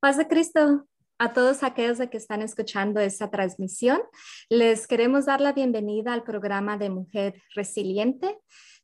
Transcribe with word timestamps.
Paz 0.00 0.16
de 0.16 0.28
Cristo 0.28 0.86
a 1.18 1.32
todos 1.32 1.64
aquellos 1.64 1.98
que 2.08 2.18
están 2.18 2.40
escuchando 2.40 3.00
esta 3.00 3.32
transmisión. 3.32 4.00
Les 4.48 4.86
queremos 4.86 5.26
dar 5.26 5.40
la 5.40 5.52
bienvenida 5.52 6.12
al 6.12 6.22
programa 6.22 6.78
de 6.78 6.88
Mujer 6.88 7.42
Resiliente, 7.56 8.38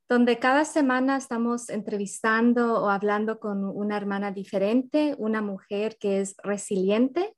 donde 0.09 0.41
cada 0.41 0.65
semana 0.65 1.17
estamos 1.17 1.71
entrevistando 1.71 2.83
o 2.83 2.89
hablando 2.89 3.39
con 3.39 3.65
una 3.65 3.97
hermana 3.97 4.33
diferente, 4.33 5.15
una 5.17 5.41
mujer 5.41 5.99
que 6.01 6.21
es 6.21 6.35
resiliente. 6.43 7.37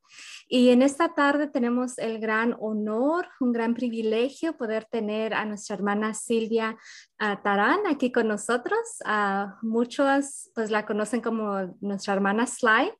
Y 0.48 0.70
en 0.70 0.80
esta 0.80 1.14
tarde 1.14 1.46
tenemos 1.46 1.98
el 1.98 2.18
gran 2.18 2.56
honor, 2.58 3.28
un 3.40 3.52
gran 3.52 3.74
privilegio 3.74 4.56
poder 4.56 4.86
tener 4.86 5.34
a 5.34 5.44
nuestra 5.44 5.76
hermana 5.76 6.14
Silvia 6.14 6.78
ah, 7.18 7.42
Tarán 7.42 7.80
aquí 7.86 8.10
con 8.10 8.26
nosotros. 8.26 8.78
Uh, 9.04 9.48
muchos 9.60 10.50
pues 10.54 10.70
la 10.70 10.86
conocen 10.86 11.20
como 11.20 11.76
nuestra 11.82 12.14
hermana 12.14 12.46
Sly. 12.46 12.90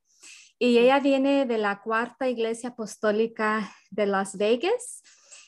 Y 0.59 0.79
ella 0.79 1.01
viene 1.01 1.47
de 1.47 1.59
la 1.59 1.83
cuarta 1.83 2.29
iglesia 2.29 2.71
apostólica 2.71 3.71
de 3.91 4.07
Las 4.07 4.39
Vegas. 4.39 5.03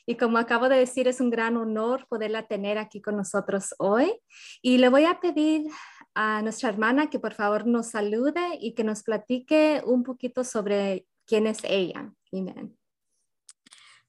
Y 0.05 0.17
como 0.17 0.37
acabo 0.37 0.69
de 0.69 0.77
decir, 0.77 1.07
es 1.07 1.19
un 1.21 1.29
gran 1.29 1.57
honor 1.57 2.07
poderla 2.07 2.47
tener 2.47 2.77
aquí 2.77 3.01
con 3.01 3.15
nosotros 3.15 3.73
hoy. 3.77 4.19
Y 4.61 4.77
le 4.77 4.89
voy 4.89 5.05
a 5.05 5.19
pedir 5.19 5.69
a 6.13 6.41
nuestra 6.41 6.69
hermana 6.69 7.09
que 7.09 7.19
por 7.19 7.33
favor 7.33 7.65
nos 7.65 7.87
salude 7.87 8.57
y 8.59 8.73
que 8.73 8.83
nos 8.83 9.03
platique 9.03 9.81
un 9.85 10.03
poquito 10.03 10.43
sobre 10.43 11.05
quién 11.25 11.47
es 11.47 11.59
ella. 11.63 12.11
Amén. 12.31 12.77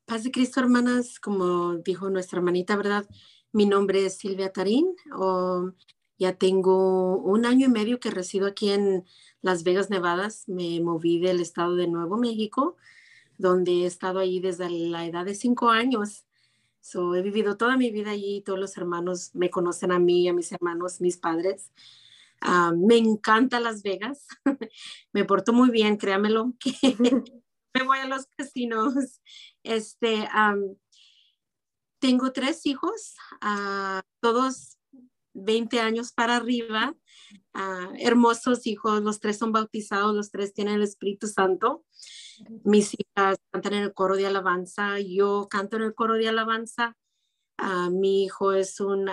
Paz 0.06 0.24
de 0.24 0.30
Cristo, 0.30 0.60
hermanas, 0.60 1.20
como 1.20 1.76
dijo 1.76 2.10
nuestra 2.10 2.38
hermanita, 2.38 2.76
¿verdad? 2.76 3.06
Mi 3.52 3.64
nombre 3.64 4.04
es 4.04 4.18
Silvia 4.18 4.52
Tarín. 4.52 4.86
O 5.16 5.70
ya 6.20 6.34
tengo 6.34 7.16
un 7.16 7.46
año 7.46 7.66
y 7.66 7.70
medio 7.70 7.98
que 7.98 8.10
resido 8.10 8.46
aquí 8.46 8.70
en 8.70 9.06
las 9.40 9.64
Vegas, 9.64 9.88
Nevada. 9.88 10.28
Me 10.46 10.78
moví 10.80 11.18
del 11.18 11.40
estado 11.40 11.76
de 11.76 11.88
Nuevo 11.88 12.18
México, 12.18 12.76
donde 13.38 13.72
he 13.72 13.86
estado 13.86 14.18
allí 14.18 14.38
desde 14.38 14.68
la 14.68 15.06
edad 15.06 15.24
de 15.24 15.34
cinco 15.34 15.70
años. 15.70 16.26
So, 16.82 17.14
he 17.14 17.22
vivido 17.22 17.56
toda 17.56 17.78
mi 17.78 17.90
vida 17.90 18.10
allí, 18.10 18.42
todos 18.42 18.58
los 18.58 18.76
hermanos 18.76 19.30
me 19.34 19.48
conocen 19.48 19.92
a 19.92 19.98
mí, 19.98 20.28
a 20.28 20.34
mis 20.34 20.52
hermanos, 20.52 21.00
mis 21.00 21.16
padres. 21.16 21.72
Ah, 22.42 22.72
me 22.76 22.98
encanta 22.98 23.58
Las 23.58 23.82
Vegas, 23.82 24.26
me 25.12 25.24
porto 25.24 25.54
muy 25.54 25.70
bien, 25.70 25.96
créamelo, 25.96 26.52
que 26.60 26.72
me 27.74 27.82
voy 27.82 27.98
a 27.98 28.06
los 28.06 28.26
casinos. 28.36 29.20
Este, 29.62 30.28
tengo 31.98 32.32
tres 32.32 32.66
hijos, 32.66 33.14
uh, 33.42 34.00
todos 34.20 34.79
20 35.34 35.80
años 35.80 36.12
para 36.12 36.36
arriba, 36.36 36.94
ah, 37.54 37.92
hermosos 37.98 38.66
hijos, 38.66 39.02
los 39.02 39.20
tres 39.20 39.38
son 39.38 39.52
bautizados, 39.52 40.14
los 40.14 40.30
tres 40.30 40.52
tienen 40.52 40.74
el 40.74 40.82
Espíritu 40.82 41.26
Santo. 41.26 41.84
Mis 42.64 42.94
hijas 42.98 43.38
cantan 43.50 43.74
en 43.74 43.82
el 43.84 43.94
coro 43.94 44.16
de 44.16 44.26
alabanza, 44.26 44.98
yo 45.00 45.48
canto 45.50 45.76
en 45.76 45.82
el 45.82 45.94
coro 45.94 46.14
de 46.14 46.28
alabanza. 46.28 46.96
Ah, 47.58 47.90
mi 47.90 48.24
hijo 48.24 48.52
es 48.52 48.80
un 48.80 49.10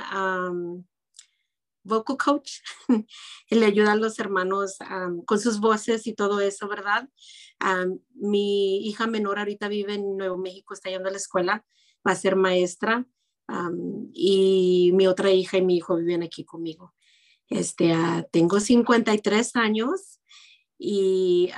vocal 1.84 2.18
coach, 2.18 2.60
le 3.50 3.66
ayuda 3.66 3.94
a 3.94 3.96
los 3.96 4.20
hermanos 4.20 4.78
con 5.26 5.40
sus 5.40 5.60
voces 5.60 6.06
y 6.06 6.14
todo 6.14 6.42
eso, 6.42 6.68
¿verdad? 6.68 7.10
mi 8.14 8.88
hija 8.88 9.08
menor 9.08 9.40
ahorita 9.40 9.68
vive 9.68 9.96
en 9.96 10.16
Nuevo 10.16 10.38
México, 10.38 10.74
está 10.74 10.90
yendo 10.90 11.10
a 11.10 11.12
la 11.12 11.18
escuela, 11.18 11.66
va 12.06 12.12
a 12.12 12.16
ser 12.16 12.36
maestra 12.36 13.08
y 14.14 14.92
mi 14.94 15.08
otra 15.08 15.32
hija 15.32 15.58
y 15.58 15.62
mi 15.62 15.78
hijo 15.78 15.96
viven 15.96 16.24
aquí 16.24 16.44
conmigo. 16.44 16.94
Este, 17.50 17.94
uh, 17.96 18.24
tengo 18.32 18.60
53 18.60 19.56
años 19.56 20.20
y 20.78 21.52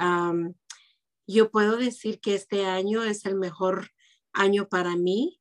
yo 1.27 1.51
puedo 1.51 1.77
decir 1.77 2.19
que 2.19 2.35
este 2.35 2.65
año 2.65 3.03
es 3.03 3.25
el 3.25 3.35
mejor 3.35 3.89
año 4.33 4.67
para 4.67 4.95
mí. 4.95 5.39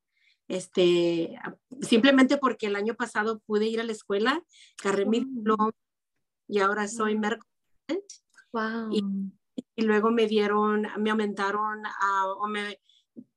Este, 0.49 1.39
simplemente 1.83 2.39
porque 2.39 2.67
el 2.67 2.77
año 2.77 2.95
pasado 2.95 3.41
pude 3.41 3.67
ir 3.67 3.81
a 3.81 3.85
la 3.85 3.93
escuela, 3.93 4.43
carré 4.77 5.05
mi 5.05 5.21
diploma 5.21 5.73
y 6.47 6.61
ahora 6.61 6.89
soy 6.89 7.15
wow. 7.15 7.39
Wow. 8.53 8.91
Y, 8.91 9.03
y, 9.77 9.83
luego 9.83 10.11
me 10.11 10.27
dieron, 10.27 10.87
me 10.99 11.11
aumentaron 11.11 11.81
uh, 11.81 12.43
o 12.43 12.49
me 12.49 12.81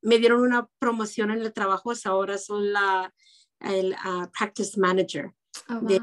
me 0.02 0.18
dieron 0.18 0.42
una 0.42 0.68
promoción 0.80 1.32
en 1.32 1.42
el 1.42 1.54
trabajo, 1.54 1.92
ahora 2.06 2.38
soy 2.38 2.70
la 2.70 3.14
el, 3.60 3.94
uh, 3.94 4.28
practice 4.38 4.80
manager. 4.80 5.32
Oh, 5.70 5.82
de 5.82 6.02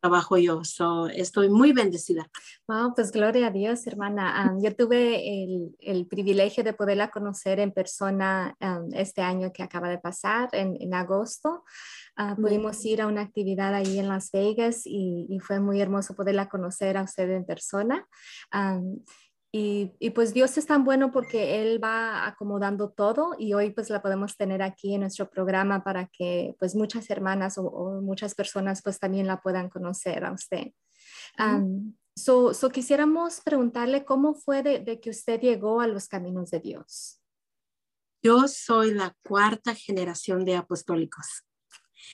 trabajo 0.00 0.36
yo, 0.36 0.64
so, 0.64 1.06
estoy 1.08 1.48
muy 1.48 1.72
bendecida. 1.72 2.28
Wow, 2.68 2.94
pues 2.94 3.10
gloria 3.10 3.46
a 3.46 3.50
Dios, 3.50 3.86
hermana. 3.86 4.52
Um, 4.52 4.62
yo 4.62 4.76
tuve 4.76 5.44
el, 5.44 5.74
el, 5.80 6.06
privilegio 6.06 6.62
de 6.62 6.74
poderla 6.74 7.10
conocer 7.10 7.58
en 7.58 7.72
persona 7.72 8.54
um, 8.60 8.92
este 8.92 9.22
año 9.22 9.50
que 9.50 9.62
acaba 9.62 9.88
de 9.88 9.98
pasar, 9.98 10.50
en, 10.52 10.76
en 10.78 10.92
agosto. 10.92 11.64
Uh, 12.18 12.38
pudimos 12.40 12.84
ir 12.84 13.00
a 13.00 13.06
una 13.06 13.22
actividad 13.22 13.74
ahí 13.74 13.98
en 13.98 14.08
Las 14.08 14.30
Vegas 14.30 14.82
y, 14.84 15.26
y, 15.30 15.38
fue 15.38 15.58
muy 15.58 15.80
hermoso 15.80 16.14
poderla 16.14 16.50
conocer 16.50 16.98
a 16.98 17.02
usted 17.02 17.30
en 17.30 17.46
persona. 17.46 18.06
Um, 18.52 19.02
y, 19.54 19.92
y, 19.98 20.10
pues 20.10 20.32
Dios 20.32 20.56
es 20.56 20.66
tan 20.66 20.82
bueno 20.82 21.12
porque 21.12 21.60
Él 21.60 21.82
va 21.82 22.26
acomodando 22.26 22.88
todo 22.90 23.36
y 23.38 23.52
hoy 23.52 23.70
pues 23.70 23.90
la 23.90 24.00
podemos 24.00 24.38
tener 24.38 24.62
aquí 24.62 24.94
en 24.94 25.02
nuestro 25.02 25.28
programa 25.28 25.84
para 25.84 26.06
que 26.06 26.56
pues 26.58 26.74
muchas 26.74 27.10
hermanas 27.10 27.58
o, 27.58 27.66
o 27.66 28.00
muchas 28.00 28.34
personas 28.34 28.80
pues 28.82 28.98
también 28.98 29.26
la 29.26 29.42
puedan 29.42 29.68
conocer 29.68 30.24
a 30.24 30.32
usted. 30.32 30.72
Um, 31.38 31.94
so, 32.16 32.54
so, 32.54 32.70
quisiéramos 32.70 33.42
preguntarle 33.42 34.06
cómo 34.06 34.34
fue 34.34 34.62
de, 34.62 34.78
de, 34.80 35.00
que 35.00 35.10
usted 35.10 35.38
llegó 35.38 35.82
a 35.82 35.86
los 35.86 36.08
caminos 36.08 36.50
de 36.50 36.60
Dios. 36.60 37.20
Yo 38.22 38.48
soy 38.48 38.94
la 38.94 39.14
cuarta 39.22 39.74
generación 39.74 40.46
de 40.46 40.56
apostólicos 40.56 41.44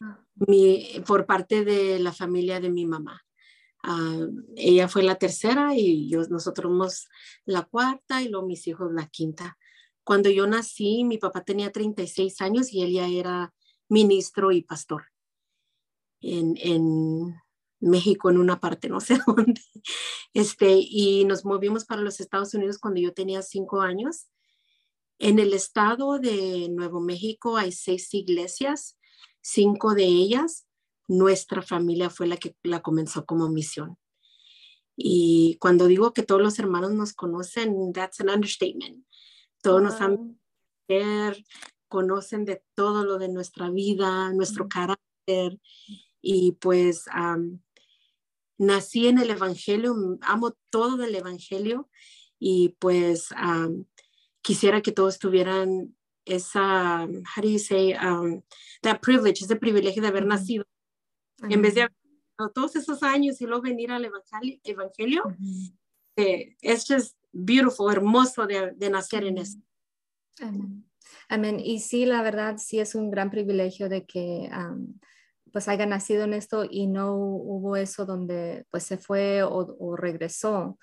ah. 0.03 0.25
mi, 0.35 1.03
por 1.07 1.25
parte 1.25 1.65
de 1.65 2.01
la 2.01 2.13
familia 2.13 2.59
de 2.59 2.71
mi 2.71 2.85
mamá. 2.85 3.23
Uh, 3.85 4.43
ella 4.57 4.89
fue 4.89 5.03
la 5.03 5.17
tercera 5.17 5.75
y 5.77 6.09
yo, 6.09 6.23
nosotros 6.29 6.71
somos 6.71 7.09
la 7.45 7.63
cuarta 7.63 8.23
y 8.23 8.29
luego 8.29 8.47
mis 8.47 8.67
hijos 8.67 8.93
la 8.93 9.07
quinta. 9.07 9.57
Cuando 10.05 10.31
yo 10.31 10.47
nací, 10.47 11.05
mi 11.05 11.19
papá 11.19 11.45
tenía 11.45 11.71
36 11.71 12.41
años 12.41 12.73
y 12.73 12.83
él 12.83 12.93
ya 12.93 13.07
era 13.09 13.55
ministro 13.89 14.53
y 14.53 14.63
pastor 14.63 15.05
en, 16.21 16.57
en 16.61 17.35
México, 17.81 18.31
en 18.31 18.39
una 18.39 18.61
parte, 18.61 18.89
no 18.89 19.01
sé 19.01 19.19
dónde. 19.27 19.61
Este, 20.35 20.79
y 20.79 21.25
nos 21.25 21.45
movimos 21.45 21.85
para 21.85 22.03
los 22.03 22.21
Estados 22.21 22.55
Unidos 22.55 22.79
cuando 22.79 23.01
yo 23.01 23.13
tenía 23.13 23.43
cinco 23.43 23.81
años. 23.81 24.29
En 25.19 25.39
el 25.39 25.53
estado 25.53 26.19
de 26.19 26.69
Nuevo 26.69 27.01
México 27.01 27.57
hay 27.57 27.73
seis 27.73 28.13
iglesias, 28.15 28.97
cinco 29.41 29.95
de 29.95 30.05
ellas 30.05 30.68
nuestra 31.09 31.63
familia 31.63 32.11
fue 32.11 32.27
la 32.27 32.37
que 32.37 32.55
la 32.63 32.81
comenzó 32.81 33.27
como 33.27 33.49
misión. 33.49 33.97
Y 34.97 35.57
cuando 35.61 35.87
digo 35.87 36.13
que 36.13 36.23
todos 36.23 36.43
los 36.43 36.59
hermanos 36.59 36.93
nos 36.93 37.13
conocen, 37.13 37.93
that's 37.93 38.21
an 38.21 38.31
understatement. 38.31 39.05
Todos 39.63 39.83
nos 39.83 40.01
han 40.01 40.39
conocen 41.89 42.45
de 42.45 42.63
todo 42.75 43.05
lo 43.05 43.19
de 43.19 43.29
nuestra 43.29 43.71
vida, 43.71 44.33
nuestro 44.33 44.69
carácter. 44.69 45.61
Y 46.21 46.53
pues 46.61 47.05
nací 48.59 49.07
en 49.07 49.19
el 49.19 49.31
Evangelio, 49.31 49.95
amo 50.23 50.57
todo 50.71 50.97
del 50.97 51.15
Evangelio 51.15 51.89
y 52.39 52.77
pues 52.79 53.29
quisiera 54.43 54.83
que 54.83 54.93
todos 54.93 55.19
tuvieran 55.19 55.97
esa, 56.25 57.05
how 57.05 57.43
do 57.43 57.49
you 57.49 57.59
say, 57.59 57.95
that 58.83 59.01
privilege, 59.01 59.45
ese 59.45 59.57
privilegio 59.57 60.03
de 60.03 60.09
haber 60.09 60.27
nacido 60.27 60.65
en 61.43 61.63
vez 61.63 61.75
de 61.75 61.89
todos 62.55 62.77
esos 62.77 63.03
años 63.03 63.41
y 63.41 63.47
luego 63.47 63.63
venir 63.63 63.91
al 63.91 64.05
evangelio, 64.05 64.59
evangelio 64.65 65.25
eh, 66.17 66.57
es 66.61 66.85
just 66.87 67.17
beautiful, 67.33 67.93
hermoso 67.93 68.47
de, 68.47 68.73
de 68.77 68.91
nacer 68.91 69.25
en 69.25 69.39
eso. 69.39 69.59
Amén. 70.41 70.85
Amén. 71.29 71.61
Y 71.61 71.81
sí, 71.81 72.07
la 72.07 72.23
verdad, 72.23 72.57
sí 72.59 72.81
es 72.81 72.95
un 72.95 73.11
gran 73.11 73.31
privilegio 73.31 73.89
de 73.89 74.07
que 74.07 74.51
pues 75.53 75.69
haya 75.69 75.87
nacido 75.87 76.25
en 76.25 76.35
esto 76.35 76.67
y 76.69 76.87
no 76.87 77.15
hubo 77.15 77.77
eso 77.77 78.05
donde 78.05 78.67
pues 78.71 78.85
se 78.85 78.99
fue 78.99 79.43
o, 79.43 79.77
o 79.79 79.97
regresó. 79.97 80.79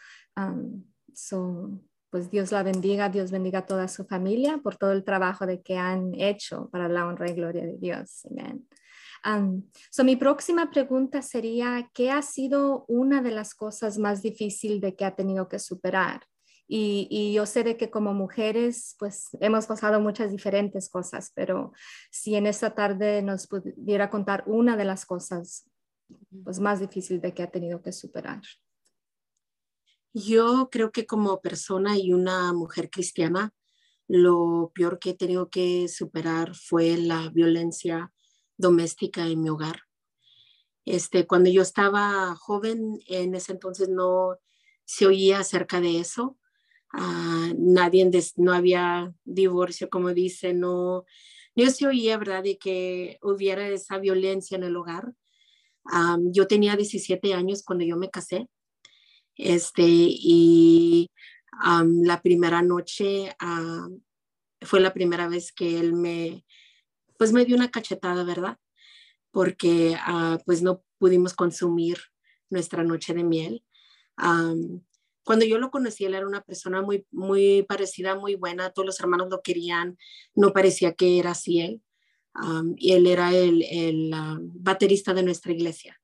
so, 1.13 1.81
pues 2.09 2.31
Dios 2.31 2.51
la 2.51 2.63
bendiga, 2.63 3.09
Dios 3.09 3.31
bendiga 3.31 3.59
a 3.59 3.65
toda 3.65 3.87
su 3.87 4.05
familia 4.05 4.59
por 4.59 4.77
todo 4.77 4.91
el 4.91 5.03
trabajo 5.03 5.45
de 5.45 5.61
que 5.61 5.77
han 5.77 6.13
hecho 6.15 6.69
para 6.71 6.87
la 6.87 7.05
honra 7.07 7.29
y 7.29 7.33
gloria 7.33 7.65
de 7.65 7.77
Dios. 7.77 8.25
Amén. 8.31 8.67
Um, 9.25 9.63
so 9.89 10.03
mi 10.03 10.15
próxima 10.15 10.69
pregunta 10.69 11.23
sería, 11.23 11.89
¿qué 11.93 12.11
ha 12.11 12.21
sido 12.21 12.85
una 12.87 13.23
de 13.23 13.31
las 13.31 13.55
cosas 13.55 13.97
más 13.97 14.21
difíciles 14.21 14.81
de 14.81 14.95
que 14.95 15.03
ha 15.03 15.15
tenido 15.15 15.49
que 15.49 15.57
superar? 15.57 16.27
Y, 16.67 17.33
yo 17.33 17.45
sé 17.45 17.63
de 17.63 17.77
que 17.77 17.91
como 17.91 18.13
mujeres, 18.13 18.95
pues 18.97 19.29
hemos 19.39 19.67
pasado 19.67 19.99
muchas 19.99 20.31
diferentes 20.31 20.89
cosas, 20.89 21.31
pero 21.35 21.73
si 22.09 22.35
en 22.35 22.47
esta 22.47 22.73
tarde 22.73 23.21
nos 23.21 23.47
pudiera 23.47 24.09
contar 24.09 24.43
una 24.47 24.75
de 24.75 24.85
las 24.85 25.05
cosas 25.05 25.69
pues, 26.43 26.59
más 26.59 26.79
difíciles 26.79 27.21
de 27.21 27.33
que 27.33 27.43
ha 27.43 27.51
tenido 27.51 27.81
que 27.81 27.91
superar. 27.91 28.41
Yo 30.13 30.69
creo 30.71 30.91
que 30.91 31.05
como 31.05 31.41
persona 31.41 31.97
y 31.97 32.13
una 32.13 32.51
mujer 32.53 32.89
cristiana, 32.89 33.53
lo 34.07 34.71
peor 34.73 34.97
que 34.97 35.11
he 35.11 35.13
tenido 35.15 35.49
que 35.49 35.87
superar 35.87 36.55
fue 36.55 36.97
la 36.97 37.29
violencia 37.29 38.11
doméstica 38.57 39.27
en 39.27 39.41
mi 39.41 39.49
hogar. 39.49 39.81
Este, 40.85 41.25
cuando 41.25 41.49
yo 41.49 41.61
estaba 41.61 42.35
joven, 42.35 42.99
en 43.07 43.35
ese 43.35 43.53
entonces 43.53 43.89
no 43.89 44.37
se 44.85 45.07
oía 45.07 45.39
acerca 45.39 45.81
de 45.81 45.99
eso. 45.99 46.37
Ah, 46.93 47.51
nadie, 47.57 48.09
no 48.37 48.53
había 48.53 49.13
divorcio, 49.23 49.89
como 49.89 50.13
dice, 50.13 50.53
no, 50.53 51.05
no 51.55 51.69
se 51.71 51.87
oía, 51.87 52.17
¿verdad?, 52.17 52.43
de 52.43 52.57
que 52.57 53.17
hubiera 53.21 53.67
esa 53.67 53.97
violencia 53.97 54.55
en 54.57 54.63
el 54.63 54.77
hogar. 54.77 55.13
yo 56.31 56.47
tenía 56.47 56.75
17 56.75 57.33
años 57.33 57.63
cuando 57.63 57.85
yo 57.85 57.97
me 57.97 58.09
casé, 58.09 58.47
este, 59.35 59.83
y 59.85 61.11
la 61.63 62.21
primera 62.21 62.61
noche 62.61 63.35
fue 64.61 64.79
la 64.79 64.93
primera 64.93 65.27
vez 65.27 65.51
que 65.51 65.79
él 65.79 65.93
me, 65.93 66.44
pues 67.17 67.31
me 67.31 67.45
dio 67.45 67.55
una 67.55 67.71
cachetada, 67.71 68.23
¿verdad? 68.23 68.57
porque 69.35 69.97
ah, 69.99 70.39
pues 70.45 70.61
no 70.61 70.81
pudimos 70.97 71.33
consumir 71.33 71.97
nuestra 72.49 72.85
noche 72.85 73.13
de 73.13 73.25
miel. 73.25 73.65
cuando 75.25 75.43
yo 75.43 75.57
lo 75.57 75.71
conocí, 75.71 76.05
él 76.05 76.13
era 76.13 76.25
una 76.25 76.39
persona 76.39 76.81
muy, 76.81 77.05
muy 77.11 77.63
parecida, 77.67 78.15
muy 78.15 78.35
buena, 78.35 78.69
todos 78.69 78.85
los 78.85 78.99
hermanos 79.01 79.27
lo 79.29 79.41
querían, 79.41 79.97
no 80.35 80.53
parecía 80.53 80.93
que 80.93 81.19
era 81.19 81.31
así 81.31 81.59
él. 81.59 81.81
y 82.77 82.93
él 82.93 83.07
era 83.07 83.35
el, 83.35 83.61
el 83.63 84.13
ah, 84.13 84.39
baterista 84.39 85.13
de 85.13 85.23
nuestra 85.23 85.51
iglesia. 85.51 85.99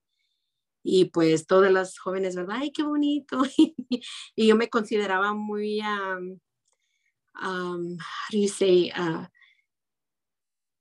Y 0.84 1.06
pues 1.06 1.48
todas 1.48 1.72
las 1.72 1.98
jóvenes, 2.00 2.36
¿verdad? 2.36 2.58
¡Ay, 2.60 2.72
qué 2.74 2.84
bonito! 2.84 3.44
y 4.36 4.48
yo 4.48 4.58
me 4.58 4.70
consideraba 4.70 5.34
muy, 5.34 5.80
um, 5.80 6.38
um, 7.42 7.98
how 7.98 8.30
do 8.30 8.38
you 8.38 8.50
say, 8.50 8.92
uh, 8.92 9.26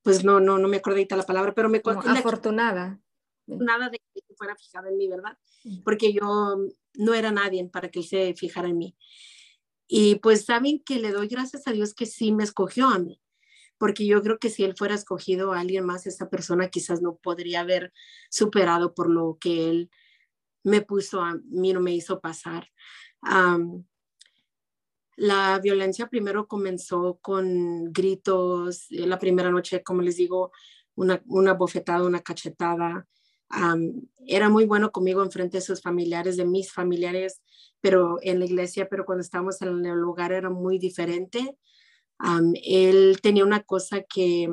pues 0.02 0.24
no, 0.24 0.40
no, 0.40 0.58
no 0.58 0.68
me 0.68 0.78
acuerdo 0.78 0.96
ahorita 0.96 1.16
la 1.16 1.26
palabra, 1.26 1.54
pero 1.54 1.68
me 1.68 1.82
Como 1.82 2.00
afortunada. 2.00 3.00
Nada 3.46 3.88
de 3.88 3.98
que 3.98 4.34
fuera 4.36 4.56
fijada 4.56 4.88
en 4.88 4.96
mí, 4.96 5.08
¿verdad? 5.08 5.36
Porque 5.84 6.12
yo 6.12 6.56
no 6.94 7.14
era 7.14 7.30
nadie 7.32 7.68
para 7.68 7.90
que 7.90 8.00
él 8.00 8.04
se 8.06 8.34
fijara 8.34 8.68
en 8.68 8.78
mí. 8.78 8.96
Y 9.86 10.16
pues 10.16 10.44
saben 10.44 10.82
que 10.84 10.98
le 11.00 11.10
doy 11.10 11.26
gracias 11.26 11.66
a 11.66 11.72
Dios 11.72 11.94
que 11.94 12.06
sí 12.06 12.32
me 12.32 12.44
escogió 12.44 12.88
a 12.88 12.98
mí, 12.98 13.20
porque 13.76 14.06
yo 14.06 14.22
creo 14.22 14.38
que 14.38 14.48
si 14.48 14.62
él 14.62 14.76
fuera 14.76 14.94
escogido 14.94 15.52
a 15.52 15.60
alguien 15.60 15.84
más, 15.84 16.06
esa 16.06 16.30
persona 16.30 16.68
quizás 16.68 17.02
no 17.02 17.16
podría 17.16 17.60
haber 17.60 17.92
superado 18.30 18.94
por 18.94 19.10
lo 19.10 19.36
que 19.40 19.68
él 19.68 19.90
me 20.62 20.80
puso 20.80 21.20
a 21.20 21.34
mí, 21.44 21.72
no 21.72 21.80
me 21.80 21.92
hizo 21.92 22.20
pasar. 22.20 22.68
La 25.20 25.58
violencia 25.58 26.08
primero 26.08 26.48
comenzó 26.48 27.18
con 27.20 27.92
gritos, 27.92 28.86
eh, 28.90 29.06
la 29.06 29.18
primera 29.18 29.50
noche, 29.50 29.82
como 29.82 30.00
les 30.00 30.16
digo, 30.16 30.50
una, 30.94 31.52
bofetada, 31.52 32.06
una 32.06 32.22
cachetada. 32.22 33.06
era 34.26 34.48
muy 34.48 34.64
bueno 34.64 34.90
conmigo 34.92 35.22
en 35.22 35.30
frente 35.30 35.58
de 35.58 35.60
sus 35.60 35.82
familiares, 35.82 36.38
de 36.38 36.46
mis 36.46 36.72
familiares, 36.72 37.42
pero 37.82 38.16
en 38.22 38.38
la 38.38 38.46
iglesia, 38.46 38.88
pero 38.88 39.04
cuando 39.04 39.20
estábamos 39.20 39.60
en 39.60 39.84
el 39.84 39.98
lugar 39.98 40.32
era 40.32 40.48
muy 40.48 40.78
diferente. 40.78 41.58
él 42.64 43.18
tenía 43.22 43.44
una 43.44 43.62
cosa 43.62 44.02
que 44.02 44.48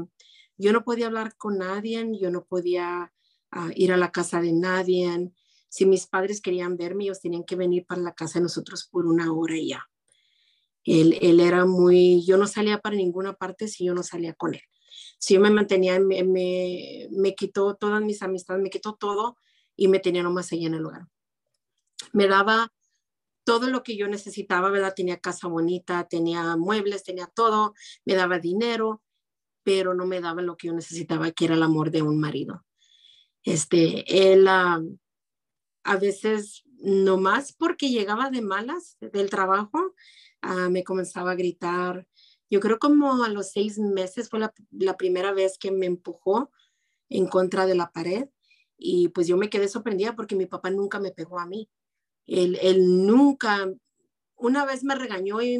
yo 0.57 0.73
no 0.73 0.83
podía 0.83 1.05
hablar 1.07 1.37
con 1.37 1.59
nadie, 1.59 2.05
yo 2.19 2.29
no 2.29 2.43
podía 2.43 3.13
ah, 3.51 3.69
ir 3.73 3.93
a 3.93 3.97
la 3.97 4.11
casa 4.11 4.41
de 4.41 4.51
nadie. 4.51 5.31
Si 5.69 5.85
mis 5.85 6.07
padres 6.07 6.41
querían 6.41 6.75
verme, 6.75 7.05
ellos 7.05 7.21
tenían 7.21 7.45
que 7.45 7.55
venir 7.55 7.85
para 7.85 8.01
la 8.01 8.13
casa 8.13 8.39
de 8.39 8.43
nosotros 8.43 8.89
por 8.91 9.05
una 9.05 9.31
hora 9.31 9.55
y 9.55 9.69
ya. 9.69 9.87
Él, 10.87 11.17
él, 11.21 11.39
era 11.39 11.65
muy, 11.65 12.25
yo 12.25 12.37
no 12.37 12.47
salía 12.47 12.79
para 12.79 12.95
ninguna 12.95 13.33
parte 13.33 13.67
si 13.67 13.85
yo 13.85 13.93
no 13.93 14.03
salía 14.03 14.33
con 14.33 14.53
él. 14.53 14.61
Si 15.19 15.33
yo 15.33 15.41
me 15.41 15.49
mantenía, 15.49 15.99
me, 15.99 16.23
me, 16.23 17.07
me 17.11 17.35
quitó 17.35 17.75
todas 17.75 18.01
mis 18.01 18.21
amistades, 18.21 18.63
me 18.63 18.69
quitó 18.69 18.95
todo 18.95 19.37
y 19.75 19.87
me 19.87 19.99
tenía 19.99 20.23
nomás 20.23 20.51
ahí 20.51 20.65
en 20.65 20.75
el 20.75 20.81
lugar. 20.81 21.07
Me 22.13 22.27
daba 22.27 22.71
todo 23.43 23.67
lo 23.67 23.83
que 23.83 23.95
yo 23.95 24.07
necesitaba, 24.07 24.69
¿verdad? 24.69 24.93
Tenía 24.95 25.19
casa 25.19 25.47
bonita, 25.47 26.07
tenía 26.09 26.57
muebles, 26.57 27.03
tenía 27.03 27.27
todo, 27.27 27.73
me 28.05 28.15
daba 28.15 28.39
dinero, 28.39 29.01
pero 29.63 29.93
no 29.93 30.05
me 30.05 30.21
daba 30.21 30.41
lo 30.41 30.57
que 30.57 30.67
yo 30.67 30.73
necesitaba, 30.73 31.31
que 31.31 31.45
era 31.45 31.55
el 31.55 31.63
amor 31.63 31.91
de 31.91 32.01
un 32.01 32.19
marido. 32.19 32.65
Este, 33.43 34.31
él 34.31 34.47
ah, 34.47 34.81
a 35.83 35.95
veces, 35.95 36.63
nomás 36.79 37.53
porque 37.53 37.89
llegaba 37.89 38.29
de 38.29 38.41
malas 38.41 38.97
del 38.99 39.29
trabajo, 39.29 39.93
Ah, 40.41 40.69
me 40.69 40.83
comenzaba 40.83 41.31
a 41.31 41.35
gritar. 41.35 42.07
Yo 42.49 42.59
creo 42.59 42.79
como 42.79 43.23
a 43.23 43.29
los 43.29 43.51
seis 43.51 43.77
meses 43.77 44.29
fue 44.29 44.39
la, 44.39 44.97
primera 44.97 45.33
vez 45.33 45.57
que 45.57 45.71
me 45.71 45.85
empujó 45.85 46.51
en 47.09 47.27
contra 47.27 47.65
de 47.65 47.75
la 47.75 47.91
pared 47.91 48.29
y 48.77 49.09
pues 49.09 49.27
yo 49.27 49.37
me 49.37 49.49
quedé 49.49 49.67
sorprendida 49.67 50.15
porque 50.15 50.35
mi 50.35 50.45
papá 50.45 50.69
nunca 50.69 50.99
me 50.99 51.11
pegó 51.11 51.39
a 51.39 51.45
mí. 51.45 51.69
Él, 52.27 52.57
él 52.61 53.05
nunca, 53.05 53.69
una 54.35 54.65
vez 54.65 54.83
me 54.83 54.95
regañó 54.95 55.41
y 55.41 55.59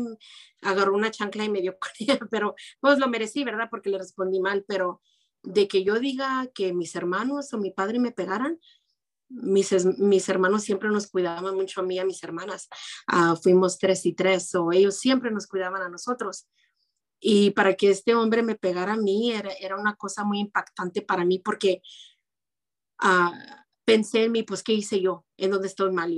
agarró 0.62 0.95
una 0.95 1.12
chancla 1.12 1.44
y 1.45 1.50
me 1.50 1.62
dio 1.62 1.77
ella, 2.00 2.19
pero 2.30 2.56
pues 2.80 3.00
lo 3.00 3.07
merecí, 3.09 3.44
¿verdad? 3.44 3.68
Porque 3.69 3.89
le 3.89 3.97
respondí 3.97 4.39
mal, 4.39 4.63
pero 4.68 5.01
de 5.44 5.68
que 5.68 5.83
yo 5.83 6.00
diga 6.00 6.47
que 6.53 6.73
mis 6.73 6.95
hermanos 6.95 7.53
o 7.53 7.57
mi 7.57 7.71
padre 7.71 8.00
me 8.00 8.12
pegaran, 8.12 8.59
mis, 9.29 9.85
mis 9.97 10.29
hermanos 10.29 10.63
siempre 10.63 10.89
nos 10.89 11.07
cuidaban 11.07 11.56
mucho 11.56 11.81
a 11.81 11.83
mí 11.83 11.95
y 11.95 12.00
a 12.00 12.06
mis 12.06 12.24
hermanas. 12.24 12.69
Ah, 13.07 13.35
fuimos 13.41 13.77
tres 13.77 14.06
y 14.06 14.13
tres, 14.13 14.53
o 14.56 14.71
ellos 14.71 14.97
siempre 14.97 15.31
nos 15.31 15.47
cuidaban 15.47 15.81
a 15.81 15.89
nosotros. 15.89 16.47
Y 17.19 17.51
para 17.51 17.75
que 17.75 17.89
este 17.89 18.15
hombre 18.15 18.44
me 18.44 18.56
pegara 18.56 18.94
a 18.94 18.97
mí 18.97 19.31
era, 19.31 19.51
era 19.59 19.75
una 19.75 19.95
cosa 19.95 20.24
muy 20.24 20.39
impactante 20.39 21.01
para 21.01 21.25
mí 21.25 21.39
porque 21.39 21.81
uh, 23.03 23.31
pensé 23.85 24.25
en 24.25 24.31
mí, 24.31 24.44
pues, 24.44 24.63
¿qué 24.63 24.74
hice 24.74 25.01
yo? 25.01 25.25
¿En 25.38 25.51
dónde 25.51 25.68
estoy 25.68 25.91
mal? 25.91 26.13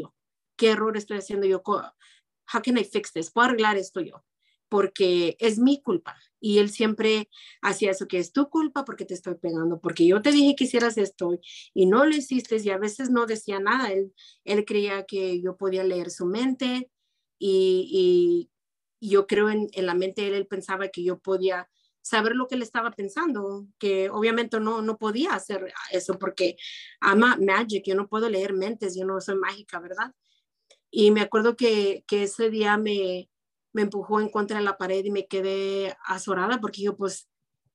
¿Qué 0.58 0.72
error 0.72 0.98
estoy 0.98 1.18
haciendo 1.18 1.48
yo? 1.48 1.62
How 1.66 2.62
can 2.64 2.78
I 2.78 2.84
fix 2.84 3.14
this? 3.14 3.32
¿Puedo 3.32 3.48
arreglar 3.48 3.78
esto 3.78 4.02
yo? 4.02 4.24
Porque 4.69 5.36
es 5.39 5.60
mi 5.60 5.81
culpa. 5.81 6.16
Y 6.39 6.60
él 6.60 6.69
siempre 6.69 7.30
hacía 7.62 7.92
eso, 7.92 8.07
que 8.07 8.19
es 8.19 8.31
tu 8.31 8.50
culpa 8.50 8.86
porque 8.86 9.06
te 9.06 9.13
estoy 9.13 9.36
pegando, 9.36 9.81
porque 9.81 10.07
yo 10.07 10.21
te 10.21 10.31
dije 10.31 10.56
que 10.56 10.63
hicieras 10.63 10.98
esto 10.98 11.38
y 11.74 11.86
no 11.86 12.06
lo 12.06 12.16
hiciste 12.16 12.57
y 12.63 12.69
a 12.69 12.77
veces 12.77 13.10
no 13.10 13.25
decía 13.25 13.60
nada. 13.60 13.92
Él, 13.92 14.13
él 14.45 14.63
creía 14.66 15.06
que 15.06 15.42
yo 15.42 15.57
podía 15.57 15.83
leer 15.83 16.11
su 16.11 16.26
mente 16.26 16.90
y, 17.38 18.49
y 18.99 19.09
yo 19.09 19.28
creo 19.28 19.49
en, 19.49 19.68
en, 19.73 19.85
la 19.85 19.95
mente 19.95 20.28
él, 20.28 20.33
él 20.33 20.47
pensaba 20.47 20.90
que 20.90 21.04
yo 21.04 21.19
podía 21.19 21.69
saber 22.02 22.35
lo 22.35 22.47
que 22.47 22.56
él 22.56 22.61
estaba 22.61 22.92
pensando, 22.92 23.68
que 23.78 24.09
obviamente 24.09 24.59
no, 24.59 24.81
no 24.81 24.97
podía 24.97 25.33
hacer 25.33 25.73
eso 25.92 26.18
porque 26.18 26.57
ama 27.02 27.38
magic, 27.38 27.83
yo 27.85 27.95
no 27.95 28.07
puedo 28.07 28.30
leer 28.30 28.54
mentes, 28.54 28.95
yo 28.97 29.06
no 29.06 29.19
soy 29.21 29.35
mágica, 29.35 29.80
¿verdad? 29.80 30.14
Y 30.92 31.11
me 31.11 31.21
acuerdo 31.21 31.56
que, 31.56 32.04
que 32.07 32.23
ese 32.23 32.49
día 32.49 32.78
me, 32.78 33.30
me 33.73 33.83
empujó 33.83 34.19
en 34.19 34.30
contra 34.30 34.59
de 34.59 34.64
la 34.64 34.78
pared 34.78 35.04
y 35.04 35.11
me 35.11 35.28
quedé 35.28 35.95
azorada 36.06 36.59
porque 36.59 36.81
yo, 36.81 36.95
pues, 36.95 37.30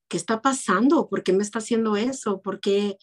¿qué 0.08 0.16
está 0.16 0.42
pasando? 0.42 1.08
¿Por 1.08 1.22
qué 1.22 1.32
me 1.32 1.42
está 1.42 1.58
haciendo 1.58 1.96
eso? 1.96 2.42
¿Por 2.42 2.60
qué? 2.60 2.98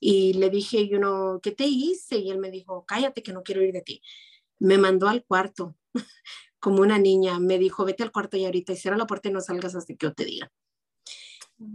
Y 0.00 0.34
le 0.34 0.50
dije, 0.50 0.88
yo 0.88 0.98
no, 0.98 1.40
¿qué 1.42 1.52
te 1.52 1.64
hice? 1.64 2.18
Y 2.18 2.30
él 2.30 2.38
me 2.38 2.50
dijo, 2.50 2.84
cállate 2.86 3.22
que 3.22 3.32
no 3.32 3.42
quiero 3.42 3.62
ir 3.62 3.72
de 3.72 3.82
ti. 3.82 4.02
Me 4.58 4.78
mandó 4.78 5.08
al 5.08 5.24
cuarto 5.24 5.76
como 6.58 6.82
una 6.82 6.98
niña. 6.98 7.38
Me 7.38 7.58
dijo, 7.58 7.84
vete 7.84 8.02
al 8.02 8.12
cuarto 8.12 8.36
y 8.36 8.44
ahorita 8.44 8.72
y 8.72 8.76
cierra 8.76 8.96
la 8.96 9.06
puerta 9.06 9.28
y 9.28 9.32
no 9.32 9.40
salgas 9.40 9.74
hasta 9.74 9.94
que 9.94 10.06
yo 10.06 10.14
te 10.14 10.24
diga. 10.24 10.52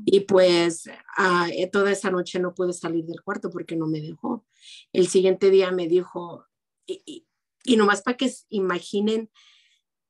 Y 0.05 0.21
pues 0.21 0.87
eh, 0.87 1.69
toda 1.71 1.91
esa 1.91 2.11
noche 2.11 2.39
no 2.39 2.53
pude 2.53 2.73
salir 2.73 3.05
del 3.05 3.21
cuarto 3.21 3.49
porque 3.49 3.75
no 3.75 3.87
me 3.87 4.01
dejó. 4.01 4.45
El 4.91 5.07
siguiente 5.07 5.49
día 5.49 5.71
me 5.71 5.87
dijo, 5.87 6.45
y, 6.85 7.01
y, 7.05 7.27
y 7.63 7.77
nomás 7.77 8.01
para 8.01 8.17
que 8.17 8.31
imaginen 8.49 9.29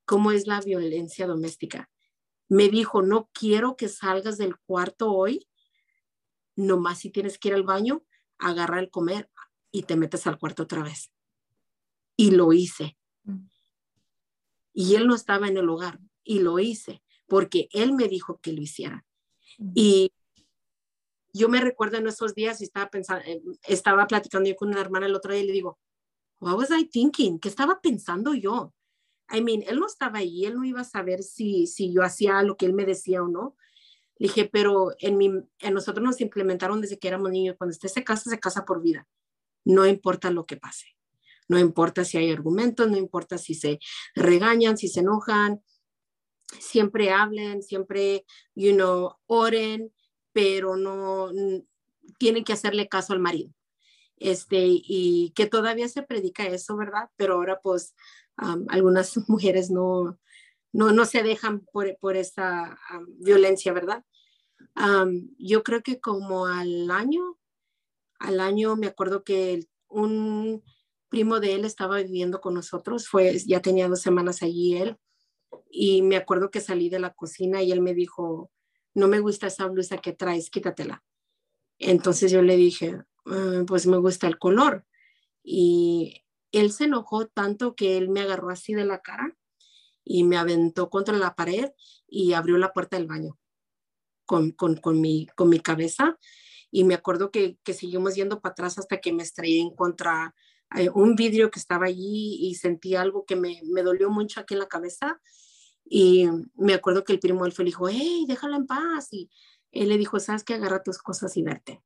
cómo 0.09 0.31
es 0.31 0.47
la 0.47 0.59
violencia 0.59 1.27
doméstica. 1.27 1.87
Me 2.47 2.67
dijo, 2.69 3.03
no 3.03 3.29
quiero 3.31 3.75
que 3.75 3.87
salgas 3.87 4.39
del 4.39 4.57
cuarto 4.57 5.13
hoy, 5.13 5.47
nomás 6.55 6.97
si 6.97 7.11
tienes 7.11 7.37
que 7.37 7.49
ir 7.49 7.53
al 7.53 7.61
baño, 7.61 8.03
agarra 8.39 8.79
el 8.79 8.89
comer 8.89 9.29
y 9.71 9.83
te 9.83 9.95
metes 9.95 10.25
al 10.25 10.39
cuarto 10.39 10.63
otra 10.63 10.81
vez. 10.81 11.11
Y 12.15 12.31
lo 12.31 12.53
hice. 12.53 12.97
Mm. 13.21 13.49
Y 14.73 14.95
él 14.95 15.05
no 15.05 15.13
estaba 15.13 15.47
en 15.47 15.57
el 15.57 15.69
hogar 15.69 15.99
y 16.23 16.39
lo 16.39 16.57
hice 16.57 17.03
porque 17.27 17.69
él 17.71 17.93
me 17.93 18.07
dijo 18.07 18.39
que 18.41 18.51
lo 18.51 18.63
hiciera. 18.63 19.05
Mm. 19.59 19.71
Y 19.75 20.11
yo 21.33 21.49
me 21.49 21.61
recuerdo 21.61 21.97
en 21.97 22.07
esos 22.07 22.33
días 22.33 22.61
y 22.61 22.63
estaba 22.63 22.89
pensando, 22.89 23.23
eh, 23.27 23.43
estaba 23.67 24.07
platicando 24.07 24.49
yo 24.49 24.55
con 24.55 24.69
una 24.69 24.81
hermana 24.81 25.05
el 25.05 25.13
otro 25.13 25.33
día 25.33 25.43
y 25.43 25.47
le 25.47 25.53
digo, 25.53 25.77
what 26.39 26.55
was 26.55 26.71
I 26.71 26.85
thinking? 26.85 27.37
¿Qué 27.37 27.47
estaba 27.47 27.79
pensando 27.79 28.33
yo? 28.33 28.73
I 29.31 29.41
mean, 29.41 29.63
él 29.67 29.79
no 29.79 29.87
estaba 29.87 30.19
ahí, 30.19 30.45
él 30.45 30.55
no 30.55 30.65
iba 30.65 30.81
a 30.81 30.85
saber 30.85 31.23
si, 31.23 31.67
si 31.67 31.93
yo 31.93 32.03
hacía 32.03 32.41
lo 32.43 32.57
que 32.57 32.65
él 32.65 32.73
me 32.73 32.85
decía 32.85 33.21
o 33.23 33.27
no. 33.27 33.55
Le 34.17 34.27
dije, 34.27 34.49
pero 34.51 34.91
en, 34.99 35.17
mi, 35.17 35.31
en 35.59 35.73
nosotros 35.73 36.03
nos 36.03 36.19
implementaron 36.21 36.81
desde 36.81 36.99
que 36.99 37.07
éramos 37.07 37.31
niños, 37.31 37.55
cuando 37.57 37.71
usted 37.71 37.89
se 37.89 38.03
casa, 38.03 38.29
se 38.29 38.39
casa 38.39 38.65
por 38.65 38.81
vida. 38.81 39.07
No 39.63 39.85
importa 39.85 40.31
lo 40.31 40.45
que 40.45 40.57
pase. 40.57 40.95
No 41.47 41.57
importa 41.57 42.05
si 42.05 42.17
hay 42.17 42.31
argumentos, 42.31 42.89
no 42.89 42.97
importa 42.97 43.37
si 43.37 43.55
se 43.55 43.79
regañan, 44.15 44.77
si 44.77 44.87
se 44.87 44.99
enojan, 44.99 45.61
siempre 46.59 47.11
hablen, 47.11 47.63
siempre, 47.63 48.25
you 48.55 48.73
know, 48.73 49.15
oren, 49.25 49.93
pero 50.31 50.75
no 50.77 51.31
tienen 52.17 52.43
que 52.43 52.53
hacerle 52.53 52.87
caso 52.87 53.13
al 53.13 53.19
marido. 53.19 53.53
Este, 54.17 54.65
y 54.67 55.31
que 55.35 55.45
todavía 55.47 55.87
se 55.87 56.03
predica 56.03 56.45
eso, 56.45 56.75
¿verdad? 56.75 57.09
Pero 57.15 57.35
ahora 57.35 57.61
pues 57.61 57.95
algunas 58.69 59.17
mujeres 59.29 59.69
no, 59.69 60.19
no, 60.71 60.91
no 60.91 61.05
se 61.05 61.23
dejan 61.23 61.61
por, 61.71 61.97
por 61.99 62.15
esa 62.15 62.77
violencia, 63.19 63.73
¿verdad? 63.73 64.03
yo 65.37 65.63
creo 65.63 65.81
que 65.81 65.99
como 65.99 66.45
al 66.45 66.89
año, 66.91 67.37
al 68.19 68.39
año 68.39 68.75
me 68.75 68.87
acuerdo 68.87 69.23
que 69.23 69.65
un 69.87 70.63
primo 71.09 71.39
de 71.39 71.55
él 71.55 71.65
estaba 71.65 71.97
viviendo 71.97 72.39
con 72.39 72.53
nosotros, 72.53 73.07
fue, 73.07 73.37
ya 73.45 73.61
tenía 73.61 73.89
dos 73.89 74.01
semanas 74.01 74.41
allí 74.41 74.77
él, 74.77 74.97
y 75.69 76.01
me 76.01 76.17
acuerdo 76.17 76.51
que 76.51 76.61
salí 76.61 76.89
de 76.89 76.99
la 76.99 77.13
cocina 77.13 77.61
y 77.61 77.71
él 77.71 77.81
me 77.81 77.93
dijo, 77.93 78.51
no 78.93 79.07
me 79.07 79.19
gusta 79.19 79.47
esa 79.47 79.67
blusa 79.67 79.97
que 79.97 80.13
traes, 80.13 80.49
quítatela. 80.49 81.03
Entonces 81.77 82.31
yo 82.31 82.41
le 82.41 82.55
dije, 82.55 83.01
ah, 83.25 83.63
pues 83.67 83.87
me 83.87 83.97
gusta 83.97 84.27
el 84.27 84.37
color. 84.37 84.85
Y 85.43 86.23
él 86.51 86.71
se 86.71 86.85
enojó 86.85 87.27
tanto 87.27 87.75
que 87.75 87.97
él 87.97 88.09
me 88.09 88.21
agarró 88.21 88.49
así 88.49 88.73
de 88.73 88.85
la 88.85 88.99
cara 88.99 89.35
y 90.03 90.23
me 90.23 90.37
aventó 90.37 90.89
contra 90.89 91.17
la 91.17 91.35
pared 91.35 91.71
y 92.07 92.33
abrió 92.33 92.57
la 92.57 92.73
puerta 92.73 92.97
del 92.97 93.07
baño 93.07 93.37
con, 94.25 94.51
con, 94.51 94.75
con, 94.75 95.01
mi, 95.01 95.27
con 95.35 95.49
mi 95.49 95.59
cabeza. 95.59 96.17
Y 96.71 96.83
me 96.83 96.93
acuerdo 96.93 97.31
que, 97.31 97.57
que 97.63 97.73
seguimos 97.73 98.15
yendo 98.15 98.41
para 98.41 98.51
atrás 98.51 98.77
hasta 98.77 99.01
que 99.01 99.11
me 99.11 99.23
estrellé 99.23 99.59
en 99.59 99.75
contra 99.75 100.35
eh, 100.75 100.89
un 100.93 101.15
vidrio 101.15 101.49
que 101.49 101.59
estaba 101.59 101.87
allí 101.87 102.37
y 102.41 102.53
sentí 102.55 102.95
algo 102.95 103.25
que 103.25 103.35
me, 103.35 103.59
me, 103.65 103.81
dolió 103.81 104.11
mucho 104.11 104.39
aquí 104.39 104.53
en 104.53 104.59
la 104.59 104.67
cabeza. 104.67 105.19
Y 105.83 106.27
me 106.55 106.75
acuerdo 106.75 107.03
que 107.03 107.13
el 107.13 107.19
primo 107.19 107.45
le 107.45 107.53
dijo, 107.63 107.89
hey, 107.89 108.25
déjala 108.27 108.57
en 108.57 108.67
paz. 108.67 109.11
Y 109.11 109.31
él 109.71 109.89
le 109.89 109.97
dijo, 109.97 110.19
sabes 110.19 110.43
que 110.43 110.53
agarra 110.53 110.83
tus 110.83 110.97
cosas 110.99 111.35
y 111.37 111.43
verte. 111.43 111.81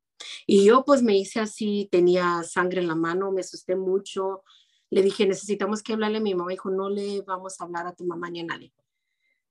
Y 0.46 0.64
yo 0.64 0.84
pues 0.84 1.02
me 1.02 1.16
hice 1.16 1.40
así, 1.40 1.88
tenía 1.90 2.42
sangre 2.42 2.80
en 2.80 2.88
la 2.88 2.94
mano, 2.94 3.32
me 3.32 3.40
asusté 3.40 3.76
mucho. 3.76 4.42
Le 4.90 5.02
dije, 5.02 5.26
necesitamos 5.26 5.82
que 5.82 5.92
hablarle 5.92 6.18
a 6.18 6.20
mi 6.20 6.34
mamá. 6.34 6.50
Dijo, 6.50 6.70
no 6.70 6.88
le 6.88 7.22
vamos 7.22 7.60
a 7.60 7.64
hablar 7.64 7.86
a 7.86 7.94
tu 7.94 8.04
mamá 8.04 8.30
ni 8.30 8.40
a 8.40 8.44
nadie. 8.44 8.72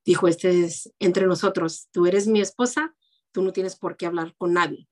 Dijo, 0.05 0.27
este 0.27 0.65
es 0.65 0.93
entre 0.99 1.27
nosotros. 1.27 1.87
Tú 1.91 2.05
eres 2.05 2.27
mi 2.27 2.41
esposa, 2.41 2.95
tú 3.31 3.41
no 3.41 3.53
tienes 3.53 3.75
por 3.75 3.97
qué 3.97 4.05
hablar 4.05 4.35
con 4.37 4.53
nadie. 4.53 4.87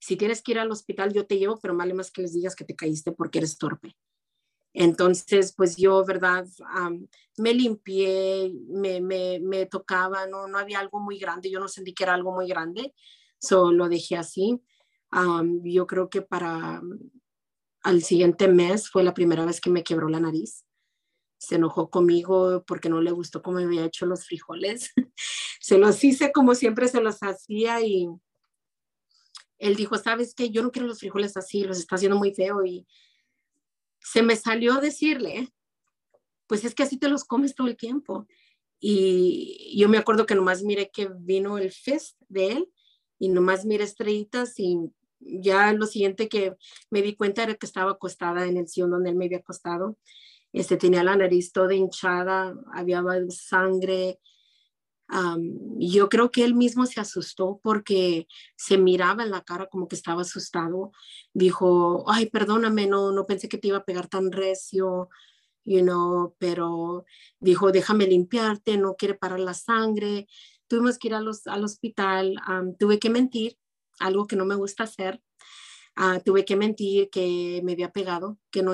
Si 0.00 0.16
tienes 0.16 0.42
que 0.42 0.52
ir 0.52 0.58
al 0.58 0.70
hospital, 0.70 1.12
yo 1.12 1.26
te 1.26 1.38
llevo, 1.38 1.58
pero 1.60 1.76
vale 1.76 1.94
más 1.94 2.10
que 2.10 2.22
les 2.22 2.32
digas 2.32 2.56
que 2.56 2.64
te 2.64 2.74
caíste 2.74 3.12
porque 3.12 3.38
eres 3.38 3.56
torpe. 3.56 3.96
Entonces, 4.74 5.54
pues 5.54 5.76
yo, 5.76 6.04
¿verdad? 6.04 6.46
me 7.36 7.52
limpié, 7.54 8.52
me, 8.68 9.00
me, 9.00 9.66
tocaba, 9.66 10.26
no, 10.26 10.46
no 10.46 10.58
había 10.58 10.80
algo 10.80 10.98
muy 11.00 11.18
grande, 11.18 11.50
yo 11.50 11.60
no 11.60 11.68
sentí 11.68 11.92
que 11.92 12.04
era 12.04 12.14
algo 12.14 12.32
muy 12.32 12.48
grande, 12.48 12.94
solo 13.38 13.72
lo 13.72 13.88
dejé 13.88 14.16
así. 14.16 14.62
yo 15.62 15.86
creo 15.86 16.08
que 16.08 16.22
para 16.22 16.80
al 17.82 18.02
siguiente 18.02 18.48
mes 18.48 18.88
fue 18.88 19.02
la 19.02 19.14
primera 19.14 19.44
vez 19.44 19.60
que 19.60 19.70
me 19.70 19.82
quebró 19.82 20.08
la 20.08 20.20
nariz. 20.20 20.64
Se 21.38 21.56
enojó 21.56 21.90
conmigo 21.90 22.64
porque 22.66 22.88
no 22.88 23.00
le 23.00 23.10
gustó 23.10 23.42
cómo 23.42 23.56
me 23.56 23.64
había 23.64 23.84
hecho 23.84 24.06
los 24.06 24.24
frijoles. 24.24 24.92
se 25.60 25.78
los 25.78 26.02
hice 26.04 26.32
como 26.32 26.54
siempre 26.54 26.88
se 26.88 27.00
los 27.00 27.18
hacía 27.22 27.80
y 27.80 28.08
él 29.58 29.76
dijo, 29.76 29.96
sabes 29.98 30.34
qué, 30.34 30.50
yo 30.50 30.62
no 30.62 30.70
quiero 30.70 30.88
los 30.88 31.00
frijoles 31.00 31.36
así, 31.36 31.64
los 31.64 31.78
está 31.78 31.96
haciendo 31.96 32.18
muy 32.18 32.34
feo 32.34 32.64
y 32.64 32.86
se 34.02 34.22
me 34.22 34.36
salió 34.36 34.80
decirle, 34.80 35.48
pues 36.46 36.64
es 36.64 36.74
que 36.74 36.82
así 36.82 36.98
te 36.98 37.08
los 37.08 37.24
comes 37.24 37.54
todo 37.54 37.66
el 37.66 37.76
tiempo. 37.76 38.26
Y 38.80 39.74
yo 39.78 39.88
me 39.88 39.98
acuerdo 39.98 40.26
que 40.26 40.34
nomás 40.34 40.62
miré 40.62 40.90
que 40.90 41.08
vino 41.20 41.56
el 41.56 41.70
fest 41.70 42.20
de 42.28 42.48
él 42.52 42.68
y 43.18 43.28
nomás 43.28 43.64
miré 43.64 43.84
estrellitas 43.84 44.58
y 44.58 44.76
ya 45.20 45.72
lo 45.72 45.86
siguiente 45.86 46.28
que 46.28 46.56
me 46.90 47.00
di 47.00 47.14
cuenta 47.14 47.44
era 47.44 47.54
que 47.54 47.66
estaba 47.66 47.92
acostada 47.92 48.46
en 48.46 48.56
el 48.56 48.68
sillón 48.68 48.90
donde 48.90 49.10
él 49.10 49.16
me 49.16 49.26
había 49.26 49.38
acostado. 49.38 49.98
Este, 50.52 50.76
tenía 50.76 51.02
la 51.04 51.16
nariz 51.16 51.52
toda 51.52 51.74
hinchada, 51.74 52.54
había 52.74 53.02
sangre. 53.30 54.18
Yo 55.78 56.08
creo 56.08 56.30
que 56.30 56.44
él 56.44 56.54
mismo 56.54 56.86
se 56.86 57.00
asustó 57.00 57.60
porque 57.62 58.26
se 58.56 58.78
miraba 58.78 59.22
en 59.24 59.30
la 59.30 59.42
cara 59.42 59.66
como 59.66 59.88
que 59.88 59.96
estaba 59.96 60.22
asustado. 60.22 60.92
Dijo, 61.34 62.04
ay, 62.10 62.30
perdóname, 62.30 62.86
no, 62.86 63.12
no 63.12 63.26
pensé 63.26 63.48
que 63.48 63.58
te 63.58 63.68
iba 63.68 63.78
a 63.78 63.84
pegar 63.84 64.08
tan 64.08 64.32
recio 64.32 65.08
you 65.64 65.82
know, 65.82 66.34
pero 66.38 67.04
dijo, 67.40 67.72
déjame 67.72 68.06
limpiarte, 68.06 68.76
no 68.76 68.94
quiere 68.96 69.14
parar 69.14 69.40
la 69.40 69.54
sangre. 69.54 70.26
Tuvimos 70.68 70.98
que 70.98 71.08
ir 71.08 71.14
a 71.14 71.20
los, 71.20 71.46
al 71.46 71.64
hospital, 71.64 72.34
tuve 72.78 72.98
que 72.98 73.10
mentir, 73.10 73.58
algo 73.98 74.26
que 74.26 74.36
no 74.36 74.44
me 74.44 74.54
gusta 74.54 74.84
hacer. 74.84 75.22
Ah, 75.94 76.20
tuve 76.24 76.46
que 76.46 76.56
mentir 76.56 77.10
que 77.10 77.60
me 77.64 77.72
había 77.72 77.92
pegado, 77.92 78.38
que 78.50 78.62
no 78.62 78.72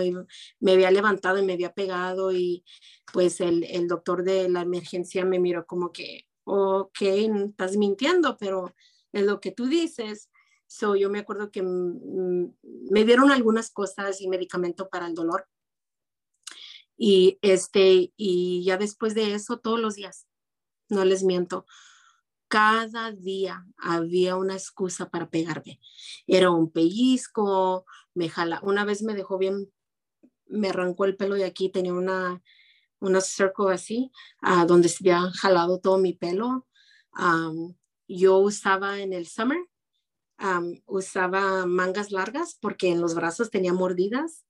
me 0.61 0.73
había 0.73 0.90
levantado 0.92 1.38
y 1.38 1.45
me 1.45 1.54
había 1.54 1.75
pegado 1.75 2.33
y 2.33 2.64
pues 3.12 3.40
el, 3.40 3.64
el 3.64 3.88
doctor 3.88 4.23
de 4.23 4.49
la 4.49 4.61
emergencia 4.61 5.25
me 5.25 5.40
miró 5.40 5.66
como 5.66 5.90
que, 5.90 6.27
ok, 6.49 7.00
estás 7.00 7.76
mintiendo, 7.76 8.37
pero 8.38 8.75
es 9.12 9.25
lo 9.25 9.40
que 9.40 9.52
tú 9.52 9.67
dices. 9.67 10.31
So, 10.67 10.97
yo 10.97 11.11
me 11.11 11.21
acuerdo 11.21 11.50
que 11.50 11.62
me 11.62 13.05
dieron 13.05 13.31
algunas 13.31 13.71
cosas 13.71 14.21
y 14.21 14.28
medicamento 14.28 14.88
para 14.88 15.07
el 15.07 15.14
dolor 15.14 15.47
y, 16.99 17.38
este, 17.43 18.12
y 18.17 18.64
ya 18.64 18.76
después 18.76 19.14
de 19.14 19.33
eso, 19.35 19.61
todos 19.61 19.78
los 19.78 19.95
días, 19.95 20.26
no 20.88 21.05
les 21.05 21.23
miento, 21.23 21.64
cada 22.49 23.12
día 23.12 23.64
había 23.76 24.37
una 24.37 24.55
excusa 24.55 25.09
para 25.09 25.31
pegarme. 25.31 25.81
Era 26.26 26.50
un 26.50 26.73
pellizco, 26.73 27.87
me 28.14 28.28
jala, 28.28 28.61
una 28.64 28.85
vez 28.85 29.02
me 29.02 29.14
dejó 29.14 29.38
bien, 29.38 29.73
me 30.47 30.71
arrancó 30.71 31.05
el 31.05 31.17
pelo 31.17 31.37
de 31.37 31.45
aquí, 31.45 31.69
tenía 31.71 31.95
una, 31.95 32.43
una 33.00 33.21
circle 33.21 33.73
así, 33.73 34.11
uh, 34.43 34.67
donde 34.67 34.88
se 34.88 34.99
había 35.02 35.31
jalado 35.33 35.81
todo 35.81 35.99
mi 35.99 36.12
pelo. 36.12 36.67
yo 38.09 38.38
usaba 38.38 39.00
en 39.00 39.12
el 39.12 39.26
summer, 39.26 39.59
usaba 40.87 41.67
mangas 41.67 42.11
largas 42.11 42.57
porque 42.61 42.90
en 42.90 43.00
los 43.00 43.14
brazos 43.14 43.50
tenía 43.50 43.73
mordidas 43.73 44.45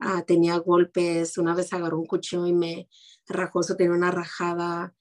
Ah, 0.00 0.22
tenía 0.26 0.58
golpes, 0.58 1.38
una 1.38 1.54
vez 1.54 1.72
agarró 1.72 1.98
un 1.98 2.06
cuchillo 2.06 2.46
y 2.46 2.52
me 2.52 2.88
rajó, 3.26 3.62
tenía 3.62 3.94
una 3.94 4.10
rajada. 4.10 4.94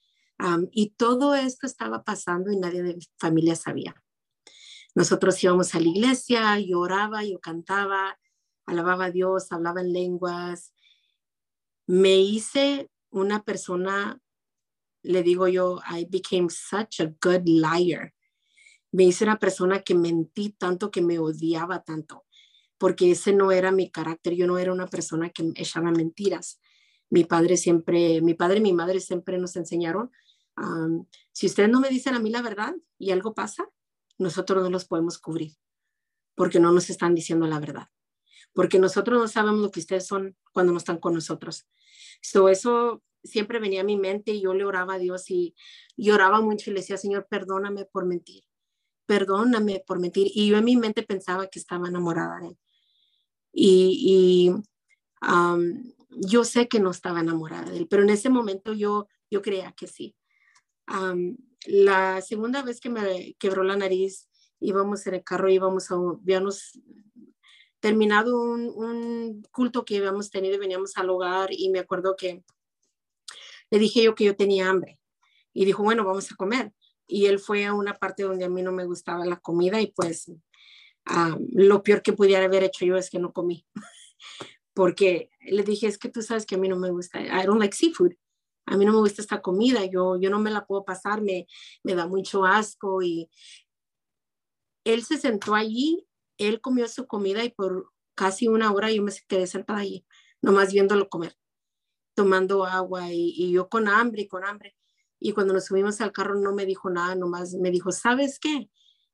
y 0.71 0.91
todo 0.91 1.35
esto 1.35 1.67
estaba 1.67 2.03
pasando 2.03 2.51
y 2.51 2.57
nadie 2.57 2.83
de 2.83 2.95
mi 2.95 3.03
familia 3.17 3.55
sabía. 3.55 3.95
Nosotros 4.95 5.41
íbamos 5.43 5.73
a 5.75 5.79
la 5.79 5.87
iglesia, 5.87 6.59
yo 6.59 6.79
oraba, 6.79 7.23
yo 7.23 7.39
cantaba, 7.39 8.19
alababa 8.65 9.05
a 9.05 9.11
Dios, 9.11 9.51
hablaba 9.51 9.81
en 9.81 9.93
lenguas. 9.93 10.72
Me 11.87 12.17
hice 12.17 12.89
una 13.09 13.43
persona, 13.43 14.19
le 15.03 15.23
digo 15.23 15.47
yo, 15.47 15.81
I 15.89 16.05
became 16.09 16.49
such 16.49 17.01
a 17.01 17.13
good 17.21 17.45
liar. 17.45 18.13
Me 18.91 19.03
hice 19.03 19.23
una 19.23 19.39
persona 19.39 19.81
que 19.81 19.95
mentí 19.95 20.51
tanto, 20.51 20.91
que 20.91 21.01
me 21.01 21.19
odiaba 21.19 21.83
tanto 21.83 22.25
porque 22.83 23.11
ese 23.11 23.31
no 23.31 23.53
era 23.53 23.71
mi 23.71 23.89
carácter, 23.89 24.33
yo 24.33 24.45
no 24.45 24.57
era 24.57 24.73
una 24.73 24.87
persona 24.87 25.29
que 25.29 25.53
echaba 25.55 25.89
mentiras. 25.91 26.59
Mi 27.09 27.23
padre 27.23 27.55
siempre, 27.55 28.19
mi 28.19 28.33
padre 28.33 28.57
y 28.57 28.61
mi 28.61 28.73
madre 28.73 28.99
siempre 28.99 29.37
nos 29.37 29.55
enseñaron, 29.55 30.11
si 31.31 31.45
ustedes 31.45 31.69
no 31.69 31.79
me 31.79 31.87
dicen 31.87 32.13
a 32.13 32.19
mí 32.19 32.29
la 32.29 32.41
verdad 32.41 32.75
y 32.99 33.11
algo 33.11 33.33
pasa, 33.33 33.63
nosotros 34.17 34.61
no 34.61 34.69
los 34.69 34.83
podemos 34.83 35.17
cubrir, 35.17 35.53
porque 36.35 36.59
no 36.59 36.73
nos 36.73 36.89
están 36.89 37.15
diciendo 37.15 37.47
la 37.47 37.61
verdad, 37.61 37.87
porque 38.53 38.79
nosotros 38.79 39.19
no 39.19 39.27
sabemos 39.27 39.61
lo 39.61 39.71
que 39.71 39.79
ustedes 39.79 40.05
son 40.05 40.35
cuando 40.51 40.71
no 40.71 40.77
están 40.77 40.97
con 40.99 41.13
nosotros. 41.13 41.67
So, 42.21 42.49
eso 42.49 43.03
siempre 43.23 43.59
venía 43.59 43.81
a 43.81 43.85
mi 43.85 43.97
mente 43.97 44.31
y 44.31 44.41
yo 44.41 44.53
le 44.53 44.65
oraba 44.65 44.95
a 44.95 44.99
Dios 44.99 45.29
y 45.29 45.55
lloraba 45.97 46.41
mucho 46.41 46.69
y 46.69 46.73
le 46.73 46.81
decía, 46.81 46.97
Señor, 46.97 47.27
perdóname 47.29 47.85
por 47.85 48.05
mentir, 48.05 48.43
perdóname 49.05 49.83
por 49.85 49.99
mentir. 49.99 50.27
Y 50.33 50.47
yo 50.47 50.57
en 50.57 50.65
mi 50.65 50.75
mente 50.75 51.03
pensaba 51.03 51.47
que 51.47 51.59
estaba 51.59 51.87
enamorada 51.87 52.39
de 52.39 52.47
él. 52.49 52.57
Y, 53.53 54.51
yo 56.15 56.43
sé 56.43 56.67
que 56.67 56.79
no 56.79 56.91
estaba 56.91 57.21
enamorada 57.21 57.71
de 57.71 57.77
él, 57.77 57.87
pero 57.87 58.03
en 58.03 58.09
ese 58.09 58.29
momento 58.29 58.73
yo, 58.73 59.07
yo 59.31 59.41
creía 59.41 59.71
que 59.71 59.87
sí. 59.87 60.15
la 61.65 62.21
segunda 62.21 62.61
vez 62.61 62.79
que 62.79 62.89
me 62.89 63.35
quebró 63.39 63.63
la 63.63 63.77
nariz, 63.77 64.29
íbamos 64.59 65.07
en 65.07 65.15
el 65.15 65.23
carro, 65.23 65.49
íbamos 65.49 65.89
a, 65.91 65.95
habíamos 65.95 66.79
terminado 67.83 68.41
un, 68.41 68.71
un 68.73 69.43
culto 69.51 69.83
que 69.83 69.97
habíamos 69.97 70.29
tenido 70.29 70.57
veníamos 70.57 70.95
al 70.95 71.09
hogar 71.09 71.49
y 71.51 71.69
me 71.69 71.79
acuerdo 71.79 72.15
que 72.15 72.41
le 73.69 73.77
dije 73.77 74.01
yo 74.03 74.15
que 74.15 74.23
yo 74.23 74.37
tenía 74.37 74.69
hambre 74.69 75.01
y 75.51 75.65
dijo, 75.65 75.83
bueno, 75.83 76.05
vamos 76.05 76.31
a 76.31 76.35
comer. 76.37 76.71
Y 77.05 77.25
él 77.25 77.39
fue 77.39 77.65
a 77.65 77.73
una 77.73 77.93
parte 77.93 78.23
donde 78.23 78.45
a 78.45 78.49
mí 78.49 78.61
no 78.61 78.71
me 78.71 78.85
gustaba 78.85 79.25
la 79.25 79.35
comida 79.35 79.81
y 79.81 79.87
pues 79.87 80.31
lo 81.51 81.83
peor 81.83 82.01
que 82.01 82.13
pudiera 82.13 82.45
haber 82.45 82.63
hecho 82.63 82.85
yo 82.85 82.95
es 82.95 83.09
que 83.09 83.19
no 83.19 83.33
comí. 83.33 83.67
porque 84.73 85.29
le 85.41 85.63
dije, 85.63 85.87
es 85.87 85.97
que 85.97 86.07
tú 86.07 86.21
sabes 86.21 86.45
que 86.45 86.55
a 86.55 86.57
mí 86.59 86.69
no 86.69 86.77
me 86.77 86.89
gusta, 86.89 87.19
I 87.19 87.45
don't 87.45 87.59
like 87.59 87.75
seafood, 87.75 88.13
a 88.65 88.77
mí 88.77 88.85
no 88.85 88.93
me 88.93 88.99
gusta 88.99 89.21
esta 89.21 89.41
comida, 89.41 89.83
yo, 89.83 90.15
yo 90.17 90.29
no 90.29 90.39
me 90.39 90.51
la 90.51 90.65
puedo 90.65 90.85
pasar, 90.85 91.21
me, 91.21 91.47
me 91.83 91.95
da 91.95 92.07
mucho 92.07 92.45
asco 92.45 93.01
y 93.01 93.29
él 94.85 95.03
se 95.03 95.17
sentó 95.17 95.53
allí, 95.53 96.07
él 96.37 96.61
comió 96.61 96.87
su 96.87 97.07
comida 97.07 97.43
y 97.43 97.49
por 97.49 97.91
casi 98.15 98.47
una 98.47 98.71
hora 98.71 98.91
yo 98.91 99.03
me 99.03 99.11
quedé 99.27 99.47
sentada 99.47 99.79
allí, 99.79 100.05
nomás 100.41 100.71
viéndolo 100.71 101.09
comer, 101.09 101.35
tomando 102.15 102.65
agua 102.65 103.11
y, 103.11 103.33
y 103.35 103.51
yo 103.51 103.69
con 103.69 103.87
hambre 103.87 104.23
y 104.23 104.27
con 104.27 104.45
hambre. 104.45 104.75
Y 105.19 105.31
cuando 105.31 105.53
nos 105.53 105.65
subimos 105.65 106.01
al 106.01 106.11
carro 106.11 106.35
no 106.35 106.53
me 106.53 106.65
dijo 106.65 106.89
nada, 106.89 107.15
nomás 107.15 107.53
me 107.53 107.71
dijo, 107.71 107.91
¿sabes 107.91 108.39
qué? 108.39 108.69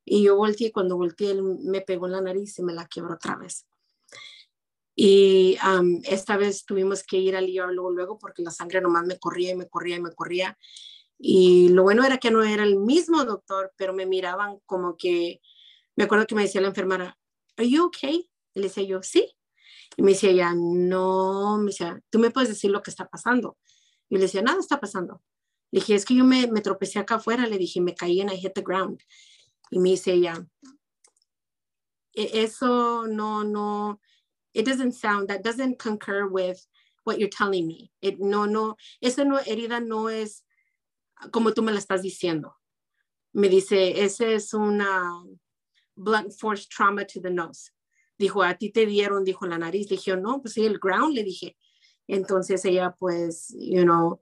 Y 0.06 0.24
yo 0.24 0.36
volteé, 0.36 0.72
cuando 0.72 0.98
volteé, 0.98 1.32
él 1.32 1.44
me 1.44 1.82
pegó 1.82 2.08
en 2.08 2.14
la 2.14 2.22
nariz 2.22 2.58
y 2.58 2.64
me 2.64 2.74
la 2.74 2.88
quebró 2.88 3.14
otra 3.14 3.36
vez. 3.36 3.68
Y 4.96 5.58
esta 6.04 6.36
vez 6.36 6.66
tuvimos 6.66 7.04
que 7.04 7.18
ir 7.18 7.36
al 7.36 7.48
IR 7.48 7.68
luego, 7.72 7.92
luego, 7.92 8.20
porque 8.20 8.42
la 8.42 8.52
sangre 8.52 8.82
nomás 8.82 9.06
me 9.06 9.18
corría 9.18 9.52
y 9.52 9.56
me 9.56 9.70
corría 9.70 9.96
y 9.96 10.02
me 10.02 10.12
corría. 10.12 10.58
Y 11.18 11.70
lo 11.70 11.84
bueno 11.84 12.04
era 12.04 12.18
que 12.18 12.32
no 12.32 12.44
era 12.44 12.64
el 12.64 12.76
mismo 12.78 13.24
doctor, 13.24 13.72
pero 13.78 13.94
me 13.94 14.06
miraban 14.06 14.60
como 14.66 14.98
que, 14.98 15.42
me 16.00 16.06
acuerdo 16.06 16.28
que 16.28 16.36
me 16.36 16.44
decía 16.44 16.62
la 16.62 16.70
enfermera, 16.70 17.20
¿Are 17.58 17.70
you 17.70 17.88
okay? 17.88 18.32
Y 18.54 18.60
le 18.62 18.68
decía 18.68 18.84
yo, 18.84 19.04
sí. 19.04 19.36
Y 19.98 20.02
me 20.02 20.12
decía 20.12 20.30
ella, 20.30 20.54
no, 20.56 21.58
me 21.58 21.66
decía, 21.66 22.02
tú 22.10 22.20
me 22.20 22.32
puedes 22.32 22.48
decir 22.48 22.72
lo 22.72 22.82
que 22.82 22.90
está 22.90 23.10
pasando. 23.10 23.58
Y 24.08 24.16
le 24.16 24.22
decía, 24.22 24.42
nada 24.42 24.62
está 24.62 24.80
pasando. 24.80 25.22
Le 25.72 25.82
dije, 25.82 25.96
es 25.96 26.06
que 26.06 26.16
yo 26.16 26.24
me, 26.24 26.48
me 26.48 26.62
tropecé 26.62 27.00
acá 27.00 27.16
afuera, 27.16 27.46
le 27.48 27.58
dije, 27.58 27.82
me 27.82 27.96
caí 27.96 28.22
en 28.22 28.30
I 28.30 28.38
hit 28.38 28.54
the 28.54 28.62
ground. 28.62 29.02
Y 29.72 29.80
me 29.80 29.90
dice 29.90 30.14
ella, 30.14 30.48
e-, 32.14 32.44
eso 32.44 33.06
no, 33.06 33.44
no, 33.44 34.00
it 34.54 34.66
doesn't 34.66 34.94
sound, 34.94 35.28
that 35.28 35.42
doesn't 35.42 35.80
concur 35.80 36.30
with 36.30 36.66
what 37.04 37.18
you're 37.18 37.30
telling 37.30 37.68
me. 37.68 37.92
It, 38.02 38.20
no, 38.20 38.46
no, 38.46 38.78
esa 39.02 39.26
no, 39.26 39.38
herida 39.38 39.82
no 39.82 40.08
es 40.08 40.46
como 41.34 41.52
tú 41.52 41.62
me 41.62 41.74
la 41.74 41.80
estás 41.80 42.04
diciendo. 42.04 42.56
Me 43.34 43.50
dice, 43.50 44.02
ese 44.06 44.36
es 44.36 44.54
una 44.54 45.12
blunt 46.00 46.32
force 46.34 46.68
trauma 46.68 47.06
to 47.06 47.22
the 47.22 47.30
nose. 47.30 47.72
Dijo, 48.18 48.44
a 48.44 48.56
ti 48.56 48.70
te 48.70 48.86
dieron, 48.86 49.24
dijo 49.24 49.46
la 49.46 49.58
nariz. 49.58 49.88
Dije, 49.88 50.16
no, 50.18 50.42
pues 50.42 50.54
sí, 50.54 50.66
el 50.66 50.80
ground, 50.80 51.14
le 51.14 51.24
dije. 51.24 51.58
Entonces 52.08 52.66
ella, 52.66 52.96
pues, 52.98 53.56
you 53.58 53.84
know, 53.84 54.20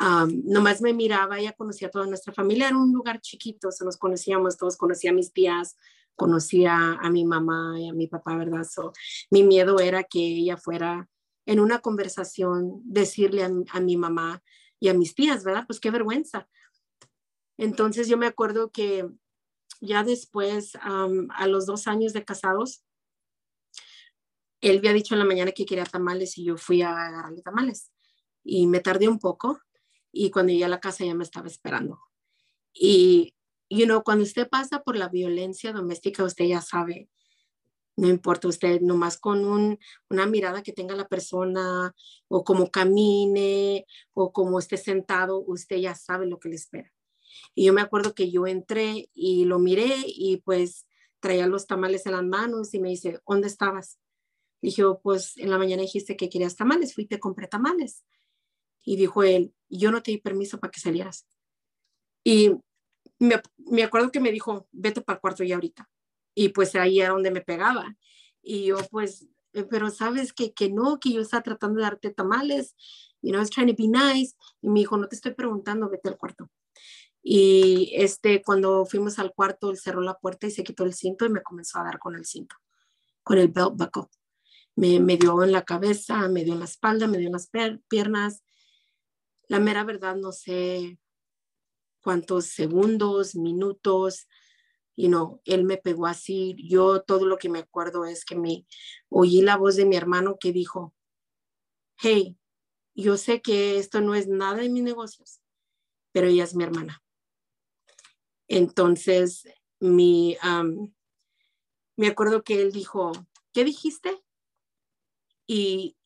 um, 0.00 0.42
nomás 0.44 0.80
me 0.80 0.94
miraba, 0.94 1.38
ella 1.38 1.52
conocía 1.52 1.88
a 1.88 1.90
toda 1.90 2.06
nuestra 2.06 2.32
familia, 2.32 2.68
era 2.68 2.78
un 2.78 2.92
lugar 2.92 3.20
chiquito, 3.20 3.70
se 3.70 3.84
nos 3.84 3.98
conocíamos 3.98 4.56
todos, 4.56 4.76
conocía 4.76 5.10
a 5.10 5.14
mis 5.14 5.32
tías, 5.32 5.76
conocía 6.16 6.94
a 6.94 7.10
mi 7.10 7.24
mamá 7.24 7.78
y 7.78 7.88
a 7.88 7.92
mi 7.92 8.06
papá, 8.06 8.36
¿verdad? 8.36 8.64
So, 8.64 8.92
mi 9.30 9.42
miedo 9.42 9.80
era 9.80 10.04
que 10.04 10.20
ella 10.20 10.56
fuera 10.56 11.08
en 11.46 11.60
una 11.60 11.80
conversación 11.80 12.80
decirle 12.84 13.44
a, 13.44 13.80
mi 13.80 13.96
mamá 13.96 14.42
y 14.78 14.88
a 14.88 14.94
mis 14.94 15.14
tías, 15.14 15.44
¿verdad? 15.44 15.64
Pues 15.66 15.80
qué 15.80 15.90
vergüenza. 15.90 16.48
Entonces 17.58 18.08
yo 18.08 18.16
me 18.16 18.26
acuerdo 18.26 18.70
que 18.70 19.08
ya 19.80 20.04
después, 20.04 20.72
a 20.82 21.46
los 21.46 21.66
dos 21.66 21.86
años 21.86 22.12
de 22.12 22.24
casados, 22.24 22.84
él 24.60 24.78
había 24.78 24.92
dicho 24.92 25.14
en 25.14 25.20
la 25.20 25.24
mañana 25.24 25.52
que 25.52 25.64
quería 25.64 25.84
tamales 25.84 26.36
y 26.36 26.44
yo 26.44 26.56
fui 26.56 26.82
a 26.82 26.90
agarrarle 26.90 27.42
tamales. 27.42 27.90
Y 28.44 28.66
me 28.66 28.80
tardé 28.80 29.08
un 29.08 29.18
poco 29.18 29.60
y 30.12 30.30
cuando 30.30 30.52
llegué 30.52 30.64
a 30.64 30.68
la 30.68 30.80
casa 30.80 31.04
ya 31.04 31.14
me 31.14 31.24
estaba 31.24 31.46
esperando. 31.46 31.98
Y 32.72 33.34
you 33.70 33.86
know, 33.86 34.02
cuando 34.02 34.24
usted 34.24 34.48
pasa 34.48 34.82
por 34.82 34.96
la 34.96 35.08
violencia 35.08 35.72
doméstica, 35.72 36.24
usted 36.24 36.44
ya 36.46 36.60
sabe, 36.60 37.08
no 37.96 38.08
importa 38.08 38.48
usted, 38.48 38.80
nomás 38.80 39.18
con 39.18 39.44
un, 39.44 39.78
una 40.08 40.26
mirada 40.26 40.62
que 40.62 40.72
tenga 40.72 40.94
la 40.94 41.08
persona 41.08 41.94
o 42.28 42.44
como 42.44 42.70
camine 42.70 43.86
o 44.12 44.32
como 44.32 44.58
esté 44.58 44.76
sentado, 44.76 45.40
usted 45.46 45.76
ya 45.76 45.94
sabe 45.94 46.26
lo 46.26 46.38
que 46.38 46.48
le 46.48 46.56
espera. 46.56 46.92
Y 47.54 47.66
yo 47.66 47.72
me 47.72 47.80
acuerdo 47.80 48.14
que 48.14 48.30
yo 48.30 48.46
entré 48.46 49.10
y 49.14 49.44
lo 49.44 49.58
miré 49.58 49.94
y 50.06 50.38
pues 50.38 50.86
traía 51.20 51.46
los 51.46 51.66
tamales 51.66 52.06
en 52.06 52.12
las 52.12 52.24
manos 52.24 52.74
y 52.74 52.80
me 52.80 52.90
dice, 52.90 53.20
¿dónde 53.26 53.48
estabas? 53.48 53.98
dije, 54.62 54.84
oh, 54.84 55.00
pues 55.00 55.36
en 55.38 55.50
la 55.50 55.58
mañana 55.58 55.82
dijiste 55.82 56.16
que 56.16 56.28
querías 56.28 56.56
tamales, 56.56 56.94
fui 56.94 57.04
y 57.04 57.08
te 57.08 57.18
compré 57.20 57.46
tamales. 57.46 58.04
Y 58.84 58.96
dijo 58.96 59.22
él, 59.22 59.54
yo 59.68 59.90
no 59.90 60.02
te 60.02 60.10
di 60.10 60.18
permiso 60.18 60.58
para 60.58 60.70
que 60.70 60.80
salieras. 60.80 61.26
Y 62.24 62.52
me, 63.18 63.82
acuerdo 63.82 64.10
que 64.10 64.20
me 64.20 64.32
dijo, 64.32 64.68
vete 64.72 65.00
para 65.00 65.16
el 65.16 65.20
cuarto 65.20 65.44
ya 65.44 65.54
ahorita. 65.54 65.88
Y 66.34 66.50
pues 66.50 66.74
ahí 66.74 67.00
era 67.00 67.10
donde 67.10 67.30
me 67.30 67.40
pegaba. 67.40 67.96
Y 68.42 68.66
yo 68.66 68.78
pues, 68.90 69.26
eh, 69.52 69.64
pero 69.64 69.90
sabes 69.90 70.32
que, 70.32 70.52
que 70.52 70.70
no, 70.70 70.98
que 70.98 71.12
yo 71.12 71.20
estaba 71.20 71.42
tratando 71.42 71.78
de 71.78 71.84
darte 71.84 72.10
tamales, 72.10 72.74
you 73.22 73.30
know, 73.30 73.38
I 73.38 73.42
was 73.42 73.50
trying 73.50 73.68
to 73.68 73.74
be 73.76 73.88
nice. 73.88 74.34
Y 74.62 74.68
me 74.68 74.80
dijo, 74.80 74.96
no 74.96 75.08
te 75.08 75.16
estoy 75.16 75.34
preguntando, 75.34 75.88
vete 75.88 76.08
al 76.08 76.16
cuarto. 76.16 76.50
Y 77.22 77.92
este, 77.94 78.42
cuando 78.42 78.86
fuimos 78.86 79.18
al 79.18 79.32
cuarto, 79.34 79.70
él 79.70 79.78
cerró 79.78 80.00
la 80.00 80.18
puerta 80.18 80.46
y 80.46 80.50
se 80.50 80.64
quitó 80.64 80.84
el 80.84 80.94
cinto 80.94 81.26
y 81.26 81.30
me 81.30 81.42
comenzó 81.42 81.78
a 81.78 81.84
dar 81.84 81.98
con 81.98 82.14
el 82.14 82.24
cinto, 82.24 82.56
con 83.22 83.38
el 83.38 83.48
belt 83.48 83.74
buckle. 83.74 84.08
Me, 84.76 85.00
me 85.00 85.16
dio 85.16 85.42
en 85.42 85.52
la 85.52 85.64
cabeza, 85.64 86.28
me 86.28 86.44
dio 86.44 86.54
en 86.54 86.60
la 86.60 86.64
espalda, 86.64 87.06
me 87.06 87.18
dio 87.18 87.26
en 87.26 87.34
las 87.34 87.50
piernas. 87.88 88.42
La 89.48 89.60
mera 89.60 89.84
verdad, 89.84 90.16
no 90.16 90.32
sé 90.32 90.98
cuántos 92.00 92.46
segundos, 92.46 93.34
minutos, 93.34 94.26
y 94.96 95.08
no, 95.08 95.40
él 95.46 95.64
me 95.64 95.78
pegó 95.78 96.06
así. 96.06 96.56
Yo 96.68 97.00
todo 97.02 97.26
lo 97.26 97.38
que 97.38 97.48
me 97.48 97.60
acuerdo 97.60 98.04
es 98.04 98.24
que 98.24 98.36
me 98.36 98.66
oí 99.08 99.40
la 99.40 99.56
voz 99.56 99.76
de 99.76 99.86
mi 99.86 99.96
hermano 99.96 100.36
que 100.38 100.52
dijo, 100.52 100.94
hey, 101.96 102.36
yo 102.94 103.16
sé 103.16 103.40
que 103.40 103.78
esto 103.78 104.00
no 104.02 104.14
es 104.14 104.28
nada 104.28 104.58
de 104.58 104.68
mis 104.68 104.82
negocios, 104.82 105.40
pero 106.12 106.26
ella 106.26 106.44
es 106.44 106.54
mi 106.54 106.64
hermana. 106.64 107.02
Entonces, 108.50 109.48
mi, 109.78 110.36
me 111.96 112.08
acuerdo 112.08 112.42
que 112.42 112.60
él 112.60 112.72
dijo, 112.72 113.12
¿qué 113.52 113.64
dijiste? 113.64 114.20
Y, 115.46 115.96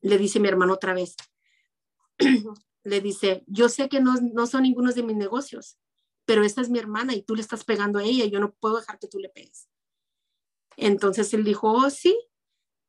le 0.00 0.18
dice 0.18 0.38
mi 0.38 0.46
hermano 0.46 0.74
otra 0.74 0.94
vez, 0.94 1.16
le 2.84 3.00
dice, 3.00 3.42
yo 3.48 3.68
sé 3.68 3.88
que 3.88 4.00
no, 4.00 4.14
no 4.14 4.46
son 4.46 4.62
ninguno 4.62 4.92
de 4.92 5.02
mis 5.02 5.16
negocios, 5.16 5.76
pero 6.24 6.44
esta 6.44 6.60
es 6.60 6.70
mi 6.70 6.78
hermana 6.78 7.12
y 7.14 7.22
tú 7.22 7.34
le 7.34 7.42
estás 7.42 7.64
pegando 7.64 7.98
a 7.98 8.04
ella, 8.04 8.26
yo 8.26 8.38
no 8.38 8.52
puedo 8.52 8.76
dejar 8.76 9.00
que 9.00 9.08
tú 9.08 9.18
le 9.18 9.30
pegues. 9.30 9.68
Entonces 10.76 11.34
él 11.34 11.42
dijo, 11.42 11.72
oh, 11.72 11.90
sí, 11.90 12.16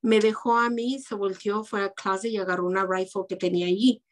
me 0.03 0.19
dejó 0.19 0.57
a 0.57 0.69
mí, 0.69 0.99
se 0.99 1.15
volteó, 1.15 1.63
fue 1.63 1.83
a 1.83 1.91
clase 1.91 2.29
y 2.29 2.37
agarró 2.37 2.67
una 2.67 2.85
rifle 2.85 3.23
que 3.27 3.35
tenía 3.35 3.65
allí. 3.65 4.03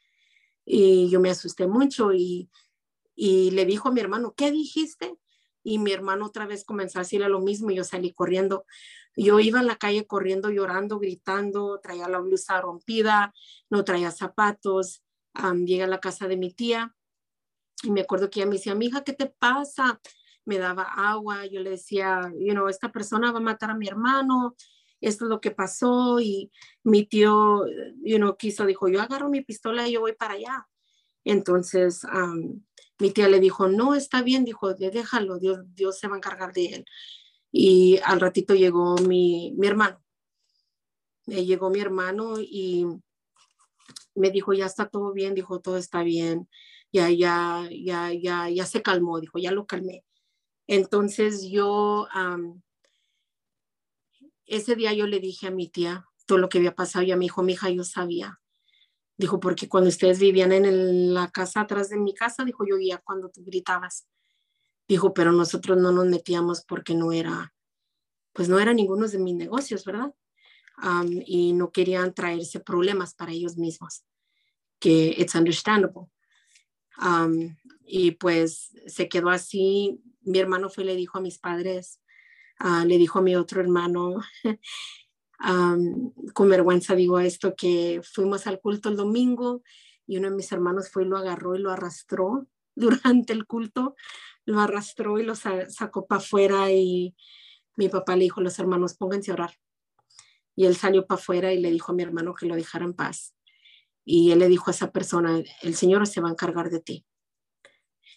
Y 0.65 1.11
yo 1.11 1.19
me 1.19 1.29
asusté 1.29 1.67
mucho 1.67 2.11
y, 2.13 2.49
y 3.15 3.51
le 3.51 3.65
dijo 3.65 3.89
a 3.89 3.91
mi 3.91 4.01
hermano, 4.01 4.33
¿qué 4.35 4.51
dijiste? 4.51 5.15
Y 5.63 5.79
mi 5.79 5.91
hermano 5.91 6.25
otra 6.25 6.45
vez 6.45 6.65
comenzó 6.65 6.99
a 6.99 7.03
decirle 7.03 7.29
lo 7.29 7.39
mismo 7.39 7.71
y 7.71 7.75
yo 7.75 7.83
salí 7.83 8.13
corriendo. 8.13 8.65
Yo 9.15 9.39
iba 9.39 9.59
en 9.59 9.67
la 9.67 9.77
calle 9.77 10.05
corriendo, 10.05 10.49
llorando, 10.49 10.99
gritando, 10.99 11.79
traía 11.81 12.07
la 12.09 12.19
blusa 12.19 12.59
rompida, 12.59 13.33
no 13.69 13.83
traía 13.83 14.11
zapatos, 14.11 15.03
llegué 15.65 15.83
a 15.83 15.87
la 15.87 15.99
casa 15.99 16.27
de 16.27 16.37
mi 16.37 16.51
tía 16.51 16.95
y 17.83 17.91
me 17.91 18.01
acuerdo 18.01 18.29
que 18.29 18.39
ella 18.39 18.49
me 18.49 18.55
decía, 18.55 18.75
mi 18.75 18.87
hija, 18.87 19.03
¿qué 19.03 19.13
te 19.13 19.27
pasa? 19.27 19.99
Me 20.45 20.57
daba 20.57 20.83
agua, 20.83 21.45
yo 21.45 21.59
le 21.61 21.71
decía, 21.71 22.31
you 22.37 22.53
know, 22.53 22.67
esta 22.67 22.91
persona 22.91 23.31
va 23.31 23.39
a 23.39 23.41
matar 23.41 23.71
a 23.71 23.75
mi 23.75 23.87
hermano, 23.87 24.55
esto 25.01 25.25
es 25.25 25.29
lo 25.29 25.41
que 25.41 25.51
pasó 25.51 26.19
y 26.19 26.51
mi 26.83 27.05
tío, 27.05 27.65
you 28.03 28.17
know, 28.17 28.35
quiso, 28.37 28.65
dijo, 28.65 28.87
yo 28.87 29.01
agarro 29.01 29.29
mi 29.29 29.41
pistola 29.41 29.87
y 29.87 29.93
yo 29.93 29.99
voy 30.01 30.13
para 30.13 30.35
allá. 30.35 30.67
Entonces, 31.25 32.05
mi 32.99 33.11
tía 33.11 33.27
le 33.27 33.39
dijo, 33.39 33.67
no, 33.67 33.95
está 33.95 34.21
bien, 34.21 34.45
dijo, 34.45 34.73
déjalo, 34.73 35.39
Dios, 35.39 35.59
Dios 35.73 35.97
se 35.97 36.07
va 36.07 36.15
a 36.15 36.17
encargar 36.17 36.53
de 36.53 36.65
él. 36.67 36.85
Y 37.51 37.99
al 38.03 38.19
ratito 38.19 38.55
llegó 38.55 38.95
mi, 38.97 39.53
mi 39.57 39.67
hermano. 39.67 40.03
llegó 41.25 41.69
mi 41.69 41.79
hermano 41.79 42.35
y 42.39 42.85
me 44.15 44.31
dijo, 44.31 44.53
ya 44.53 44.65
está 44.65 44.87
todo 44.87 45.13
bien, 45.13 45.33
dijo, 45.33 45.59
todo 45.59 45.77
está 45.77 46.03
bien, 46.03 46.49
ya, 46.91 47.09
ya, 47.09 47.67
ya, 47.71 48.13
ya, 48.13 48.49
ya 48.49 48.65
se 48.65 48.81
calmó, 48.81 49.19
dijo, 49.19 49.39
ya 49.39 49.51
lo 49.51 49.65
calmé. 49.65 50.05
Entonces 50.67 51.49
yo, 51.49 52.07
ese 54.45 54.75
día 54.75 54.93
yo 54.93 55.07
le 55.07 55.19
dije 55.19 55.47
a 55.47 55.51
mi 55.51 55.67
tía 55.67 56.05
todo 56.25 56.37
lo 56.37 56.49
que 56.49 56.59
había 56.59 56.75
pasado 56.75 57.03
y 57.03 57.11
a 57.11 57.17
mi 57.17 57.25
hijo, 57.25 57.43
mi 57.43 57.53
hija, 57.53 57.69
yo 57.69 57.83
sabía. 57.83 58.39
Dijo, 59.23 59.39
porque 59.39 59.69
cuando 59.69 59.87
ustedes 59.87 60.19
vivían 60.19 60.51
en 60.51 61.13
la 61.13 61.31
casa 61.31 61.61
atrás 61.61 61.87
de 61.87 61.95
mi 61.95 62.13
casa, 62.13 62.43
dijo, 62.43 62.65
yo 62.67 62.75
oía 62.75 62.97
cuando 62.97 63.29
tú 63.29 63.41
gritabas. 63.45 64.05
Dijo, 64.85 65.13
pero 65.13 65.31
nosotros 65.31 65.77
no 65.77 65.93
nos 65.93 66.07
metíamos 66.07 66.65
porque 66.65 66.93
no 66.93 67.13
era, 67.13 67.53
pues 68.33 68.49
no 68.49 68.59
era 68.59 68.73
ninguno 68.73 69.07
de 69.07 69.19
mis 69.19 69.35
negocios, 69.35 69.85
¿verdad? 69.85 70.13
y 71.25 71.53
no 71.53 71.71
querían 71.71 72.13
traerse 72.13 72.59
problemas 72.59 73.13
para 73.13 73.31
ellos 73.31 73.55
mismos, 73.55 74.03
que 74.77 75.15
it's 75.17 75.35
understandable. 75.35 76.07
y 77.85 78.11
pues 78.11 78.73
se 78.87 79.07
quedó 79.07 79.29
así. 79.29 80.01
Mi 80.19 80.39
hermano 80.39 80.69
fue 80.69 80.83
y 80.83 80.87
le 80.87 80.97
dijo 80.97 81.17
a 81.17 81.21
mis 81.21 81.39
padres, 81.39 82.01
ah, 82.59 82.83
le 82.83 82.97
dijo 82.97 83.19
a 83.19 83.21
mi 83.21 83.37
otro 83.37 83.61
hermano, 83.61 84.19
con 86.33 86.49
vergüenza 86.49 86.95
digo 86.95 87.19
esto, 87.19 87.53
que 87.55 88.01
fuimos 88.03 88.47
al 88.47 88.59
culto 88.59 88.89
el 88.89 88.95
domingo 88.95 89.61
y 90.07 90.17
uno 90.17 90.29
de 90.29 90.35
mis 90.35 90.51
hermanos 90.51 90.89
fue 90.89 91.03
y 91.03 91.07
lo 91.07 91.17
agarró 91.17 91.55
y 91.55 91.59
lo 91.59 91.71
arrastró 91.71 92.47
durante 92.75 93.33
el 93.33 93.45
culto, 93.45 93.95
lo 94.45 94.59
arrastró 94.59 95.19
y 95.19 95.23
lo 95.23 95.35
sacó 95.35 96.05
para 96.07 96.21
afuera 96.21 96.71
y 96.71 97.15
mi 97.75 97.89
papá 97.89 98.15
le 98.15 98.23
dijo 98.23 98.39
a 98.39 98.43
los 98.43 98.57
hermanos, 98.59 98.95
pónganse 98.95 99.31
a 99.31 99.35
orar. 99.35 99.53
Y 100.55 100.65
él 100.65 100.75
salió 100.75 101.07
para 101.07 101.19
afuera 101.19 101.53
y 101.53 101.59
le 101.59 101.71
dijo 101.71 101.91
a 101.91 101.95
mi 101.95 102.03
hermano 102.03 102.35
que 102.35 102.45
lo 102.45 102.55
dejara 102.55 102.85
en 102.85 102.93
paz. 102.93 103.35
Y 104.05 104.31
él 104.31 104.39
le 104.39 104.47
dijo 104.47 104.69
a 104.69 104.71
esa 104.71 104.91
persona, 104.91 105.41
el 105.61 105.75
Señor 105.75 106.05
se 106.07 106.21
va 106.21 106.27
a 106.29 106.31
encargar 106.31 106.69
de 106.69 106.79
ti. 106.79 107.05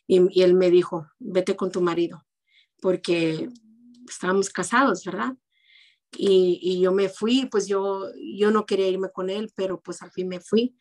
Y, 0.07 0.43
él 0.43 0.55
me 0.55 0.71
dijo, 0.71 1.09
vete 1.19 1.57
con 1.57 1.73
tu 1.73 1.81
marido, 1.81 2.25
porque 2.81 3.49
estábamos 4.09 4.51
casados, 4.51 5.05
¿verdad? 5.05 5.35
Y, 6.17 6.81
yo 6.81 6.93
me 6.93 7.09
fui, 7.09 7.47
pues 7.47 7.67
yo, 7.67 8.07
yo 8.37 8.51
no 8.51 8.67
quería 8.67 8.89
irme 8.89 9.11
con 9.11 9.31
él, 9.31 9.53
pero 9.55 9.81
pues 9.81 10.03
al 10.03 10.11
fin 10.11 10.29
me 10.29 10.41
fui. 10.41 10.77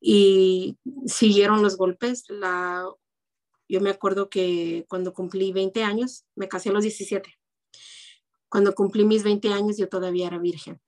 Y 0.00 0.78
siguieron 1.06 1.62
los 1.62 1.76
golpes. 1.76 2.24
La, 2.28 2.84
yo 3.68 3.80
me 3.80 3.90
acuerdo 3.90 4.30
que 4.30 4.86
cuando 4.88 5.12
cumplí 5.12 5.52
20 5.52 5.82
años, 5.82 6.24
me 6.34 6.48
casé 6.48 6.70
a 6.70 6.72
los 6.72 6.82
17. 6.82 7.38
Cuando 8.48 8.74
cumplí 8.74 9.04
mis 9.04 9.22
20 9.22 9.52
años, 9.52 9.76
yo 9.76 9.88
todavía 9.88 10.26
era 10.26 10.38
virgen. 10.38 10.80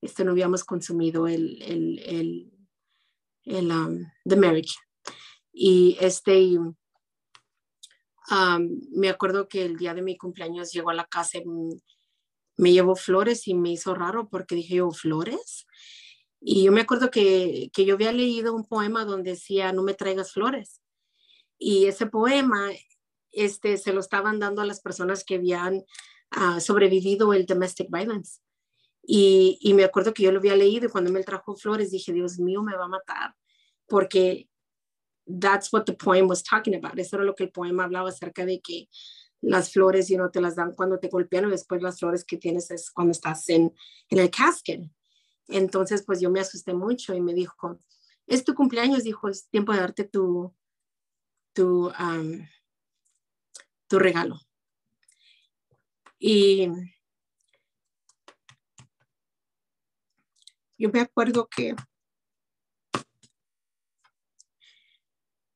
Este, 0.00 0.24
no 0.24 0.32
habíamos 0.32 0.64
consumido 0.64 1.26
el, 1.26 1.60
el, 1.62 1.98
el, 2.00 2.52
el 3.44 3.70
um, 3.70 4.04
the 4.24 4.36
marriage. 4.36 4.74
Y 5.52 5.96
este, 6.00 6.56
me 8.90 9.08
acuerdo 9.08 9.48
que 9.48 9.64
el 9.64 9.76
día 9.76 9.94
de 9.94 10.02
mi 10.02 10.16
cumpleaños 10.16 10.72
llegó 10.72 10.90
a 10.90 10.94
la 10.94 11.06
casa 11.06 11.38
y 11.38 11.44
me 12.58 12.72
llevó 12.72 12.96
flores 12.96 13.48
y 13.48 13.54
me 13.54 13.70
hizo 13.70 13.94
raro 13.94 14.28
porque 14.28 14.56
dije 14.56 14.76
yo, 14.76 14.90
flores. 14.90 15.66
Y 16.40 16.64
yo 16.64 16.72
me 16.72 16.82
acuerdo 16.82 17.10
que, 17.10 17.70
que 17.72 17.84
yo 17.84 17.94
había 17.94 18.12
leído 18.12 18.54
un 18.54 18.66
poema 18.66 19.04
donde 19.04 19.30
decía, 19.30 19.72
no 19.72 19.82
me 19.82 19.94
traigas 19.94 20.32
flores. 20.32 20.82
Y 21.56 21.86
ese 21.86 22.06
poema 22.06 22.70
este, 23.32 23.76
se 23.76 23.92
lo 23.92 24.00
estaban 24.00 24.38
dando 24.38 24.60
a 24.60 24.66
las 24.66 24.80
personas 24.80 25.24
que 25.24 25.36
habían 25.36 25.84
uh, 26.36 26.60
sobrevivido 26.60 27.32
el 27.32 27.46
domestic 27.46 27.88
violence. 27.90 28.40
Y, 29.02 29.58
y, 29.62 29.72
me 29.72 29.84
acuerdo 29.84 30.12
que 30.12 30.22
yo 30.22 30.32
lo 30.32 30.38
había 30.38 30.54
leído 30.54 30.86
y 30.86 30.90
cuando 30.90 31.10
me 31.10 31.22
trajo 31.22 31.56
flores 31.56 31.90
dije, 31.90 32.12
Dios 32.12 32.38
mío, 32.38 32.62
me 32.62 32.76
va 32.76 32.84
a 32.84 32.88
matar, 32.88 33.34
porque 33.86 34.48
that's 35.40 35.72
what 35.72 35.84
the 35.84 35.94
poem 35.94 36.28
was 36.28 36.42
talking 36.42 36.74
about. 36.74 36.98
Eso 36.98 37.16
era 37.16 37.24
lo 37.24 37.34
que 37.34 37.44
el 37.44 37.50
poema 37.50 37.84
hablaba 37.84 38.10
acerca 38.10 38.44
de 38.44 38.60
que 38.60 38.88
las 39.40 39.72
flores, 39.72 40.08
you 40.08 40.16
know, 40.16 40.30
te 40.30 40.40
las 40.40 40.56
dan 40.56 40.74
cuando 40.74 40.98
te 40.98 41.08
golpean 41.08 41.46
y 41.48 41.50
después 41.50 41.82
las 41.82 41.98
flores 41.98 42.24
que 42.24 42.36
tienes 42.36 42.70
es 42.70 42.90
cuando 42.90 43.12
estás 43.12 43.48
en, 43.48 43.74
en 44.08 44.18
el 44.18 44.30
casket. 44.30 44.82
Entonces, 45.46 46.02
pues 46.04 46.20
yo 46.20 46.30
me 46.30 46.40
asusté 46.40 46.74
mucho 46.74 47.14
y 47.14 47.20
me 47.20 47.34
dijo, 47.34 47.78
es 48.26 48.44
tu 48.44 48.54
cumpleaños, 48.54 49.04
dijo, 49.04 49.28
es 49.28 49.48
tiempo 49.48 49.72
de 49.72 49.80
darte 49.80 50.04
tu, 50.04 50.54
tu, 51.52 51.90
tu 53.86 53.98
regalo. 53.98 54.40
Y 56.18 56.68
yo 60.76 60.90
me 60.90 61.00
acuerdo 61.00 61.48
que 61.48 61.74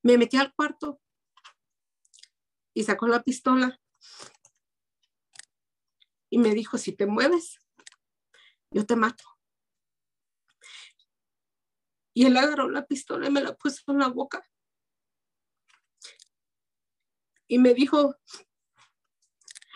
Me 0.02 0.18
metí 0.18 0.36
al 0.36 0.52
cuarto 0.54 1.00
y 2.74 2.84
sacó 2.84 3.06
la 3.06 3.22
pistola 3.22 3.80
y 6.30 6.38
me 6.38 6.54
dijo, 6.54 6.78
si 6.78 6.92
te 6.92 7.06
mueves, 7.06 7.58
yo 8.70 8.86
te 8.86 8.96
mato. 8.96 9.24
Y 12.14 12.26
él 12.26 12.36
agarró 12.36 12.70
la 12.70 12.86
pistola 12.86 13.28
y 13.28 13.30
me 13.30 13.42
la 13.42 13.54
puso 13.54 13.92
en 13.92 13.98
la 13.98 14.08
boca. 14.08 14.42
Y 17.48 17.58
me 17.58 17.74
dijo, 17.74 18.16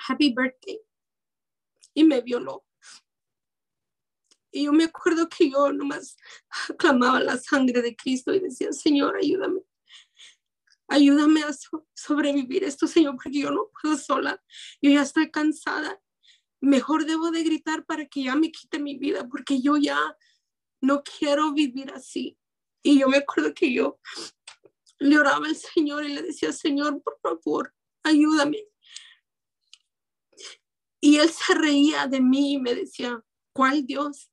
happy 0.09 0.35
birthday. 0.35 0.81
Y 1.93 2.05
me 2.05 2.23
violó. 2.23 2.65
Y 4.51 4.65
yo 4.65 4.73
me 4.73 4.85
acuerdo 4.85 5.29
que 5.29 5.51
yo 5.51 5.73
nomás 5.73 6.17
clamaba 6.79 7.21
la 7.21 7.37
sangre 7.37 7.83
de 7.83 7.95
Cristo 7.95 8.33
y 8.33 8.41
decía, 8.41 8.73
Señor, 8.73 9.17
ayúdame 9.17 9.56
ayúdame 10.89 11.43
a 11.43 11.51
sobrevivir 11.95 12.65
esto, 12.65 12.87
Señor, 12.87 13.17
porque 13.17 13.41
yo 13.41 13.51
no 13.51 13.71
puedo 13.81 13.97
sola. 13.97 14.43
Yo 14.81 14.91
ya 14.91 15.03
estoy 15.03 15.31
cansada. 15.31 16.01
Mejor 16.61 17.07
debo 17.07 17.31
de 17.31 17.43
gritar 17.43 17.85
para 17.85 18.07
que 18.07 18.25
ya 18.25 18.37
me 18.37 18.51
quite 18.51 18.79
mi 18.79 18.97
vida, 18.97 19.29
porque 19.29 19.61
yo 19.61 19.77
ya 19.77 19.99
no 20.81 21.03
quiero 21.03 21.53
vivir 21.53 21.93
así. 21.93 22.39
Y 22.83 23.01
yo 23.01 23.09
me 23.09 23.19
acuerdo 23.19 23.53
que 23.53 23.73
yo 23.73 23.99
le 24.99 25.19
oraba 25.19 25.47
al 25.47 25.57
Señor 25.57 26.05
y 26.05 26.15
le 26.15 26.23
decía, 26.23 26.53
Señor, 26.53 27.03
por 27.03 27.19
favor, 27.21 27.75
ayúdame. 28.03 28.65
Y 31.01 31.19
él 31.19 31.29
se 31.29 31.55
reía 31.55 32.07
de 32.07 32.21
mí 32.21 32.55
y 32.55 32.59
me 32.59 32.75
decía, 32.75 33.23
¿cuál 33.53 33.87
Dios? 33.87 34.31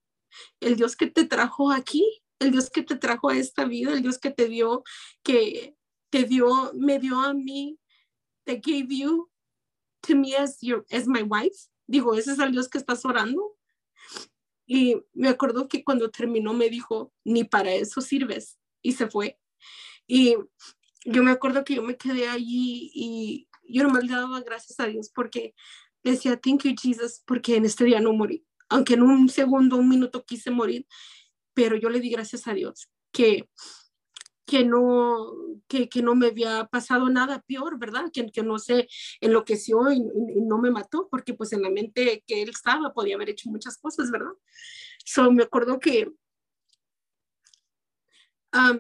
El 0.60 0.76
Dios 0.76 0.96
que 0.96 1.08
te 1.08 1.26
trajo 1.26 1.72
aquí, 1.72 2.24
el 2.40 2.52
Dios 2.52 2.70
que 2.70 2.84
te 2.84 2.96
trajo 2.96 3.30
a 3.30 3.38
esta 3.38 3.66
vida, 3.66 3.94
el 3.94 4.02
Dios 4.02 4.18
que 4.18 4.32
te 4.32 4.48
dio 4.48 4.84
que 5.24 5.76
te 6.14 6.26
dio, 6.26 6.72
me 6.76 7.00
dio 7.00 7.20
a 7.20 7.34
mí, 7.34 7.80
te 8.44 8.62
gave 8.64 8.96
you 8.96 9.32
to 10.02 10.16
me 10.16 10.36
as, 10.36 10.60
your, 10.62 10.86
as 10.92 11.08
my 11.08 11.24
wife. 11.24 11.58
Digo, 11.88 12.14
ese 12.14 12.34
es 12.34 12.40
el 12.40 12.52
Dios 12.52 12.70
que 12.70 12.78
estás 12.78 13.04
orando. 13.04 13.58
Y 14.68 14.96
me 15.14 15.30
acuerdo 15.30 15.68
que 15.68 15.84
cuando 15.84 16.12
terminó 16.12 16.54
me 16.54 16.70
dijo, 16.70 17.12
ni 17.24 17.46
para 17.46 17.74
eso 17.74 18.00
sirves. 18.00 18.60
Y 18.84 18.92
se 18.92 19.08
fue. 19.08 19.40
Y 20.06 20.36
yo 21.04 21.24
me 21.24 21.32
acuerdo 21.32 21.64
que 21.64 21.74
yo 21.74 21.82
me 21.82 21.98
quedé 21.98 22.30
allí 22.30 22.92
y 22.94 23.48
yo 23.68 23.84
no 23.88 24.00
le 24.00 24.08
daba 24.08 24.40
gracias 24.42 24.80
a 24.80 24.86
Dios 24.86 25.10
porque 25.10 25.56
decía, 26.04 26.40
thank 26.40 26.64
you 26.64 26.76
Jesus, 26.80 27.24
porque 27.26 27.56
en 27.56 27.66
este 27.66 27.86
día 27.86 28.00
no 28.00 28.14
morí. 28.14 28.46
Aunque 28.70 28.94
en 28.94 29.02
un 29.02 29.30
segundo, 29.30 29.78
un 29.78 29.90
minuto 29.90 30.24
quise 30.24 30.52
morir, 30.52 30.86
pero 31.56 31.76
yo 31.76 31.90
le 31.90 32.00
di 32.00 32.12
gracias 32.12 32.48
a 32.48 32.54
Dios 32.54 32.88
que 33.12 33.50
que 34.46 34.66
no, 34.66 35.34
que, 35.68 35.88
que, 35.90 36.02
no 36.02 36.16
me 36.16 36.28
había 36.28 36.66
pasado 36.66 37.10
nada 37.10 37.42
peor, 37.48 37.80
¿verdad? 37.80 38.12
Que, 38.12 38.30
que 38.32 38.44
no 38.44 38.60
se 38.60 38.88
enloqueció 39.22 39.92
y, 39.92 40.02
no 40.46 40.58
me 40.58 40.72
mató, 40.72 41.08
porque 41.10 41.34
pues 41.34 41.54
en 41.54 41.62
la 41.62 41.70
mente 41.70 42.24
que 42.28 42.42
él 42.42 42.50
estaba 42.50 42.94
podía 42.94 43.16
haber 43.16 43.30
hecho 43.30 43.50
muchas 43.50 43.78
cosas, 43.78 44.12
¿verdad? 44.12 44.34
So, 45.06 45.32
me 45.32 45.44
acuerdo 45.44 45.80
que 45.80 46.12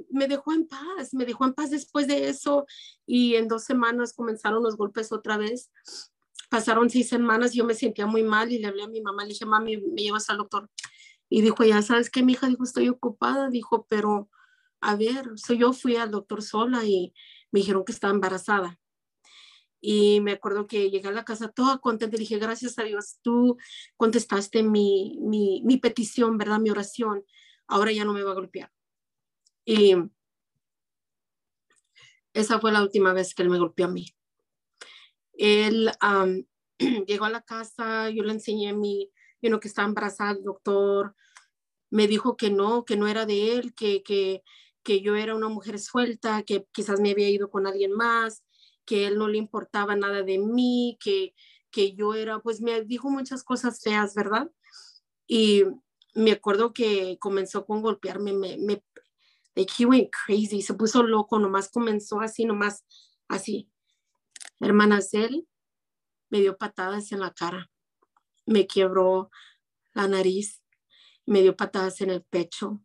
me 0.09 0.27
dejó 0.27 0.53
en 0.53 0.67
paz, 0.67 1.13
me 1.13 1.25
dejó 1.25 1.45
en 1.45 1.53
paz 1.53 1.71
después 1.71 2.07
de 2.07 2.29
eso 2.29 2.65
y 3.05 3.35
en 3.35 3.47
dos 3.47 3.63
semanas 3.63 4.13
comenzaron 4.13 4.63
los 4.63 4.77
golpes 4.77 5.11
otra 5.11 5.37
vez. 5.37 5.71
Pasaron 6.49 6.89
seis 6.89 7.09
semanas, 7.09 7.53
yo 7.53 7.65
me 7.65 7.73
sentía 7.73 8.05
muy 8.05 8.21
mal 8.21 8.51
y 8.51 8.59
le 8.59 8.67
hablé 8.67 8.83
a 8.83 8.87
mi 8.87 9.01
mamá, 9.01 9.23
le 9.23 9.29
dije, 9.29 9.45
mami, 9.45 9.77
me 9.77 10.03
llevas 10.03 10.29
al 10.29 10.37
doctor. 10.37 10.69
Y 11.29 11.41
dijo, 11.41 11.63
ya 11.63 11.81
sabes 11.81 12.11
que 12.11 12.21
mi 12.21 12.33
hija 12.33 12.47
dijo, 12.47 12.63
estoy 12.63 12.89
ocupada, 12.89 13.49
dijo, 13.49 13.87
pero 13.89 14.29
a 14.83 14.95
ver, 14.97 15.31
so 15.35 15.53
yo 15.53 15.71
fui 15.73 15.95
al 15.95 16.11
doctor 16.11 16.41
sola 16.41 16.83
y 16.85 17.13
me 17.51 17.61
dijeron 17.61 17.85
que 17.85 17.93
estaba 17.93 18.13
embarazada. 18.13 18.79
Y 19.79 20.21
me 20.21 20.33
acuerdo 20.33 20.67
que 20.67 20.89
llegué 20.89 21.07
a 21.07 21.11
la 21.11 21.25
casa 21.25 21.49
toda 21.49 21.79
contenta 21.79 22.15
y 22.15 22.19
dije, 22.19 22.37
gracias 22.37 22.77
a 22.79 22.83
Dios, 22.83 23.19
tú 23.21 23.57
contestaste 23.97 24.63
mi, 24.63 25.17
mi, 25.21 25.61
mi 25.63 25.77
petición, 25.77 26.37
¿verdad? 26.37 26.59
Mi 26.59 26.69
oración. 26.69 27.23
Ahora 27.67 27.91
ya 27.91 28.05
no 28.05 28.13
me 28.13 28.23
va 28.23 28.31
a 28.31 28.35
golpear. 28.35 28.71
Y 29.65 29.95
esa 32.33 32.59
fue 32.59 32.71
la 32.71 32.81
última 32.81 33.13
vez 33.13 33.33
que 33.33 33.43
él 33.43 33.49
me 33.49 33.59
golpeó 33.59 33.85
a 33.85 33.89
mí. 33.89 34.05
Él 35.33 35.91
llegó 37.07 37.25
a 37.25 37.29
la 37.29 37.41
casa, 37.41 38.09
yo 38.09 38.23
le 38.23 38.33
enseñé 38.33 38.73
mi, 38.73 39.11
you 39.41 39.59
que 39.59 39.67
estaba 39.67 39.87
embarazada, 39.87 40.31
el 40.31 40.43
doctor 40.43 41.15
me 41.89 42.07
dijo 42.07 42.35
que 42.35 42.49
no, 42.49 42.85
que 42.85 42.97
no 42.97 43.07
era 43.07 43.25
de 43.25 43.55
él, 43.55 43.73
que, 43.75 44.01
que, 44.01 44.43
que 44.83 45.01
yo 45.01 45.15
era 45.15 45.35
una 45.35 45.49
mujer 45.49 45.79
suelta, 45.79 46.43
que 46.43 46.67
quizás 46.71 46.99
me 46.99 47.11
había 47.11 47.29
ido 47.29 47.49
con 47.49 47.65
alguien 47.67 47.93
más, 47.93 48.43
que 48.85 49.07
él 49.07 49.17
no 49.17 49.27
le 49.27 49.37
importaba 49.37 49.95
nada 49.95 50.23
de 50.23 50.37
mí, 50.37 50.97
que, 51.01 51.33
que 51.71 51.95
yo 51.95 52.13
era, 52.13 52.39
pues 52.39 52.61
me 52.61 52.81
dijo 52.83 53.09
muchas 53.09 53.43
cosas 53.43 53.81
feas, 53.81 54.13
¿verdad? 54.13 54.51
Y 55.25 55.63
me 56.13 56.33
acuerdo 56.33 56.73
que 56.73 57.17
comenzó 57.19 57.65
con 57.65 57.81
golpearme, 57.81 58.33
me, 58.33 58.57
me 58.57 58.83
like 59.55 59.73
he 59.77 59.85
went 59.85 60.09
crazy, 60.11 60.61
se 60.61 60.73
puso 60.73 61.03
loco, 61.03 61.39
nomás 61.39 61.69
comenzó 61.69 62.19
así, 62.19 62.45
nomás 62.45 62.85
así. 63.27 63.69
Hermanas, 64.59 65.13
él 65.13 65.47
me 66.29 66.41
dio 66.41 66.57
patadas 66.57 67.11
en 67.11 67.19
la 67.19 67.33
cara, 67.33 67.71
me 68.45 68.67
quebró 68.67 69.31
la 69.93 70.07
nariz, 70.07 70.63
me 71.25 71.41
dio 71.41 71.55
patadas 71.55 72.01
en 72.01 72.09
el 72.09 72.23
pecho. 72.23 72.81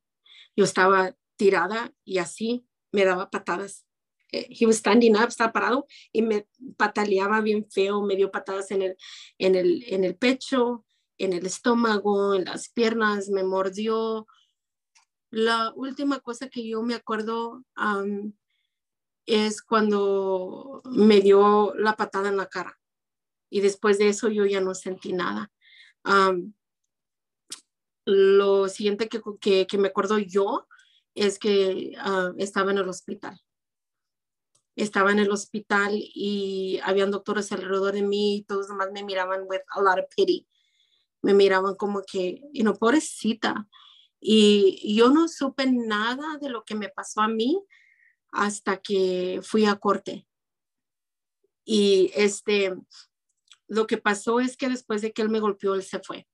Yo 0.55 0.65
estaba 0.65 1.17
tirada 1.39 1.95
y 2.05 2.19
así 2.19 2.67
me 2.93 3.07
daba 3.07 3.31
patadas. 3.31 3.87
Eh, 4.31 4.47
he 4.51 4.67
was 4.67 4.77
standing 4.77 5.17
up, 5.17 5.29
estaba 5.29 5.53
parado 5.53 5.87
y 6.13 6.21
me 6.21 6.47
pataleaba 6.77 7.41
bien 7.41 7.67
feo, 7.71 8.03
me 8.03 8.17
dio 8.17 8.31
patadas 8.31 8.71
en 8.73 8.83
el, 8.83 8.97
en 9.39 9.55
el, 9.55 9.85
en 9.89 10.05
el 10.05 10.17
pecho 10.17 10.85
en 11.19 11.33
el 11.33 11.45
estómago, 11.45 12.35
en 12.35 12.45
las 12.45 12.71
piernas, 12.71 13.29
me 13.29 13.43
mordió. 13.43 14.27
La 15.31 15.73
última 15.75 16.21
cosa 16.21 16.49
que 16.49 16.67
yo 16.67 16.83
me 16.83 16.95
acuerdo 16.95 17.65
es 19.27 19.61
cuando 19.61 20.81
me 20.85 21.21
dio 21.21 21.75
la 21.75 21.97
patada 21.97 22.29
en 22.29 22.37
la 22.37 22.47
cara. 22.47 22.81
Y 23.51 23.61
después 23.61 23.99
de 23.99 24.09
eso 24.09 24.29
yo 24.29 24.47
ya 24.47 24.61
no 24.61 24.75
sentí 24.75 25.13
nada. 25.13 25.53
lo 28.07 28.69
siguiente 28.69 29.09
que, 29.09 29.67
que, 29.67 29.79
me 29.79 29.89
acuerdo 29.89 30.19
yo 30.19 30.67
es 31.19 31.39
que 31.39 31.93
ah, 31.99 32.33
estaba 32.39 32.71
en 32.71 32.79
el 32.79 32.89
hospital. 32.89 33.41
Estaba 34.77 35.11
en 35.11 35.19
el 35.19 35.31
hospital 35.31 35.93
y 35.95 36.79
habían 36.85 37.11
doctores 37.11 37.51
alrededor 37.51 37.95
de 37.95 38.03
mí 38.03 38.37
y 38.37 38.43
todos 38.45 38.69
nomás 38.69 38.93
me 38.93 39.03
miraban 39.03 39.43
with 39.49 39.63
a 39.71 39.83
lot 39.83 39.99
of 39.99 40.07
pity. 40.15 40.47
Me 41.23 41.35
miraban 41.35 41.75
como 41.75 42.03
que, 42.03 42.41
you 42.53 42.63
know, 42.63 42.79
pobrecita. 42.79 43.69
Y 44.21 44.97
yo 44.97 45.11
no 45.11 45.27
supe 45.29 45.67
nada 45.67 46.39
de 46.41 46.49
lo 46.49 46.65
que 46.65 46.77
me 46.77 46.89
pasó 46.89 47.21
a 47.21 47.29
mí 47.29 47.61
hasta 48.31 48.77
que 48.77 49.41
fui 49.43 49.65
a 49.65 49.77
corte. 49.77 50.27
Y 51.65 52.13
este, 52.15 52.75
lo 53.67 53.87
que 53.87 53.99
pasó 53.99 54.41
es 54.41 54.57
que 54.57 54.69
después 54.69 55.03
de 55.03 55.13
que 55.13 55.23
él 55.23 55.29
me 55.29 55.41
golpeó, 55.41 55.75
él 55.75 55.83
se 55.83 55.99
fue. 56.01 56.27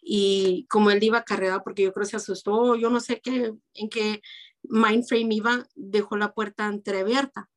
Y 0.00 0.66
como 0.68 0.90
él 0.90 1.02
iba 1.02 1.24
cargado, 1.24 1.62
porque 1.62 1.82
yo 1.82 1.92
creo 1.92 2.04
que 2.04 2.10
se 2.10 2.16
asustó, 2.16 2.74
yo 2.76 2.90
no 2.90 3.00
sé 3.00 3.20
qué, 3.20 3.52
en 3.74 3.88
qué 3.88 4.22
mind 4.62 5.04
frame 5.06 5.34
iba, 5.34 5.66
dejó 5.74 6.16
la 6.16 6.32
puerta 6.32 6.66
entreabierta. 6.66 7.50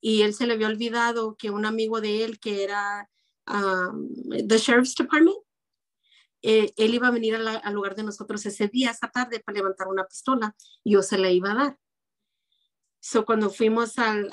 Y 0.00 0.22
él 0.22 0.34
se 0.34 0.46
le 0.46 0.54
había 0.54 0.66
olvidado 0.66 1.36
que 1.36 1.50
un 1.50 1.64
amigo 1.64 2.00
de 2.00 2.24
él, 2.24 2.38
que 2.38 2.62
era 2.64 3.08
um, 3.46 4.08
the 4.46 4.58
Sheriff's 4.58 4.94
Department, 4.94 5.38
eh, 6.42 6.74
él 6.76 6.92
iba 6.92 7.08
a 7.08 7.10
venir 7.10 7.36
al 7.36 7.72
lugar 7.72 7.94
de 7.94 8.02
nosotros 8.02 8.44
ese 8.44 8.68
día, 8.68 8.90
esa 8.90 9.08
tarde, 9.08 9.40
para 9.40 9.56
levantar 9.56 9.88
una 9.88 10.04
pistola. 10.04 10.54
Y 10.82 10.92
yo 10.92 11.02
se 11.02 11.16
la 11.16 11.30
iba 11.30 11.52
a 11.52 11.54
dar. 11.54 11.78
So, 13.00 13.24
cuando 13.24 13.48
fuimos 13.48 13.98
al, 13.98 14.30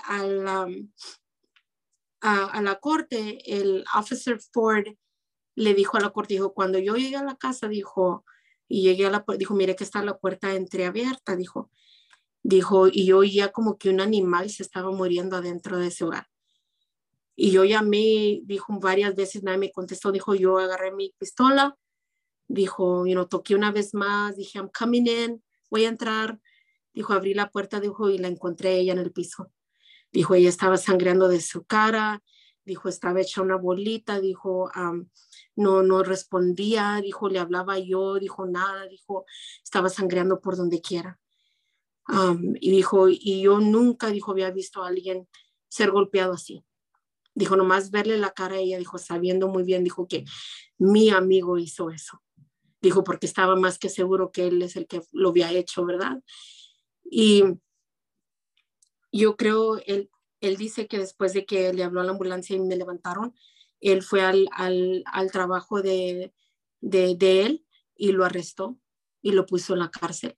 a, 2.21 2.61
la 2.61 2.79
corte, 2.81 3.39
el 3.45 3.85
officer 3.95 4.39
Ford 4.51 4.87
le 5.55 5.73
dijo 5.73 5.97
a 5.97 5.99
la 6.01 6.09
corte, 6.11 6.35
dijo, 6.35 6.53
cuando 6.53 6.79
yo 6.79 6.95
llegué 6.95 7.17
a 7.17 7.23
la 7.23 7.35
casa, 7.35 7.67
dijo, 7.67 8.25
y 8.67 8.83
llegué 8.83 9.05
a 9.05 9.11
la 9.11 9.25
puerta, 9.25 9.39
dijo, 9.39 9.53
mire 9.53 9.75
que 9.75 9.83
está 9.83 10.03
la 10.03 10.17
puerta 10.17 10.53
entreabierta, 10.53 11.35
dijo, 11.35 11.69
dijo, 12.43 12.87
y 12.87 13.05
yo 13.05 13.19
oía 13.19 13.51
como 13.51 13.77
que 13.77 13.89
un 13.89 14.01
animal 14.01 14.49
se 14.49 14.63
estaba 14.63 14.91
muriendo 14.91 15.35
adentro 15.35 15.77
de 15.77 15.87
ese 15.87 16.05
hogar. 16.05 16.27
Y 17.35 17.51
yo 17.51 17.63
llamé, 17.65 18.41
dijo 18.43 18.79
varias 18.79 19.15
veces, 19.15 19.43
nadie 19.43 19.57
me 19.57 19.71
contestó, 19.71 20.11
dijo, 20.11 20.35
yo 20.35 20.57
agarré 20.57 20.91
mi 20.91 21.13
pistola, 21.17 21.77
dijo, 22.47 23.05
you 23.05 23.13
know, 23.13 23.27
toqué 23.27 23.55
una 23.55 23.71
vez 23.71 23.93
más, 23.93 24.35
dije, 24.35 24.59
I'm 24.59 24.69
coming 24.77 25.07
in, 25.07 25.43
voy 25.69 25.85
a 25.85 25.89
entrar, 25.89 26.39
dijo, 26.93 27.13
abrí 27.13 27.33
la 27.33 27.49
puerta, 27.49 27.79
dijo, 27.79 28.09
y 28.09 28.17
la 28.17 28.27
encontré 28.27 28.77
ella 28.77 28.93
en 28.93 28.99
el 28.99 29.11
piso. 29.11 29.51
Dijo, 30.11 30.35
ella 30.35 30.49
estaba 30.49 30.77
sangreando 30.77 31.27
de 31.29 31.41
su 31.41 31.63
cara, 31.63 32.21
dijo, 32.65 32.89
estaba 32.89 33.21
hecha 33.21 33.41
una 33.41 33.55
bolita, 33.55 34.19
dijo, 34.19 34.69
no, 35.55 35.83
no 35.83 36.03
respondía, 36.03 36.99
dijo, 37.01 37.29
le 37.29 37.39
hablaba 37.39 37.79
yo, 37.79 38.15
dijo 38.15 38.45
nada, 38.45 38.87
dijo, 38.87 39.25
estaba 39.63 39.89
sangreando 39.89 40.39
por 40.39 40.57
donde 40.57 40.81
quiera. 40.81 41.19
y 42.59 42.71
dijo, 42.71 43.07
y 43.09 43.41
yo 43.41 43.59
nunca, 43.59 44.07
dijo, 44.07 44.31
había 44.31 44.51
visto 44.51 44.83
a 44.83 44.87
alguien 44.87 45.27
ser 45.69 45.91
golpeado 45.91 46.33
así. 46.33 46.63
Dijo, 47.33 47.55
nomás 47.55 47.91
verle 47.91 48.17
la 48.17 48.31
cara 48.31 48.55
a 48.55 48.59
ella, 48.59 48.77
dijo, 48.77 48.97
sabiendo 48.97 49.47
muy 49.47 49.63
bien, 49.63 49.83
dijo 49.83 50.07
que 50.07 50.25
mi 50.77 51.09
amigo 51.09 51.57
hizo 51.57 51.89
eso. 51.89 52.21
Dijo, 52.81 53.03
porque 53.03 53.27
estaba 53.27 53.55
más 53.55 53.77
que 53.77 53.89
seguro 53.89 54.31
que 54.31 54.47
él 54.47 54.61
es 54.61 54.75
el 54.75 54.87
que 54.87 55.01
lo 55.11 55.29
había 55.29 55.51
hecho, 55.51 55.85
¿verdad? 55.85 56.21
Y 57.03 57.43
yo 59.11 59.37
creo, 59.37 59.77
él, 59.85 60.09
él 60.41 60.57
dice 60.57 60.87
que 60.87 60.97
después 60.97 61.33
de 61.33 61.45
que 61.45 61.71
le 61.73 61.83
habló 61.83 62.01
a 62.01 62.03
la 62.03 62.11
ambulancia 62.11 62.55
y 62.55 62.59
me 62.59 62.75
levantaron, 62.75 63.33
él 63.81 64.03
fue 64.03 64.21
al, 64.21 64.47
al, 64.51 65.03
al 65.11 65.31
trabajo 65.31 65.81
de, 65.81 66.33
de, 66.79 67.41
él 67.43 67.65
y 67.95 68.11
lo 68.11 68.25
arrestó 68.25 68.77
y 69.21 69.31
lo 69.31 69.45
puso 69.45 69.73
en 69.73 69.79
la 69.79 69.89
cárcel. 69.89 70.37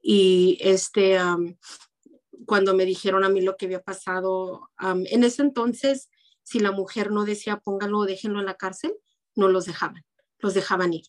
Y 0.00 0.58
este, 0.60 1.18
cuando 2.46 2.74
me 2.74 2.84
dijeron 2.84 3.24
a 3.24 3.28
mí 3.28 3.40
lo 3.40 3.56
que 3.56 3.66
había 3.66 3.82
pasado, 3.82 4.70
en 4.80 5.24
ese 5.24 5.42
entonces, 5.42 6.08
si 6.42 6.58
la 6.58 6.72
mujer 6.72 7.10
no 7.10 7.24
decía 7.24 7.58
póngalo, 7.58 8.04
déjenlo 8.04 8.40
en 8.40 8.46
la 8.46 8.56
cárcel, 8.56 8.94
no 9.34 9.48
los 9.48 9.64
dejaban, 9.66 10.04
los 10.38 10.54
dejaban 10.54 10.92
ir. 10.92 11.06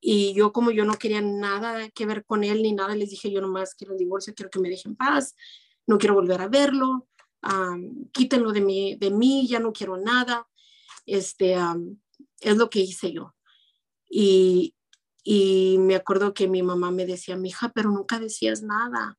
Y 0.00 0.32
yo 0.32 0.52
como 0.52 0.70
yo 0.70 0.84
no 0.84 0.94
quería 0.94 1.20
nada 1.20 1.90
que 1.90 2.06
ver 2.06 2.24
con 2.24 2.42
él 2.42 2.62
ni 2.62 2.72
nada, 2.72 2.96
les 2.96 3.10
dije 3.10 3.30
yo 3.30 3.40
nomás 3.40 3.74
quiero 3.74 3.92
el 3.92 3.98
divorcio, 3.98 4.34
quiero 4.34 4.50
que 4.50 4.58
me 4.58 4.70
dejen 4.70 4.96
paz, 4.96 5.34
no 5.86 5.98
quiero 5.98 6.14
volver 6.14 6.40
a 6.40 6.48
verlo, 6.48 7.08
quítenlo 8.12 8.52
de 8.52 8.60
mí, 8.60 8.96
de 8.96 9.10
mí, 9.10 9.46
ya 9.46 9.60
no 9.60 9.72
quiero 9.72 9.96
nada. 9.96 10.46
Este, 11.06 11.56
es 12.40 12.56
lo 12.56 12.70
que 12.70 12.80
hice 12.80 13.12
yo. 13.12 13.34
Y, 14.08 14.74
y 15.22 15.78
me 15.78 15.96
acuerdo 15.96 16.34
que 16.34 16.48
mi 16.48 16.62
mamá 16.62 16.90
me 16.90 17.06
decía, 17.06 17.36
mi 17.36 17.50
hija, 17.50 17.70
pero 17.74 17.90
nunca 17.90 18.18
decías 18.18 18.62
nada. 18.62 19.18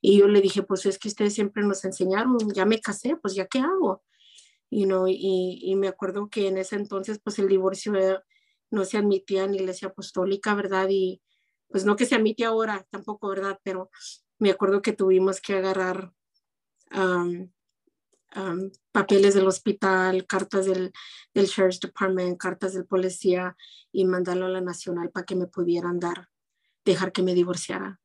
Y 0.00 0.18
yo 0.18 0.28
le 0.28 0.40
dije, 0.40 0.62
pues 0.62 0.86
es 0.86 0.98
que 0.98 1.08
ustedes 1.08 1.34
siempre 1.34 1.62
nos 1.64 1.84
enseñaron, 1.84 2.36
ya 2.54 2.66
me 2.66 2.80
casé, 2.80 3.16
pues 3.16 3.34
ya 3.34 3.46
qué 3.46 3.60
hago. 3.60 4.02
You 4.70 4.86
know, 4.86 5.06
y, 5.08 5.60
y 5.62 5.76
me 5.76 5.88
acuerdo 5.88 6.28
que 6.28 6.48
en 6.48 6.58
ese 6.58 6.76
entonces, 6.76 7.20
pues 7.22 7.38
el 7.38 7.48
divorcio 7.48 7.92
no 8.70 8.84
se 8.84 8.98
admitía 8.98 9.44
en 9.44 9.54
iglesia 9.54 9.88
apostólica, 9.88 10.54
¿verdad? 10.54 10.88
Y 10.90 11.22
pues 11.68 11.84
no 11.84 11.96
que 11.96 12.06
se 12.06 12.14
admite 12.14 12.44
ahora 12.44 12.86
tampoco, 12.90 13.28
¿verdad? 13.28 13.58
Pero 13.62 13.90
me 14.38 14.50
acuerdo 14.50 14.82
que 14.82 14.92
tuvimos 14.92 15.40
que 15.40 15.54
agarrar 15.54 16.12
papeles 18.92 19.34
del 19.34 19.46
hospital, 19.46 20.26
cartas 20.26 20.66
del, 20.66 20.92
del 21.32 21.46
Sheriff's 21.46 21.80
Department, 21.80 22.38
cartas 22.38 22.74
del 22.74 22.86
policía 22.86 23.56
y 23.92 24.04
mandarlo 24.04 24.46
a 24.46 24.50
la 24.50 24.60
nacional 24.60 25.10
para 25.10 25.26
que 25.26 25.36
me 25.36 25.46
pudieran 25.46 26.00
dar, 26.00 26.28
dejar 26.84 27.12
que 27.12 27.22
me 27.22 27.34
divorciara. 27.34 28.00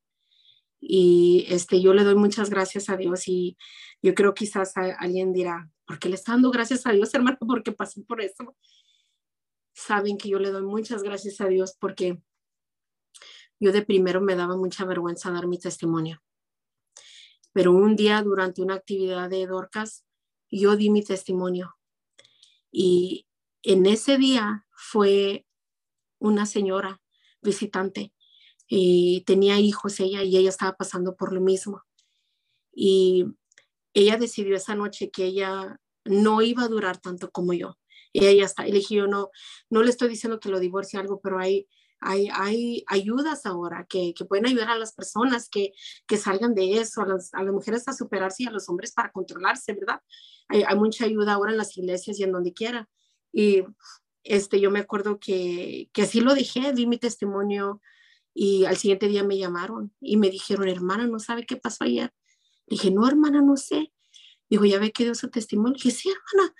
Y 0.80 1.46
este, 1.50 1.82
yo 1.82 1.94
le 1.94 2.04
doy 2.04 2.16
muchas 2.16 2.50
gracias 2.50 2.90
a 2.90 2.98
Dios 2.98 3.28
y 3.28 3.58
yo 4.02 4.14
creo 4.16 4.34
quizás 4.34 4.74
alguien 4.78 5.34
dirá, 5.34 5.70
¿por 5.86 6.00
qué 6.00 6.10
le 6.10 6.16
está 6.16 6.34
dando 6.34 6.52
gracias 6.52 6.86
a 6.86 6.92
Dios, 6.92 7.14
hermano? 7.14 7.38
Porque 7.40 7.72
pasé 7.72 8.02
por 8.04 8.22
eso. 8.22 8.56
Saben 9.74 10.18
que 10.18 10.30
yo 10.30 10.40
le 10.40 10.52
doy 10.52 10.64
muchas 10.64 11.04
gracias 11.04 11.42
a 11.42 11.48
Dios 11.48 11.76
porque 11.80 12.22
yo 13.60 13.72
de 13.72 13.82
primero 13.82 14.22
me 14.22 14.36
daba 14.36 14.56
mucha 14.56 14.86
vergüenza 14.86 15.32
dar 15.32 15.48
mi 15.48 15.60
testimonio. 15.60 16.22
Pero 17.52 17.74
un 17.74 17.96
día 17.96 18.22
durante 18.22 18.62
una 18.62 18.76
actividad 18.76 19.30
de 19.30 19.46
Dorcas, 19.48 20.06
yo 20.50 20.76
di 20.76 20.90
mi 20.90 21.04
testimonio. 21.04 21.76
Y 22.72 23.28
en 23.64 23.86
ese 23.86 24.18
día 24.18 24.66
fue 24.72 25.46
una 26.20 26.46
señora 26.46 27.02
visitante 27.42 28.14
y 28.68 29.22
tenía 29.22 29.60
hijos 29.60 30.00
ella 30.00 30.24
y 30.24 30.38
ella 30.38 30.50
estaba 30.50 30.78
pasando 30.78 31.16
por 31.16 31.34
lo 31.34 31.42
mismo. 31.42 31.84
Y 32.74 33.26
ella 33.94 34.18
decidió 34.18 34.56
esa 34.56 34.76
noche 34.76 35.10
que 35.10 35.26
ella 35.26 35.80
no 36.06 36.42
iba 36.42 36.64
a 36.64 36.68
durar 36.68 37.00
tanto 37.00 37.32
como 37.32 37.54
yo. 37.54 37.78
Y 38.12 38.26
ella 38.26 38.46
está, 38.46 38.68
y 38.68 38.72
le 38.72 38.80
dije 38.80 38.96
no, 39.08 39.30
no 39.70 39.84
le 39.84 39.90
estoy 39.90 40.10
diciendo 40.10 40.40
que 40.40 40.50
lo 40.50 40.60
divorcie 40.60 41.00
algo, 41.00 41.20
pero 41.22 41.40
hay, 41.40 41.68
hay, 42.02 42.30
hay 42.34 42.84
ayudas 42.88 43.46
ahora 43.46 43.86
que, 43.88 44.14
que, 44.14 44.26
pueden 44.26 44.46
ayudar 44.46 44.70
a 44.70 44.78
las 44.78 44.94
personas 44.94 45.50
que, 45.50 45.74
que 46.08 46.18
salgan 46.18 46.56
de 46.56 46.80
eso, 46.80 47.02
a 47.02 47.08
las, 47.08 47.34
a 47.34 47.44
las, 47.44 47.54
mujeres 47.54 47.88
a 47.88 47.94
superarse 47.94 48.44
y 48.44 48.48
a 48.48 48.52
los 48.52 48.70
hombres 48.70 48.94
para 48.94 49.12
controlarse, 49.12 49.74
¿verdad? 49.74 50.02
Hay, 50.48 50.64
hay, 50.64 50.76
mucha 50.78 51.06
ayuda 51.06 51.34
ahora 51.34 51.52
en 51.52 51.58
las 51.58 51.78
iglesias 51.78 52.20
y 52.20 52.24
en 52.24 52.32
donde 52.32 52.54
quiera. 52.54 52.90
Y 53.34 53.64
este, 54.24 54.60
yo 54.60 54.72
me 54.72 54.80
acuerdo 54.80 55.20
que, 55.20 55.90
que 55.94 56.04
así 56.04 56.22
lo 56.22 56.34
dije, 56.34 56.74
di 56.74 56.88
mi 56.88 56.98
testimonio 56.98 57.82
y 58.34 58.66
al 58.66 58.78
siguiente 58.78 59.08
día 59.08 59.24
me 59.24 59.38
llamaron 59.38 59.94
y 60.00 60.18
me 60.18 60.30
dijeron, 60.30 60.70
hermana, 60.70 61.08
¿no 61.08 61.20
sabe 61.20 61.46
qué 61.46 61.58
pasó 61.58 61.84
ayer? 61.84 62.14
Dije, 62.68 62.92
no, 62.92 63.08
hermana, 63.08 63.42
no 63.42 63.58
sé. 63.58 63.92
Dijo, 64.50 64.66
¿ya 64.66 64.80
ve 64.80 64.92
que 64.92 65.04
dio 65.04 65.16
su 65.16 65.30
testimonio? 65.30 65.74
Dije, 65.74 65.92
sí, 65.92 66.10
hermana. 66.10 66.56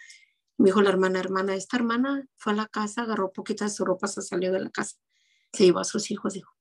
Me 0.58 0.66
dijo 0.66 0.82
la 0.82 0.90
hermana, 0.90 1.20
hermana, 1.20 1.56
esta 1.56 1.78
hermana 1.78 2.28
fue 2.36 2.52
a 2.52 2.56
la 2.58 2.68
casa, 2.68 3.04
agarró 3.04 3.32
poquita 3.32 3.64
de 3.66 3.72
su 3.72 3.86
ropa, 3.86 4.08
se 4.08 4.22
salió 4.22 4.52
de 4.52 4.60
la 4.60 4.70
casa 4.70 4.98
se 5.54 5.66
llevó 5.66 5.80
a 5.80 5.84
sus 5.84 6.12
hijos, 6.12 6.34
dijo. 6.34 6.54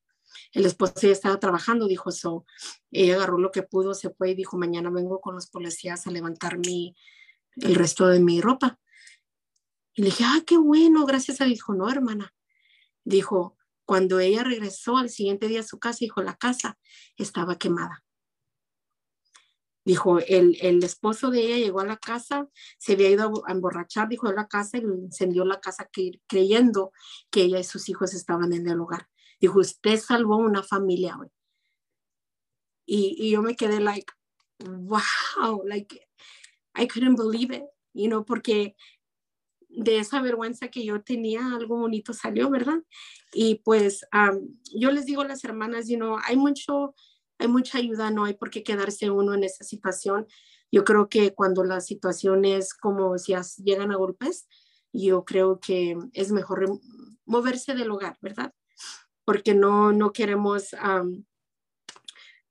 El 0.51 0.65
esposo 0.65 0.93
ya 1.01 1.11
estaba 1.11 1.39
trabajando, 1.39 1.87
dijo, 1.87 2.11
so, 2.11 2.45
ella 2.91 3.15
agarró 3.15 3.37
lo 3.37 3.51
que 3.51 3.63
pudo, 3.63 3.93
se 3.93 4.09
fue 4.09 4.31
y 4.31 4.35
dijo, 4.35 4.57
mañana 4.57 4.89
vengo 4.89 5.21
con 5.21 5.35
los 5.35 5.47
policías 5.47 6.07
a 6.07 6.11
levantar 6.11 6.57
mi, 6.57 6.95
el 7.57 7.75
resto 7.75 8.07
de 8.07 8.19
mi 8.19 8.41
ropa. 8.41 8.79
Y 9.93 10.03
le 10.03 10.09
dije, 10.09 10.23
ah, 10.25 10.41
qué 10.45 10.57
bueno, 10.57 11.05
gracias 11.05 11.41
a 11.41 11.45
Dijo, 11.45 11.73
no, 11.73 11.89
hermana. 11.89 12.33
Dijo, 13.03 13.57
cuando 13.85 14.19
ella 14.19 14.43
regresó 14.43 14.97
al 14.97 15.09
siguiente 15.09 15.47
día 15.47 15.61
a 15.61 15.63
su 15.63 15.79
casa, 15.79 15.97
dijo, 16.01 16.21
la 16.21 16.35
casa 16.35 16.77
estaba 17.17 17.57
quemada. 17.57 18.03
Dijo, 19.89 20.19
el, 20.19 20.55
el, 20.61 20.83
esposo 20.83 21.31
de 21.31 21.41
ella 21.41 21.57
llegó 21.57 21.79
a 21.79 21.85
la 21.87 21.97
casa, 21.97 22.47
se 22.77 22.93
había 22.93 23.09
ido 23.09 23.43
a 23.47 23.51
emborrachar, 23.51 24.07
dijo, 24.07 24.27
a 24.27 24.33
la 24.33 24.47
casa 24.47 24.77
y 24.77 24.81
encendió 24.81 25.45
la 25.45 25.59
casa 25.59 25.89
creyendo 26.27 26.91
que 27.31 27.41
ella 27.41 27.59
y 27.59 27.63
sus 27.63 27.89
hijos 27.89 28.13
estaban 28.13 28.53
en 28.53 28.67
el 28.67 28.79
hogar. 28.79 29.09
Dijo, 29.41 29.57
usted 29.57 29.99
salvó 29.99 30.37
una 30.37 30.61
familia 30.61 31.17
hoy. 31.19 31.29
Y, 32.85 33.15
y 33.17 33.31
yo 33.31 33.41
me 33.41 33.55
quedé 33.55 33.79
like, 33.79 34.13
wow, 34.59 35.63
like, 35.65 36.07
I 36.75 36.85
couldn't 36.85 37.17
believe 37.17 37.51
it, 37.51 37.63
you 37.91 38.09
know, 38.09 38.23
porque 38.23 38.75
de 39.69 39.97
esa 39.97 40.21
vergüenza 40.21 40.67
que 40.67 40.85
yo 40.85 41.01
tenía, 41.01 41.55
algo 41.55 41.79
bonito 41.79 42.13
salió, 42.13 42.51
¿verdad? 42.51 42.77
Y 43.33 43.55
pues 43.65 44.05
yo 44.71 44.91
les 44.91 45.07
digo 45.07 45.23
a 45.23 45.27
las 45.27 45.43
hermanas, 45.43 45.87
you 45.87 45.97
know, 45.97 46.19
hay 46.23 46.37
mucho 46.37 46.93
hay 47.39 47.47
mucha 47.47 47.77
ayuda, 47.77 48.11
no 48.11 48.25
hay 48.25 48.33
por 48.33 48.49
qué 48.49 48.63
quedarse 48.63 49.09
uno 49.09 49.33
en 49.33 49.45
esa 49.45 49.63
situación. 49.63 50.27
Yo 50.71 50.83
creo 50.83 51.09
que 51.09 51.33
cuando 51.33 51.63
la 51.63 51.81
situación 51.81 52.45
es 52.45 52.73
como 52.73 53.17
si 53.17 53.33
llegan 53.63 53.91
a 53.91 53.95
golpes, 53.95 54.47
yo 54.91 55.23
creo 55.23 55.59
que 55.59 55.97
es 56.13 56.31
mejor 56.31 56.79
moverse 57.25 57.73
del 57.75 57.91
hogar, 57.91 58.17
¿verdad? 58.21 58.53
Porque 59.23 59.53
no, 59.55 59.93
no 59.93 60.11
queremos, 60.11 60.75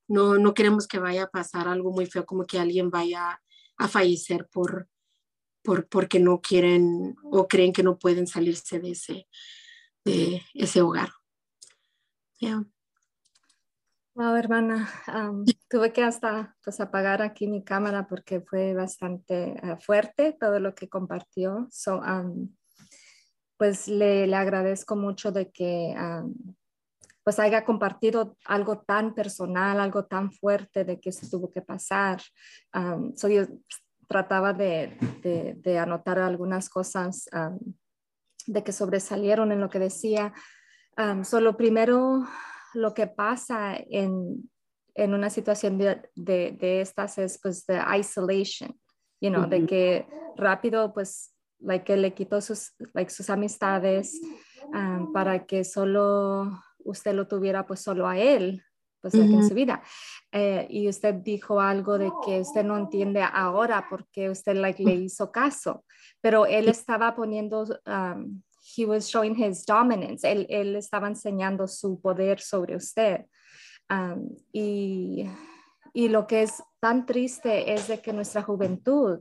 no, 0.08 0.38
no 0.38 0.54
queremos 0.54 0.88
que 0.88 0.98
vaya 0.98 1.24
a 1.24 1.30
pasar 1.30 1.68
algo 1.68 1.92
muy 1.92 2.06
feo, 2.06 2.24
como 2.24 2.44
que 2.44 2.58
alguien 2.58 2.90
vaya 2.90 3.42
a 3.76 3.88
fallecer 3.88 4.48
por, 4.48 4.88
por 5.62 5.88
porque 5.88 6.18
no 6.18 6.40
quieren 6.40 7.14
o 7.24 7.46
creen 7.46 7.72
que 7.72 7.82
no 7.82 7.98
pueden 7.98 8.26
salirse 8.26 8.80
de 8.80 8.92
ese, 8.92 9.28
de 10.04 10.42
ese 10.54 10.80
hogar. 10.80 11.10
Yeah. 12.38 12.64
Wow, 14.18 14.34
hermana, 14.34 14.88
tuve 15.70 15.92
que 15.92 16.02
hasta 16.02 16.56
pues 16.64 16.80
apagar 16.80 17.22
aquí 17.22 17.46
mi 17.46 17.62
cámara 17.62 18.08
porque 18.08 18.40
fue 18.40 18.74
bastante 18.74 19.52
eh, 19.52 19.76
fuerte 19.78 20.36
todo 20.40 20.58
lo 20.58 20.74
que 20.74 20.88
compartió. 20.88 21.68
So, 21.70 22.00
pues 23.56 23.86
le, 23.86 24.26
le, 24.26 24.34
agradezco 24.34 24.96
mucho 24.96 25.30
de 25.30 25.52
que 25.52 25.94
pues 27.22 27.38
haya 27.38 27.64
compartido 27.64 28.36
algo 28.46 28.80
tan 28.80 29.14
personal, 29.14 29.78
algo 29.78 30.06
tan 30.06 30.32
fuerte 30.32 30.84
de 30.84 30.98
que 30.98 31.12
se 31.12 31.30
tuvo 31.30 31.52
que 31.52 31.62
pasar. 31.62 32.20
so 33.14 33.28
yo 33.28 33.44
trataba 34.08 34.52
de, 34.52 34.98
de, 35.22 35.54
de, 35.58 35.78
anotar 35.78 36.18
algunas 36.18 36.68
cosas 36.68 37.30
de 38.48 38.64
que 38.64 38.72
sobresalieron 38.72 39.52
en 39.52 39.60
lo 39.60 39.70
que 39.70 39.78
decía. 39.78 40.32
solo 41.22 41.56
primero 41.56 42.26
lo 42.74 42.94
que 42.94 43.06
pasa 43.06 43.76
en, 43.76 44.50
en 44.94 45.14
una 45.14 45.30
situación 45.30 45.78
de, 45.78 46.02
de, 46.14 46.56
de, 46.58 46.80
estas 46.80 47.18
es 47.18 47.38
pues 47.40 47.66
de 47.66 47.80
isolation, 47.98 48.78
you 49.20 49.30
know, 49.30 49.48
de 49.48 49.66
que 49.66 50.06
rápido 50.36 50.92
pues 50.92 51.34
like, 51.60 51.96
le 51.96 52.14
quitó 52.14 52.40
sus, 52.40 52.74
like, 52.94 53.10
sus 53.10 53.30
amistades 53.30 54.20
um, 54.72 55.12
para 55.12 55.46
que 55.46 55.64
solo 55.64 56.50
usted 56.78 57.14
lo 57.14 57.26
tuviera 57.26 57.66
pues 57.66 57.80
solo 57.80 58.06
a 58.06 58.18
él 58.18 58.62
pues 59.00 59.14
en 59.14 59.48
su 59.48 59.54
vida. 59.54 59.80
Eh, 60.32 60.66
y 60.68 60.88
usted 60.88 61.14
dijo 61.14 61.60
algo 61.60 61.98
de 61.98 62.10
que 62.24 62.40
usted 62.40 62.64
no 62.64 62.76
entiende 62.76 63.22
ahora 63.22 63.86
porque 63.88 64.28
usted 64.28 64.56
like, 64.56 64.82
le 64.82 64.94
hizo 64.94 65.30
caso, 65.30 65.84
pero 66.20 66.46
él 66.46 66.68
estaba 66.68 67.14
poniendo 67.14 67.64
um, 67.86 68.42
he 68.78 68.86
was 68.86 69.08
showing 69.08 69.34
his 69.34 69.64
dominance, 69.66 70.24
él, 70.24 70.46
él 70.48 70.76
estaba 70.76 71.08
enseñando 71.08 71.66
su 71.66 72.00
poder 72.00 72.40
sobre 72.40 72.76
usted. 72.76 73.24
Um, 73.90 74.36
y, 74.52 75.28
y, 75.94 76.08
lo 76.08 76.26
que 76.26 76.42
es 76.42 76.62
tan 76.78 77.06
triste 77.06 77.72
es 77.72 77.88
de 77.88 78.00
que 78.00 78.12
nuestra 78.12 78.42
juventud, 78.42 79.20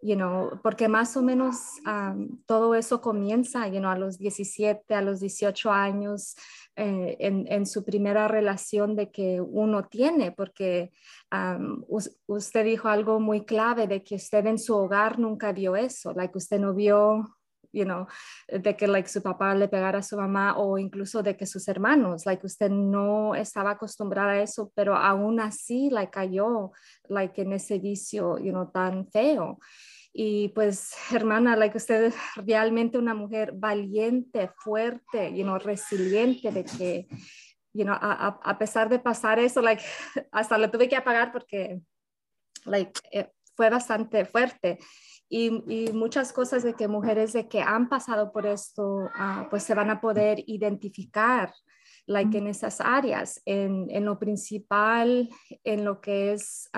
you 0.00 0.14
know, 0.14 0.60
porque 0.62 0.88
más 0.88 1.16
o 1.16 1.22
menos 1.22 1.56
um, 1.84 2.40
todo 2.46 2.74
eso 2.76 3.00
comienza, 3.00 3.66
you 3.66 3.80
know, 3.80 3.90
a 3.90 3.98
los 3.98 4.16
17, 4.18 4.94
a 4.94 5.02
los 5.02 5.18
18 5.18 5.72
años, 5.72 6.36
eh, 6.76 7.16
en, 7.20 7.50
en, 7.50 7.64
su 7.66 7.84
primera 7.84 8.28
relación 8.28 8.96
de 8.96 9.10
que 9.10 9.40
uno 9.40 9.88
tiene, 9.88 10.30
porque 10.30 10.92
um, 11.32 11.82
usted 12.26 12.64
dijo 12.64 12.88
algo 12.88 13.18
muy 13.18 13.44
clave 13.44 13.86
de 13.86 14.04
que 14.04 14.16
usted 14.16 14.46
en 14.46 14.58
su 14.58 14.76
hogar 14.76 15.18
nunca 15.18 15.52
vio 15.52 15.74
eso, 15.74 16.12
like 16.12 16.36
usted 16.36 16.60
no 16.60 16.74
vio 16.74 17.24
you 17.76 17.84
know, 17.84 18.06
de 18.48 18.74
que 18.74 18.86
like 18.86 19.08
su 19.08 19.22
papá 19.22 19.54
le 19.54 19.68
pegara 19.68 19.98
a 19.98 20.02
su 20.02 20.16
mamá 20.16 20.56
o 20.56 20.78
incluso 20.78 21.22
de 21.22 21.36
que 21.36 21.46
sus 21.46 21.68
hermanos, 21.68 22.24
like 22.24 22.44
usted 22.44 22.70
no 22.70 23.34
estaba 23.34 23.72
acostumbrada 23.72 24.32
a 24.32 24.42
eso, 24.42 24.72
pero 24.74 24.96
aún 24.96 25.40
así 25.40 25.90
like 25.90 26.10
cayó 26.10 26.72
like 27.08 27.42
en 27.42 27.52
ese 27.52 27.78
vicio, 27.78 28.38
you 28.38 28.50
know, 28.50 28.70
tan 28.70 29.06
feo. 29.10 29.58
Y 30.18 30.48
pues, 30.54 30.94
hermana, 31.12 31.56
like 31.56 31.76
usted 31.76 32.04
es 32.04 32.14
realmente 32.36 32.96
una 32.96 33.12
mujer 33.12 33.52
valiente, 33.52 34.50
fuerte, 34.56 35.36
you 35.36 35.44
know, 35.44 35.58
resiliente 35.58 36.50
de 36.50 36.64
que, 36.64 37.06
you 37.74 37.84
know, 37.84 37.94
a, 37.94 38.40
a 38.42 38.58
pesar 38.58 38.88
de 38.88 38.98
pasar 38.98 39.38
eso, 39.38 39.60
like, 39.60 39.82
hasta 40.32 40.56
lo 40.56 40.70
tuve 40.70 40.88
que 40.88 40.96
apagar 40.96 41.32
porque, 41.32 41.82
like, 42.64 42.98
eh, 43.12 43.30
fue 43.56 43.70
bastante 43.70 44.24
fuerte. 44.24 44.78
Y, 45.28 45.50
muchas 45.92 46.32
cosas 46.32 46.62
de 46.62 46.74
que 46.74 46.86
mujeres 46.86 47.32
de 47.32 47.48
que 47.48 47.60
han 47.60 47.88
pasado 47.88 48.30
por 48.30 48.46
esto, 48.46 49.10
ah, 49.14 49.48
pues 49.50 49.64
se 49.64 49.74
van 49.74 49.90
a 49.90 50.00
poder 50.00 50.44
identificar 50.46 51.52
like 52.06 52.38
en 52.38 52.46
esas 52.46 52.80
áreas, 52.80 53.42
en, 53.44 53.88
en, 53.90 54.04
lo 54.04 54.20
principal, 54.20 55.28
en 55.64 55.84
lo 55.84 56.00
que 56.00 56.32
es 56.32 56.70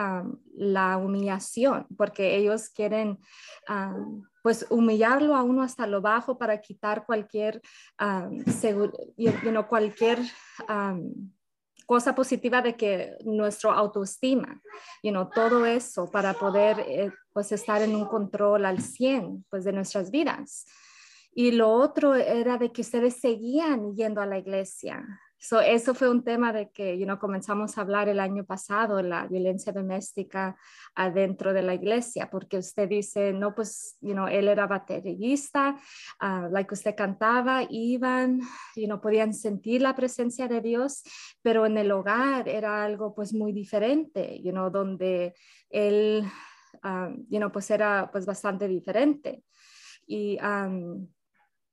la 0.55 0.97
humillación, 0.97 1.87
porque 1.99 2.37
ellos 2.37 2.71
quieren 2.71 3.19
pues 4.43 4.67
humillarlo 4.71 5.37
a 5.37 5.43
uno 5.43 5.63
hasta 5.63 5.87
lo 5.87 6.01
bajo 6.01 6.39
para 6.39 6.63
quitar 6.63 7.05
cualquier, 7.05 7.61
cualquier 9.69 10.19
cosa 11.89 12.15
positiva 12.15 12.61
de 12.61 12.77
que 12.77 13.17
nuestro 13.25 13.73
autoestima, 13.73 14.61
you 15.03 15.11
know, 15.11 15.31
todo 15.35 15.65
eso 15.65 16.11
para 16.11 16.35
poder 16.35 16.81
eh, 16.81 17.11
pues 17.33 17.51
estar 17.51 17.81
en 17.81 17.97
un 17.97 18.05
control 18.05 18.67
al 18.67 18.83
100 18.83 19.47
pues 19.49 19.65
de 19.65 19.73
nuestras 19.73 20.11
vidas. 20.11 20.67
Y 21.33 21.53
lo 21.53 21.71
otro 21.71 22.15
era 22.15 22.59
de 22.59 22.73
que 22.73 22.83
ustedes 22.83 23.19
seguían 23.19 23.97
yendo 23.97 24.21
a 24.21 24.27
la 24.27 24.37
iglesia, 24.37 25.03
So, 25.41 25.61
eso 25.61 25.95
fue 25.95 26.11
un 26.11 26.25
tema 26.25 26.53
de 26.53 26.71
que 26.71 26.99
you 26.99 27.05
know, 27.05 27.19
comenzamos 27.19 27.79
a 27.79 27.83
hablar 27.83 28.09
el 28.09 28.19
año 28.19 28.45
pasado, 28.45 29.01
la 29.03 29.27
violencia 29.27 29.73
doméstica 29.73 30.57
adentro 30.97 31.53
de 31.53 31.63
la 31.63 31.75
iglesia, 31.75 32.29
porque 32.29 32.59
usted 32.59 32.89
dice, 32.89 33.33
no, 33.33 33.55
pues, 33.55 33.97
you 34.01 34.15
know, 34.15 34.27
él 34.27 34.49
era 34.49 34.67
baterista, 34.67 35.77
uh, 36.21 36.51
like 36.51 36.75
usted 36.75 36.97
cantaba, 36.97 37.63
iban, 37.71 38.41
y 38.75 38.89
no 38.89 39.01
podían 39.01 39.33
sentir 39.33 39.81
la 39.81 39.95
presencia 39.95 40.49
de 40.49 40.61
Dios, 40.61 41.05
pero 41.41 41.67
en 41.67 41.79
el 41.79 41.93
hogar 41.93 42.49
era 42.49 42.85
algo 42.85 43.15
pues 43.15 43.33
muy 43.33 43.53
diferente, 43.53 44.41
you 44.43 44.51
know, 44.51 44.71
donde 44.71 45.35
él, 45.71 46.25
um, 46.83 47.25
you 47.29 47.39
know, 47.39 47.53
pues 47.53 47.71
era 47.71 48.11
pues 48.11 48.27
bastante 48.27 48.67
diferente. 48.67 49.45
Y 50.07 50.39
um, 50.41 51.07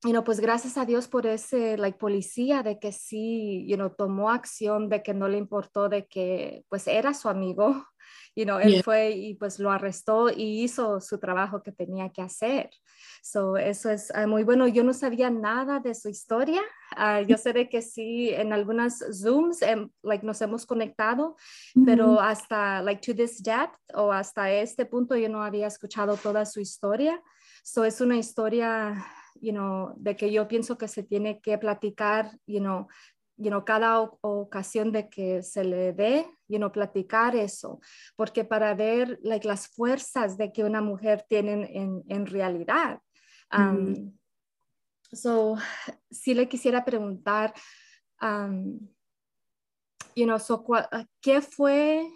you 0.06 0.12
know, 0.12 0.24
pues 0.24 0.40
gracias 0.40 0.78
a 0.78 0.86
Dios 0.86 1.08
por 1.08 1.26
ese, 1.26 1.78
like, 1.78 1.98
policía 1.98 2.62
de 2.62 2.80
que 2.80 2.92
sí, 2.92 3.66
you 3.68 3.76
know, 3.76 3.90
tomó 3.90 4.30
acción, 4.30 4.88
de 4.88 5.02
que 5.02 5.14
no 5.14 5.28
le 5.28 5.38
importó, 5.38 5.90
de 5.90 6.06
que, 6.06 6.64
pues, 6.70 6.88
era 6.88 7.14
su 7.16 7.28
amigo, 7.28 7.74
you 8.36 8.46
know, 8.46 8.60
él 8.60 8.84
fue 8.84 9.12
y, 9.12 9.34
pues, 9.34 9.60
lo 9.60 9.72
arrestó 9.72 10.30
y 10.30 10.64
hizo 10.64 11.02
su 11.02 11.18
trabajo 11.18 11.64
que 11.64 11.72
tenía 11.72 12.12
que 12.12 12.22
hacer. 12.22 12.70
So, 13.24 13.58
eso 13.58 13.90
es 13.90 14.14
ah, 14.14 14.28
muy 14.28 14.44
bueno. 14.44 14.68
Yo 14.68 14.84
no 14.84 14.94
sabía 14.94 15.32
nada 15.32 15.80
de 15.80 15.96
su 15.96 16.10
historia. 16.10 16.62
Ah, 16.96 17.22
yo 17.22 17.38
sé 17.38 17.54
de 17.54 17.68
que 17.68 17.82
sí, 17.82 18.30
en 18.30 18.54
algunas 18.54 19.04
Zooms, 19.12 19.64
em, 19.64 19.90
like, 20.04 20.24
nos 20.24 20.40
hemos 20.44 20.68
conectado, 20.68 21.36
pero 21.84 22.22
hasta, 22.22 22.84
like, 22.84 23.02
to 23.02 23.16
this 23.16 23.42
depth 23.42 23.80
o 23.96 24.12
hasta 24.12 24.52
este 24.52 24.86
punto 24.86 25.16
yo 25.16 25.30
no 25.30 25.42
había 25.42 25.66
escuchado 25.66 26.16
toda 26.18 26.46
su 26.46 26.60
historia. 26.60 27.20
So, 27.64 27.84
es 27.84 28.00
una 28.00 28.18
historia 28.18 29.04
you 29.42 29.52
know, 29.52 29.94
de 29.98 30.16
que 30.16 30.32
yo 30.32 30.48
pienso 30.48 30.78
que 30.78 30.88
se 30.88 31.04
tiene 31.04 31.40
que 31.42 31.58
platicar, 31.58 32.32
you 32.46 32.60
know, 32.60 32.88
you 33.38 33.50
know, 33.50 33.66
cada 33.66 34.02
ocasión 34.22 34.92
de 34.92 35.10
que 35.10 35.44
se 35.44 35.64
le 35.64 35.94
dé, 35.94 36.26
you 36.48 36.58
know, 36.58 36.72
platicar 36.72 37.36
eso, 37.36 37.80
porque 38.16 38.46
para 38.46 38.74
ver 38.74 39.20
like, 39.24 39.48
las 39.48 39.68
fuerzas 39.68 40.38
de 40.38 40.52
que 40.52 40.64
una 40.64 40.82
mujer 40.82 41.26
tiene 41.28 41.70
en, 41.78 42.04
en 42.08 42.26
realidad. 42.26 43.00
Um, 43.52 44.14
So, 45.16 45.56
si 46.12 46.34
le 46.34 46.48
quisiera 46.48 46.84
preguntar, 46.84 47.54
um, 48.22 48.80
you 50.16 50.26
know, 50.26 50.40
so, 50.40 50.64
¿qué 51.22 51.42
fue 51.42 52.08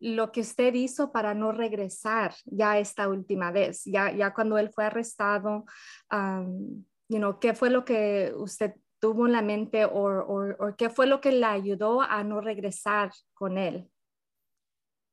lo 0.00 0.32
que 0.32 0.40
usted 0.40 0.74
hizo 0.74 1.12
para 1.12 1.34
no 1.34 1.52
regresar 1.52 2.34
ya 2.44 2.78
esta 2.78 3.08
última 3.08 3.50
vez, 3.50 3.82
ya, 3.84 4.12
ya 4.14 4.32
cuando 4.32 4.58
él 4.58 4.70
fue 4.70 4.84
arrestado, 4.84 5.64
um, 6.12 6.84
you 7.08 7.18
know, 7.18 7.38
¿qué 7.40 7.54
fue 7.54 7.70
lo 7.70 7.84
que 7.84 8.32
usted 8.36 8.74
tuvo 9.00 9.26
en 9.26 9.32
la 9.32 9.42
mente 9.42 9.84
o, 9.84 10.56
qué 10.76 10.90
fue 10.90 11.06
lo 11.06 11.20
que 11.20 11.32
le 11.32 11.46
ayudó 11.46 12.02
a 12.02 12.22
no 12.24 12.40
regresar 12.40 13.12
con 13.34 13.58
él? 13.58 13.88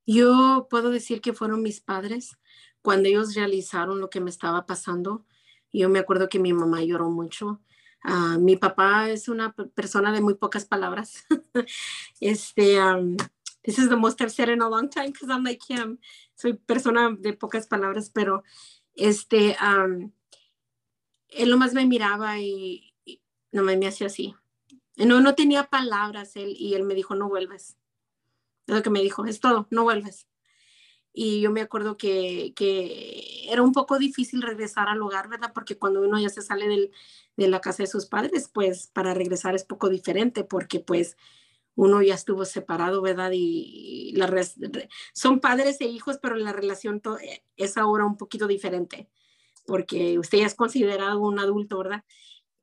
Yo 0.08 0.68
puedo 0.70 0.92
decir 0.92 1.22
que 1.22 1.34
fueron 1.34 1.64
mis 1.64 1.82
padres 1.82 2.38
cuando 2.82 3.10
ellos 3.10 3.34
realizaron 3.34 4.00
lo 4.00 4.10
que 4.10 4.22
me 4.22 4.30
estaba 4.30 4.66
pasando. 4.68 5.26
Yo 5.74 5.90
me 5.90 6.00
acuerdo 6.00 6.30
que 6.30 6.40
mi 6.40 6.54
mamá 6.54 6.84
lloró 6.84 7.10
mucho. 7.10 7.62
Ah, 8.04 8.38
mi 8.40 8.56
papá 8.56 9.10
es 9.10 9.28
una 9.28 9.54
persona 9.74 10.12
de 10.12 10.22
muy 10.22 10.36
pocas 10.36 10.66
palabras. 10.66 11.26
este, 12.20 12.80
um, 12.80 13.18
this 13.66 13.80
is 13.80 13.90
the 13.90 13.98
most 13.98 14.22
I've 14.22 14.32
said 14.32 14.50
in 14.50 14.62
a 14.62 14.70
long 14.70 14.90
time 14.90 15.12
because 15.12 15.30
I'm 15.30 15.44
like 15.44 15.64
him. 15.68 16.00
Soy 16.36 16.54
persona 16.54 17.16
de 17.20 17.34
pocas 17.34 17.68
palabras, 17.68 18.12
pero 18.14 18.44
este, 18.96 19.58
um, 19.62 20.12
él 21.30 21.50
nomás 21.50 21.74
me 21.74 21.86
miraba 21.86 22.40
y, 22.40 22.94
no 23.52 23.64
me 23.64 23.88
hacía 23.88 24.08
así. 24.08 24.36
No, 24.98 25.20
no 25.20 25.34
tenía 25.34 25.64
palabras 25.70 26.36
él 26.36 26.56
y 26.58 26.76
él 26.76 26.84
me 26.84 26.94
dijo, 26.94 27.16
no 27.16 27.28
vuelves. 27.28 27.78
Es 28.68 28.76
lo 28.76 28.82
que 28.82 28.90
me 28.90 29.02
dijo, 29.02 29.26
es 29.26 29.40
todo, 29.40 29.68
no 29.70 29.84
vuelves. 29.84 30.28
Y 31.14 31.40
yo 31.42 31.52
me 31.52 31.62
acuerdo 31.62 31.98
que, 31.98 32.54
que, 32.56 33.48
era 33.50 33.62
un 33.62 33.72
poco 33.72 33.98
difícil 33.98 34.42
regresar 34.42 34.90
al 34.90 35.02
hogar, 35.02 35.30
¿verdad? 35.30 35.54
Porque 35.54 35.78
cuando 35.78 36.02
uno 36.02 36.20
ya 36.20 36.30
se 36.30 36.42
sale 36.42 36.68
del, 36.68 36.92
de 37.38 37.48
la 37.48 37.62
casa 37.62 37.84
de 37.84 37.88
sus 37.88 38.06
padres, 38.06 38.50
pues 38.54 38.88
para 38.88 39.14
regresar 39.14 39.56
es 39.56 39.64
poco 39.64 39.90
diferente, 39.90 40.44
porque 40.44 40.82
pues 40.82 41.16
uno 41.76 42.02
ya 42.02 42.16
estuvo 42.16 42.46
separado, 42.46 43.02
¿verdad? 43.02 43.32
Y, 43.34 44.14
la 44.16 44.30
son 45.14 45.40
padres 45.40 45.82
e 45.82 45.86
hijos, 45.86 46.18
pero 46.22 46.36
la 46.36 46.54
relación 46.54 47.02
es 47.58 47.78
ahora 47.78 48.06
un 48.06 48.18
poquito 48.18 48.48
diferente, 48.48 49.10
porque 49.66 50.18
usted 50.20 50.40
ya 50.40 50.46
es 50.46 50.56
considerado 50.56 51.20
un 51.20 51.40
adulto, 51.40 51.78
¿verdad? 51.78 52.04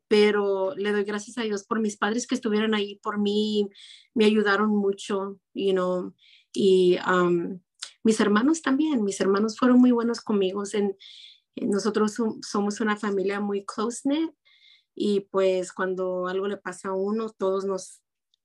Pero 0.08 0.74
le 0.76 0.92
doy 0.92 1.04
gracias 1.04 1.38
a 1.38 1.42
Dios 1.42 1.64
por 1.64 1.80
mis 1.80 1.96
padres 1.96 2.26
que 2.26 2.34
estuvieron 2.34 2.74
ahí 2.74 2.96
por 2.96 3.18
mí, 3.18 3.68
me 4.14 4.24
ayudaron 4.24 4.70
mucho, 4.70 5.38
you 5.54 5.72
know, 5.72 6.14
y 6.52 6.98
um, 7.06 7.60
mis 8.04 8.20
hermanos 8.20 8.62
también, 8.62 9.04
mis 9.04 9.20
hermanos 9.20 9.58
fueron 9.58 9.80
muy 9.80 9.90
buenos 9.90 10.20
conmigo. 10.20 10.62
En, 10.72 10.96
nosotros 11.56 12.16
somos 12.42 12.80
una 12.80 12.96
familia 12.96 13.40
muy 13.40 13.64
close-knit 13.64 14.32
y 14.94 15.20
pues 15.20 15.72
cuando 15.72 16.26
algo 16.26 16.48
le 16.48 16.56
pasa 16.56 16.90
a 16.90 16.94
uno, 16.94 17.30
todos 17.30 17.64
nos, 17.64 18.01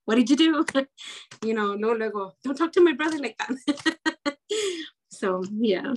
what 0.07 0.15
did 0.15 0.29
you 0.29 0.37
do? 0.37 0.65
you 1.45 1.53
know, 1.53 1.73
luego, 1.73 1.93
luego, 1.93 2.31
don't 2.43 2.57
talk 2.57 2.71
to 2.71 2.81
my 2.81 2.93
brother 2.93 3.17
like 3.19 3.37
that. 3.37 4.37
so, 5.11 5.43
yeah. 5.59 5.93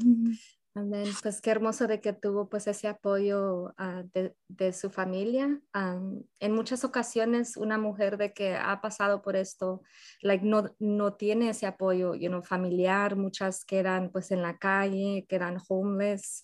Amén. 0.76 1.08
Pues 1.20 1.40
qué 1.40 1.50
hermoso 1.50 1.88
de 1.88 2.00
que 2.00 2.12
tuvo 2.12 2.48
pues 2.48 2.68
ese 2.68 2.86
apoyo 2.86 3.74
uh, 3.78 4.08
de, 4.14 4.34
de, 4.48 4.72
su 4.72 4.88
familia. 4.88 5.60
Um, 5.74 6.22
en 6.38 6.52
muchas 6.52 6.84
ocasiones 6.84 7.56
una 7.56 7.76
mujer 7.76 8.16
de 8.16 8.32
que 8.32 8.54
ha 8.54 8.80
pasado 8.80 9.20
por 9.20 9.34
esto, 9.34 9.82
like 10.22 10.44
no, 10.44 10.74
no 10.78 11.14
tiene 11.14 11.50
ese 11.50 11.66
apoyo 11.66 12.14
you 12.14 12.28
know, 12.28 12.42
familiar, 12.42 13.16
muchas 13.16 13.64
quedan 13.64 14.10
pues 14.10 14.30
en 14.30 14.42
la 14.42 14.58
calle, 14.58 15.26
quedan 15.28 15.58
homeless. 15.68 16.40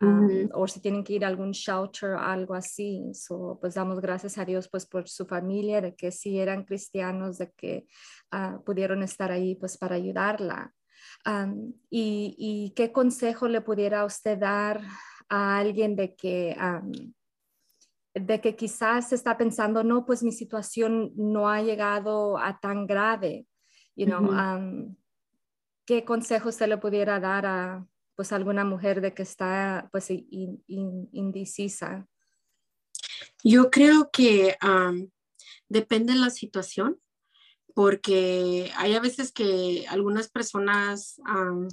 Um, 0.00 0.50
o 0.52 0.66
si 0.66 0.80
tienen 0.80 1.04
que 1.04 1.14
ir 1.14 1.24
a 1.24 1.28
algún 1.28 1.52
shelter 1.52 2.10
o 2.10 2.18
algo 2.18 2.54
así. 2.54 3.12
So, 3.14 3.58
pues 3.60 3.74
damos 3.74 4.00
gracias 4.00 4.36
a 4.38 4.44
Dios 4.44 4.68
pues 4.68 4.86
por 4.86 5.08
su 5.08 5.24
familia, 5.24 5.80
de 5.80 5.94
que 5.94 6.10
sí 6.10 6.38
eran 6.38 6.64
cristianos, 6.64 7.38
de 7.38 7.52
que 7.52 7.86
uh, 8.32 8.62
pudieron 8.64 9.02
estar 9.02 9.30
ahí 9.30 9.54
pues 9.54 9.78
para 9.78 9.96
ayudarla 9.96 10.74
y, 11.90 12.72
qué 12.76 12.92
consejo 12.92 13.48
le 13.48 13.60
pudiera 13.60 14.04
usted 14.04 14.38
dar 14.38 14.80
a 15.28 15.58
alguien 15.58 15.96
de 15.96 16.14
que, 16.14 16.56
de 18.14 18.40
que 18.40 18.56
quizás 18.56 19.12
está 19.12 19.36
pensando, 19.36 19.82
no, 19.82 20.04
pues 20.04 20.22
mi 20.22 20.32
situación 20.32 21.12
no 21.16 21.48
ha 21.48 21.62
llegado 21.62 22.38
a 22.38 22.58
tan 22.58 22.86
grave? 22.86 23.46
You 23.96 24.06
know, 24.06 24.96
¿Qué 25.86 26.04
consejo 26.04 26.48
usted 26.48 26.66
le 26.68 26.78
pudiera 26.78 27.20
dar 27.20 27.44
a 27.44 27.86
pues 28.16 28.32
alguna 28.32 28.64
mujer 28.64 29.00
de 29.00 29.14
que 29.14 29.22
está 29.22 29.88
pues 29.92 30.08
indecisa? 30.08 32.06
Yo 33.42 33.70
creo 33.70 34.10
que 34.12 34.56
depende 35.68 36.12
de 36.12 36.18
la 36.18 36.30
situación 36.30 37.00
porque 37.74 38.70
hay 38.76 38.94
a 38.94 39.00
veces 39.00 39.32
que 39.32 39.84
algunas 39.88 40.28
personas, 40.28 41.20
um, 41.28 41.68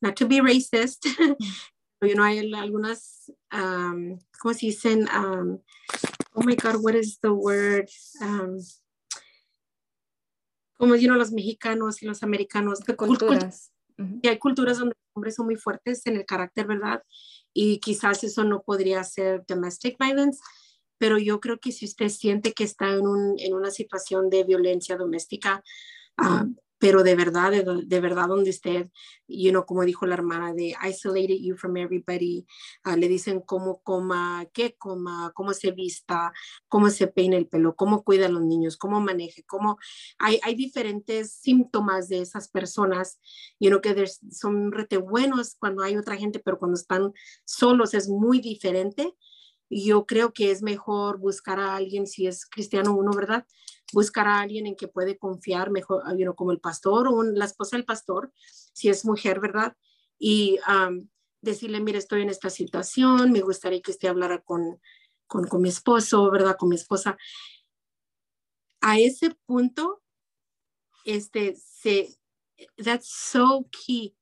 not 0.00 0.14
to 0.14 0.28
be 0.28 0.40
racist, 0.40 1.06
you 2.02 2.14
know, 2.14 2.22
hay 2.22 2.38
algunas, 2.54 3.32
um, 3.52 4.18
¿cómo 4.38 4.54
se 4.54 4.66
dicen? 4.66 5.08
Um, 5.08 5.58
oh 6.34 6.42
my 6.44 6.54
God, 6.54 6.76
what 6.82 6.94
is 6.94 7.18
the 7.20 7.32
word? 7.32 7.88
Um, 8.20 8.58
como 10.78 10.94
you 10.96 11.08
know, 11.08 11.16
los 11.16 11.32
mexicanos 11.32 12.02
y 12.02 12.06
los 12.06 12.22
americanos. 12.22 12.80
Culturas. 13.96 14.20
Y 14.22 14.28
hay 14.28 14.38
culturas 14.38 14.78
donde 14.78 14.94
los 14.94 15.16
hombres 15.16 15.34
son 15.34 15.46
muy 15.46 15.56
fuertes 15.56 16.06
en 16.06 16.16
el 16.16 16.26
carácter, 16.26 16.66
¿verdad? 16.66 17.02
Y 17.52 17.78
quizás 17.78 18.22
eso 18.24 18.44
no 18.44 18.62
podría 18.62 19.02
ser 19.04 19.44
domestic 19.46 19.96
violence, 19.98 20.40
pero 20.98 21.18
yo 21.18 21.40
creo 21.40 21.58
que 21.58 21.72
si 21.72 21.86
usted 21.86 22.08
siente 22.08 22.52
que 22.52 22.64
está 22.64 22.90
en, 22.90 23.06
un, 23.06 23.34
en 23.38 23.54
una 23.54 23.70
situación 23.70 24.30
de 24.30 24.44
violencia 24.44 24.96
doméstica, 24.96 25.62
uh, 26.18 26.54
pero 26.78 27.02
de 27.02 27.14
verdad, 27.14 27.50
de, 27.50 27.82
de, 27.86 28.00
verdad 28.00 28.28
donde 28.28 28.50
usted, 28.50 28.90
you 29.26 29.50
know, 29.50 29.64
como 29.64 29.84
dijo 29.84 30.06
la 30.06 30.14
hermana, 30.14 30.52
de 30.52 30.74
isolated 30.88 31.38
you 31.40 31.56
from 31.56 31.76
everybody, 31.76 32.46
uh, 32.84 32.96
le 32.96 33.08
dicen 33.08 33.40
cómo 33.40 33.80
coma, 33.82 34.46
qué 34.52 34.76
coma, 34.76 35.32
cómo 35.34 35.54
se 35.54 35.70
vista, 35.70 36.32
cómo 36.68 36.90
se 36.90 37.06
peina 37.06 37.36
el 37.36 37.48
pelo, 37.48 37.76
cómo 37.76 38.04
cuida 38.04 38.26
a 38.26 38.30
los 38.30 38.42
niños, 38.42 38.76
cómo 38.76 39.00
maneje, 39.00 39.42
cómo 39.44 39.78
hay, 40.18 40.38
hay 40.42 40.54
diferentes 40.54 41.32
síntomas 41.32 42.08
de 42.08 42.20
esas 42.20 42.48
personas, 42.48 43.20
you 43.58 43.70
know, 43.70 43.80
que 43.80 44.06
son 44.30 44.72
rete 44.72 44.98
buenos 44.98 45.56
cuando 45.58 45.82
hay 45.82 45.96
otra 45.96 46.16
gente, 46.16 46.40
pero 46.40 46.58
cuando 46.58 46.76
están 46.76 47.12
solos 47.44 47.94
es 47.94 48.08
muy 48.08 48.40
diferente 48.40 49.14
yo 49.68 50.06
creo 50.06 50.32
que 50.32 50.50
es 50.50 50.62
mejor 50.62 51.18
buscar 51.18 51.58
a 51.58 51.76
alguien, 51.76 52.06
si 52.06 52.26
es 52.26 52.46
cristiano 52.46 52.94
uno, 52.94 53.10
¿verdad? 53.12 53.46
Buscar 53.92 54.26
a 54.26 54.40
alguien 54.40 54.66
en 54.66 54.76
que 54.76 54.88
puede 54.88 55.16
confiar, 55.16 55.70
mejor, 55.70 56.02
you 56.18 56.34
como 56.34 56.52
el 56.52 56.60
pastor 56.60 57.08
o 57.08 57.22
la 57.22 57.44
esposa 57.44 57.76
del 57.76 57.84
pastor, 57.84 58.32
si 58.72 58.88
es 58.88 59.04
mujer, 59.04 59.40
¿verdad? 59.40 59.76
Y 60.18 60.58
decirle, 61.40 61.80
mire, 61.80 61.98
estoy 61.98 62.22
en 62.22 62.30
esta 62.30 62.50
situación, 62.50 63.32
me 63.32 63.40
gustaría 63.40 63.80
que 63.80 63.92
usted 63.92 64.08
hablara 64.08 64.42
con, 64.42 64.80
con, 65.26 65.46
con 65.46 65.62
mi 65.62 65.68
esposo, 65.68 66.30
¿verdad? 66.30 66.56
Con 66.58 66.68
mi 66.68 66.76
esposa. 66.76 67.16
A 68.80 68.98
ese 68.98 69.30
punto, 69.46 70.02
este, 71.04 71.56
se, 71.56 72.18
that's 72.76 73.08
so 73.08 73.68
key, 73.70 74.16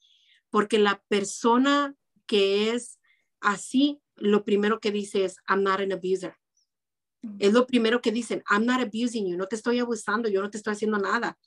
porque 0.50 0.78
la 0.78 1.02
persona 1.08 1.94
que 2.26 2.70
es 2.70 2.98
así 3.40 4.00
lo 4.16 4.44
primero 4.44 4.80
que 4.80 4.90
dice 4.90 5.24
es, 5.24 5.36
I'm 5.48 5.62
not 5.62 5.80
an 5.80 5.92
abuser. 5.92 6.36
Es 7.38 7.52
lo 7.52 7.66
primero 7.66 8.00
que 8.00 8.12
dicen, 8.12 8.42
I'm 8.50 8.66
not 8.66 8.80
abusing 8.80 9.26
you, 9.26 9.36
no 9.36 9.46
te 9.46 9.56
estoy 9.56 9.78
abusando, 9.78 10.28
yo 10.28 10.42
no 10.42 10.50
te 10.50 10.58
estoy 10.58 10.72
haciendo 10.72 10.98
nada. 10.98 11.38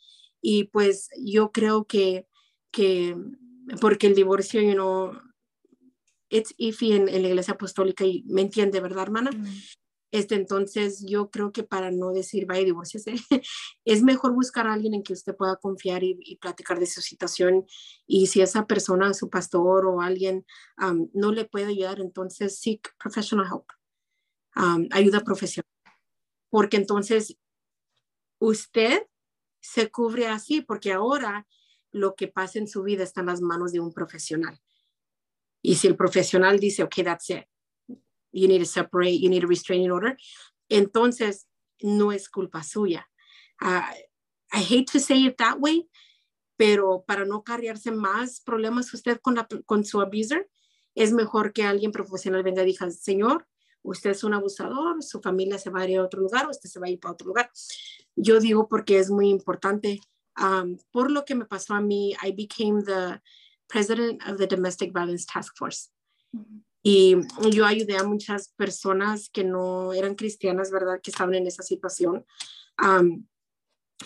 Y 0.41 0.65
pues 0.65 1.09
yo 1.23 1.51
creo 1.51 1.85
que, 1.85 2.27
que 2.71 3.15
porque 3.81 4.07
el 4.07 4.15
divorcio, 4.15 4.61
you 4.61 4.73
know, 4.73 5.11
it's 6.29 6.53
iffy 6.57 6.93
en, 6.93 7.09
en 7.09 7.21
la 7.21 7.29
iglesia 7.29 7.53
apostólica 7.53 8.05
y 8.05 8.23
me 8.27 8.41
entiende, 8.41 8.79
¿verdad, 8.79 9.03
hermana? 9.03 9.31
Este, 10.11 10.35
entonces, 10.35 11.05
yo 11.05 11.29
creo 11.29 11.51
que 11.51 11.63
para 11.63 11.91
no 11.91 12.13
decir, 12.13 12.45
vaya, 12.45 12.63
divorciase, 12.63 13.15
es 13.85 14.03
mejor 14.03 14.33
buscar 14.33 14.67
a 14.67 14.73
alguien 14.73 14.93
en 14.93 15.03
que 15.03 15.13
usted 15.13 15.35
pueda 15.35 15.57
confiar 15.57 16.03
y, 16.03 16.37
platicar 16.41 16.79
de 16.79 16.85
su 16.85 17.01
situación. 17.01 17.65
Y 18.05 18.27
si 18.27 18.41
esa 18.41 18.65
persona, 18.67 19.13
su 19.13 19.29
pastor 19.29 19.85
o 19.85 20.01
alguien 20.01 20.45
no 21.13 21.31
le 21.31 21.45
puede 21.45 21.65
ayudar, 21.65 21.99
entonces 21.99 22.59
seek 22.59 22.89
professional 22.97 23.47
help, 23.47 23.65
ayuda 24.91 25.21
profesional. 25.21 25.71
Porque 26.49 26.77
entonces 26.77 27.37
usted 28.39 29.05
se 29.59 29.89
cubre 29.91 30.27
así, 30.27 30.61
porque 30.61 30.93
ahora 30.93 31.47
lo 31.91 32.15
que 32.15 32.27
pasa 32.27 32.59
en 32.59 32.67
su 32.67 32.83
vida 32.83 33.03
está 33.03 33.21
en 33.21 33.27
las 33.27 33.41
manos 33.41 33.71
de 33.71 33.79
un 33.79 33.93
profesional. 33.93 34.59
Y 35.61 35.75
si 35.75 35.87
el 35.87 35.95
profesional 35.95 36.59
dice, 36.59 36.83
ok, 36.83 36.95
that's 37.03 37.29
it, 37.29 37.45
you 38.31 38.47
need 38.47 38.59
to 38.59 38.65
separate, 38.65 39.19
you 39.19 39.29
need 39.29 39.43
a 39.43 39.47
restraining 39.47 39.91
order, 39.91 40.17
entonces 40.69 41.47
no 41.81 42.11
es 42.11 42.29
culpa 42.29 42.63
suya. 42.63 43.09
Uh, 43.61 43.81
I 44.53 44.61
hate 44.61 44.85
to 44.91 44.99
say 44.99 45.25
it 45.25 45.37
that 45.37 45.57
way, 45.59 45.89
pero 46.55 47.03
para 47.05 47.25
no 47.25 47.43
cargarse 47.43 47.91
más 47.91 48.41
problemas 48.41 48.93
usted 48.93 49.19
con, 49.21 49.35
la, 49.35 49.47
con 49.65 49.83
su 49.83 49.99
abuser, 49.99 50.49
es 50.95 51.11
mejor 51.11 51.53
que 51.53 51.63
alguien 51.63 51.91
profesional 51.91 52.43
venga 52.43 52.63
y 52.63 52.67
diga, 52.67 52.89
señor, 52.91 53.47
usted 53.87 54.11
es 54.11 54.23
un 54.23 54.33
abusador, 54.33 55.01
su 55.01 55.21
familia 55.21 55.57
se 55.57 55.69
va 55.69 55.81
a 55.81 55.89
ir 55.89 55.99
a 55.99 56.03
otro 56.03 56.21
lugar, 56.21 56.47
usted 56.49 56.69
se 56.69 56.79
va 56.79 56.87
a 56.87 56.89
ir 56.89 56.99
para 56.99 57.13
otro 57.13 57.27
lugar. 57.27 57.49
Yo 58.15 58.39
digo 58.39 58.67
porque 58.67 58.99
es 58.99 59.09
muy 59.09 59.29
importante. 59.29 59.99
Um, 60.39 60.77
por 60.91 61.09
lo 61.09 61.25
que 61.25 61.35
me 61.35 61.45
pasó 61.45 61.73
a 61.73 61.81
mí, 61.81 62.13
I 62.23 62.31
became 62.31 62.83
the 62.83 63.21
president 63.67 64.21
of 64.27 64.37
the 64.37 64.47
Domestic 64.47 64.93
Violence 64.93 65.25
Task 65.31 65.57
Force. 65.57 65.89
Mm 66.31 66.41
-hmm. 66.41 66.63
Y 66.83 67.15
yo 67.51 67.65
ayudé 67.65 67.97
a 67.97 68.03
muchas 68.03 68.53
personas 68.55 69.29
que 69.29 69.43
no 69.43 69.91
eran 69.91 70.15
cristianas, 70.15 70.71
¿verdad? 70.71 71.01
Que 71.01 71.11
estaban 71.11 71.35
en 71.35 71.45
esa 71.45 71.61
situación. 71.61 72.25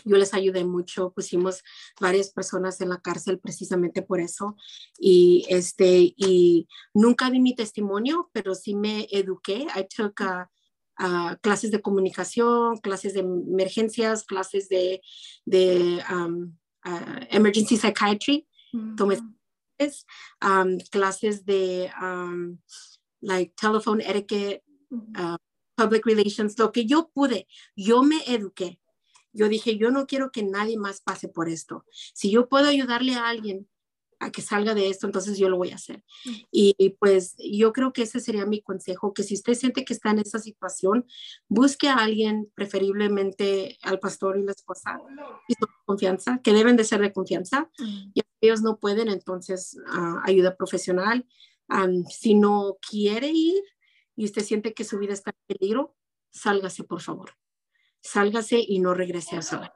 Yo 0.06 0.18
les 0.18 0.34
ayudé 0.34 0.64
mucho, 0.64 1.12
pusimos 1.12 1.64
varias 2.00 2.30
personas 2.30 2.80
en 2.82 2.89
la 2.89 3.02
cárcel 3.02 3.39
precisamente 3.39 4.02
por 4.02 4.20
eso. 4.20 4.56
Y, 4.98 5.46
este, 5.50 6.14
y 6.16 6.68
nunca 6.94 7.30
di 7.30 7.39
mi 7.39 7.56
testimonio, 7.56 8.30
pero 8.34 8.56
sí 8.56 8.76
me 8.76 9.08
eduqué. 9.12 9.68
I 9.76 9.88
took 9.96 10.22
uh, 10.22 10.46
uh, 11.04 11.36
clases 11.42 11.72
de 11.72 11.82
comunicación, 11.82 12.78
clases 12.78 13.14
de 13.14 13.20
emergencias, 13.20 14.24
clases 14.24 14.70
de, 14.70 15.02
de 15.46 16.02
um, 16.10 16.58
uh, 16.86 17.26
emergency 17.30 17.78
psychiatry. 17.78 18.48
Tomé 18.96 19.18
um, 20.42 20.78
clases 20.92 21.44
de 21.46 21.92
um, 22.02 22.58
like 23.22 23.54
telephone 23.56 24.00
etiquette, 24.02 24.64
public 25.76 26.06
relations, 26.06 26.58
lo 26.58 26.72
que 26.72 26.86
yo 26.86 27.10
pude. 27.14 27.48
Yo 27.76 28.04
me 28.04 28.22
eduqué 28.28 28.81
yo 29.34 29.50
dije, 29.50 29.78
yo 29.78 29.92
no 29.92 30.08
quiero 30.08 30.32
que 30.32 30.44
nadie 30.44 30.78
más 30.78 31.02
pase 31.02 31.28
por 31.28 31.50
esto. 31.50 31.86
Si 32.14 32.32
yo 32.32 32.50
puedo 32.50 32.68
ayudarle 32.68 33.14
a 33.14 33.28
alguien 33.28 33.68
a 34.20 34.32
que 34.32 34.42
salga 34.42 34.76
de 34.76 34.88
esto, 34.88 35.08
entonces 35.08 35.38
yo 35.38 35.50
lo 35.50 35.58
voy 35.58 35.72
a 35.72 35.76
hacer. 35.76 36.04
Y, 36.52 36.96
pues 37.00 37.36
yo 37.40 37.74
creo 37.74 37.92
que 37.92 38.04
ese 38.04 38.20
sería 38.20 38.46
mi 38.46 38.62
consejo, 38.62 39.14
que 39.14 39.24
si 39.24 39.34
usted 39.34 39.56
siente 39.56 39.84
que 39.84 39.94
está 39.94 40.12
en 40.12 40.20
esa 40.20 40.38
situación, 40.38 41.06
busque 41.48 41.90
a 41.90 41.96
alguien, 41.96 42.52
preferiblemente 42.54 43.80
al 43.82 44.00
pastor 44.00 44.38
y 44.38 44.44
la 44.44 44.52
esposa, 44.52 45.00
y 45.48 45.56
su 45.56 45.66
confianza, 45.86 46.40
que 46.44 46.54
deben 46.54 46.78
de 46.78 46.84
ser 46.84 47.02
de 47.02 47.12
confianza. 47.12 47.72
Y 48.14 48.22
ellos 48.42 48.62
no 48.62 48.80
pueden, 48.80 49.10
entonces 49.10 49.78
ah, 49.88 50.22
ayuda 50.24 50.56
profesional. 50.56 51.26
si 52.10 52.36
no 52.36 52.78
quiere 52.88 53.30
ir 53.30 53.64
y 54.16 54.26
usted 54.26 54.44
siente 54.44 54.74
que 54.74 54.84
su 54.84 55.00
vida 55.00 55.14
está 55.14 55.32
en 55.32 55.58
peligro, 55.58 55.96
sálgase, 56.30 56.84
por 56.84 57.02
favor 57.02 57.32
sálgase 58.02 58.64
y 58.66 58.80
no 58.80 58.93
regrese 58.93 59.38
a 59.38 59.41
sola. 59.41 59.74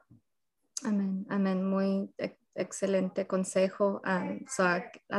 Amén, 0.82 1.26
amén. 1.28 1.64
Muy 1.64 2.10
excelente 2.54 3.26
consejo 3.26 4.00
a, 4.04 4.38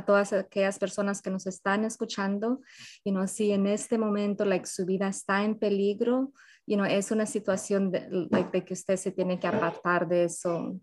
todas 0.06 0.34
aquellas 0.34 0.80
personas 0.80 1.22
que 1.22 1.30
nos 1.30 1.48
están 1.48 1.86
escuchando. 1.86 2.62
Y 3.04 3.12
no 3.12 3.28
si 3.28 3.52
en 3.52 3.68
este 3.68 3.98
momento 3.98 4.46
like, 4.46 4.66
su 4.66 4.86
vida 4.86 5.08
está 5.08 5.44
en 5.44 5.58
peligro, 5.58 6.32
you 6.66 6.76
know, 6.76 6.86
es 6.86 7.12
una 7.12 7.26
situación 7.26 7.92
de, 7.92 8.28
de 8.52 8.66
que 8.66 8.74
usted 8.74 8.98
se 8.98 9.12
tiene 9.12 9.40
que 9.40 9.48
apartar 9.48 10.08
de 10.08 10.26
eso 10.26 10.80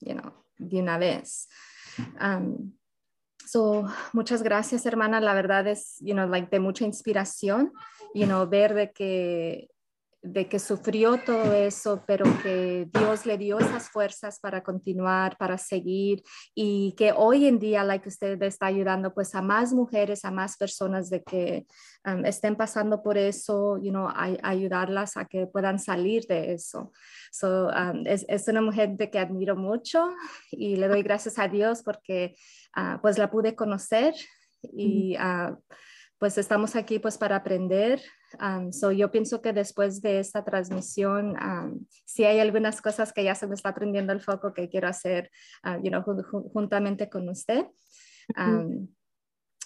you 0.00 0.14
know, 0.14 0.32
de 0.58 0.80
una 0.80 0.98
vez. 0.98 1.48
Um, 2.20 2.72
so, 3.46 3.84
muchas 4.12 4.42
gracias, 4.42 4.86
hermana. 4.86 5.20
La 5.20 5.34
verdad 5.34 5.66
es 5.66 5.96
you 6.00 6.14
know, 6.14 6.28
like, 6.28 6.48
de 6.50 6.60
mucha 6.60 6.84
inspiración 6.84 7.72
you 8.14 8.26
know, 8.26 8.48
ver 8.48 8.74
de 8.74 8.92
que 8.92 9.68
de 10.24 10.48
que 10.48 10.58
sufrió 10.58 11.18
todo 11.18 11.52
eso, 11.52 12.02
pero 12.06 12.24
que 12.42 12.88
Dios 12.90 13.26
le 13.26 13.36
dio 13.36 13.58
esas 13.58 13.90
fuerzas 13.90 14.40
para 14.40 14.62
continuar, 14.62 15.36
para 15.36 15.58
seguir 15.58 16.22
y 16.54 16.94
que 16.96 17.12
hoy 17.12 17.46
en 17.46 17.58
día, 17.58 17.84
like 17.84 18.08
usted 18.08 18.42
está 18.42 18.66
ayudando 18.66 19.12
pues 19.12 19.34
a 19.34 19.42
más 19.42 19.74
mujeres, 19.74 20.24
a 20.24 20.30
más 20.30 20.56
personas 20.56 21.10
de 21.10 21.22
que 21.22 21.66
um, 22.06 22.24
estén 22.24 22.56
pasando 22.56 23.02
por 23.02 23.18
eso, 23.18 23.76
you 23.76 23.90
know, 23.90 24.08
ayudarlas 24.42 25.18
a 25.18 25.26
que 25.26 25.46
puedan 25.46 25.78
salir 25.78 26.24
de 26.26 26.54
eso. 26.54 26.90
So, 27.30 27.68
um, 27.68 28.06
es, 28.06 28.24
es, 28.26 28.48
una 28.48 28.62
mujer 28.62 28.96
de 28.96 29.10
que 29.10 29.18
admiro 29.18 29.56
mucho 29.56 30.08
y 30.50 30.76
le 30.76 30.88
doy 30.88 31.02
gracias 31.02 31.38
a 31.38 31.48
Dios 31.48 31.82
porque 31.82 32.34
uh, 32.78 32.98
pues 33.02 33.18
la 33.18 33.30
pude 33.30 33.54
conocer 33.54 34.14
y 34.62 35.18
uh, 35.18 35.54
pues 36.18 36.38
estamos 36.38 36.76
aquí 36.76 36.98
pues 36.98 37.18
para 37.18 37.36
aprender 37.36 38.00
Um, 38.40 38.72
so 38.72 38.90
yo 38.92 39.10
pienso 39.10 39.40
que 39.40 39.52
después 39.52 40.00
de 40.00 40.18
esta 40.18 40.44
transmisión, 40.44 41.36
um, 41.36 41.86
si 42.04 42.24
hay 42.24 42.40
algunas 42.40 42.80
cosas 42.80 43.12
que 43.12 43.24
ya 43.24 43.34
se 43.34 43.46
me 43.46 43.54
está 43.54 43.74
prendiendo 43.74 44.12
el 44.12 44.20
foco 44.20 44.52
que 44.52 44.68
quiero 44.68 44.88
hacer, 44.88 45.30
uh, 45.64 45.82
you 45.82 45.90
know, 45.90 46.02
juntamente 46.52 47.08
con 47.08 47.28
usted. 47.28 47.66
Um, 48.36 48.88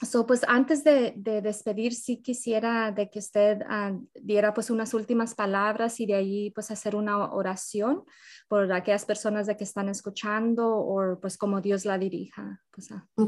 so, 0.02 0.26
pues 0.26 0.44
antes 0.46 0.84
de, 0.84 1.14
de, 1.16 1.42
despedir, 1.42 1.94
sí 1.94 2.22
quisiera 2.22 2.92
de 2.92 3.08
que 3.10 3.18
usted 3.18 3.60
uh, 3.62 4.08
diera 4.14 4.52
pues 4.52 4.70
unas 4.70 4.94
últimas 4.94 5.34
palabras 5.34 6.00
y 6.00 6.06
de 6.06 6.14
ahí 6.14 6.50
pues 6.50 6.70
hacer 6.70 6.96
una 6.96 7.32
oración 7.32 8.04
por 8.48 8.72
aquellas 8.72 9.04
personas 9.04 9.46
de 9.46 9.56
que 9.56 9.64
están 9.64 9.88
escuchando 9.88 10.68
o 10.68 11.18
pues 11.20 11.36
como 11.36 11.60
Dios 11.60 11.84
la 11.84 11.98
dirija. 11.98 12.62
Pues, 12.70 12.90
uh. 12.90 13.26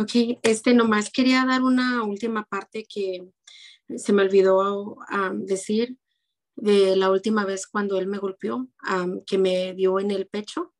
Ok, 0.00 0.38
este 0.42 0.74
nomás 0.74 1.10
quería 1.10 1.44
dar 1.44 1.62
una 1.62 2.04
última 2.04 2.44
parte 2.44 2.84
que 2.88 3.28
se 3.96 4.12
me 4.12 4.22
olvidó 4.22 4.96
decir 5.34 5.96
de 6.56 6.96
la 6.96 7.10
última 7.10 7.44
vez 7.44 7.66
cuando 7.66 7.98
él 7.98 8.06
me 8.06 8.18
golpeó, 8.18 8.68
que 9.26 9.38
me 9.38 9.74
dio 9.74 10.00
en 10.00 10.10
el 10.10 10.26
pecho, 10.26 10.74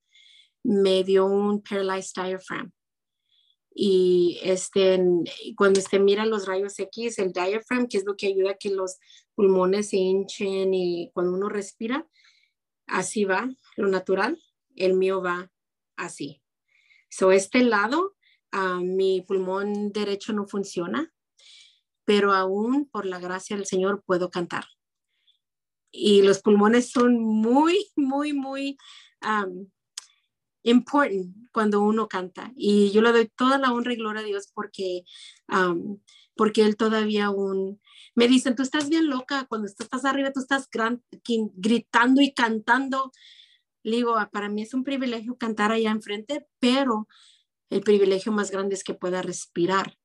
me 0.63 1.05
dio 1.05 1.27
un 1.27 1.63
paralyzed 1.63 2.23
diaphragm. 2.23 2.73
Y 3.73 4.41
este, 4.43 5.01
cuando 5.57 5.79
usted 5.79 6.01
mira 6.01 6.27
los 6.27 6.47
rayos 6.47 6.79
X, 6.79 7.19
el 7.21 7.33
diaphragm, 7.33 7.87
que 7.87 7.99
es 7.99 8.05
lo 8.05 8.17
que 8.17 8.27
ayuda 8.27 8.51
a 8.51 8.57
que 8.57 8.71
los 8.71 8.99
pulmones 9.37 9.91
se 9.91 9.99
hinchen 9.99 10.75
y 10.75 11.13
cuando 11.15 11.33
uno 11.33 11.49
respira, 11.49 12.09
así 12.87 13.25
va, 13.25 13.49
lo 13.77 13.87
natural, 13.87 14.43
el 14.75 14.95
mío 14.95 15.23
va 15.23 15.53
así. 15.97 16.43
So, 17.09 17.31
este 17.31 17.63
lado, 17.63 18.17
mi 18.83 19.21
pulmón 19.23 19.93
derecho 19.93 20.33
no 20.33 20.47
funciona 20.47 21.13
pero 22.09 22.33
aún 22.33 22.89
por 22.89 23.05
la 23.05 23.19
gracia 23.19 23.55
del 23.55 23.67
Señor 23.67 24.03
puedo 24.07 24.31
cantar. 24.31 24.65
Y 25.93 26.23
los 26.23 26.41
pulmones 26.41 26.91
son 26.91 27.23
muy, 27.23 27.87
muy, 27.97 28.33
muy 28.33 28.79
um, 29.21 29.69
important 30.63 31.37
cuando 31.53 31.83
uno 31.83 32.09
canta. 32.09 32.51
Y 32.57 32.93
yo 32.93 33.03
le 33.03 33.13
doy 33.13 33.31
toda 33.37 33.59
la 33.59 33.75
honra 33.75 33.93
y 33.93 33.97
gloria 33.97 34.23
a 34.23 34.25
Dios 34.25 34.51
porque, 34.55 35.03
porque 36.35 36.63
Él 36.63 36.79
todavía 36.79 37.27
aún 37.27 37.79
me 38.15 38.27
dicen, 38.27 38.57
tú 38.57 38.63
estás 38.63 38.89
bien 38.89 39.11
loca, 39.11 39.45
cuando 39.47 39.67
estás 39.67 40.07
arriba 40.07 40.33
tú 40.33 40.41
estás 40.41 40.67
gritando 41.57 42.23
y 42.23 42.33
cantando. 42.33 43.13
Le 43.83 43.97
digo, 43.97 44.17
ah, 44.17 44.31
para 44.33 44.49
mí 44.49 44.63
es 44.63 44.73
un 44.73 44.83
privilegio 44.83 45.37
cantar 45.37 45.73
allá 45.73 45.91
enfrente, 45.91 46.47
pero 46.59 47.07
el 47.69 47.83
privilegio 47.83 48.33
más 48.33 48.51
grande 48.51 48.77
es 48.77 48.83
que 48.83 48.95
pueda 48.95 49.21
respirar 49.21 49.99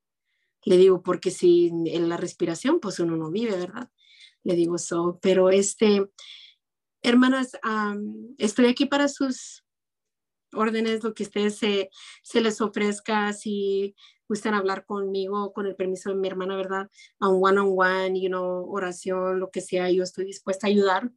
le 0.65 0.77
digo, 0.77 1.01
porque 1.01 1.31
si 1.31 1.67
en 1.67 2.09
la 2.09 2.17
respiración, 2.17 2.79
pues 2.79 2.99
uno 2.99 3.17
no 3.17 3.31
vive, 3.31 3.57
¿verdad? 3.57 3.89
Le 4.43 4.55
digo 4.55 4.75
eso, 4.75 5.19
pero 5.21 5.49
este, 5.49 6.09
hermanas, 7.01 7.57
estoy 8.37 8.67
aquí 8.67 8.85
para 8.85 9.07
sus 9.07 9.63
órdenes, 10.53 11.03
lo 11.03 11.13
que 11.13 11.23
ustedes 11.23 11.57
se, 11.57 11.89
se 12.21 12.41
les 12.41 12.61
ofrezca, 12.61 13.33
si 13.33 13.95
gustan 14.27 14.53
hablar 14.53 14.85
conmigo, 14.85 15.51
con 15.53 15.65
el 15.65 15.75
permiso 15.75 16.09
de 16.09 16.15
mi 16.15 16.27
hermana, 16.27 16.55
¿verdad? 16.55 16.89
A 17.19 17.29
un 17.29 17.43
one-on-one, 17.43 18.19
you 18.19 18.29
know, 18.29 18.69
oración, 18.71 19.39
lo 19.39 19.51
que 19.51 19.61
sea, 19.61 19.89
yo 19.91 20.03
estoy 20.03 20.25
dispuesta 20.25 20.67
a 20.67 20.69
ayudar 20.69 21.11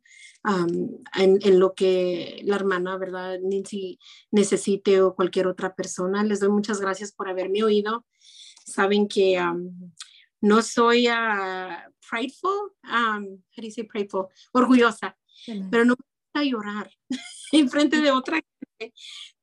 en, 0.45 1.39
en, 1.43 1.59
lo 1.59 1.75
que 1.75 2.41
la 2.45 2.57
hermana, 2.57 2.97
¿verdad? 2.99 3.39
Nancy 3.43 3.99
necesite 4.31 5.01
o 5.03 5.15
cualquier 5.15 5.47
otra 5.47 5.75
persona. 5.75 6.25
Les 6.25 6.41
doy 6.41 6.51
muchas 6.51 6.81
gracias 6.81 7.13
por 7.13 7.29
haberme 7.29 7.63
oído 7.63 8.05
saben 8.67 9.09
que 9.09 9.41
no 10.41 10.63
soy 10.63 11.09
uh, 11.09 11.91
prideful, 12.09 12.73
um, 12.85 13.43
how 13.53 13.61
do 13.61 13.63
you 13.63 13.71
say 13.71 13.85
prideful? 13.85 14.29
Orgullosa, 14.53 15.17
pero 15.71 15.85
no 15.85 15.95
me 15.95 16.05
gusta 16.05 16.45
llorar 16.45 16.91
en 17.53 17.71
frente 17.71 18.01
de 18.01 18.11
otra 18.11 18.41
gente. 18.41 18.95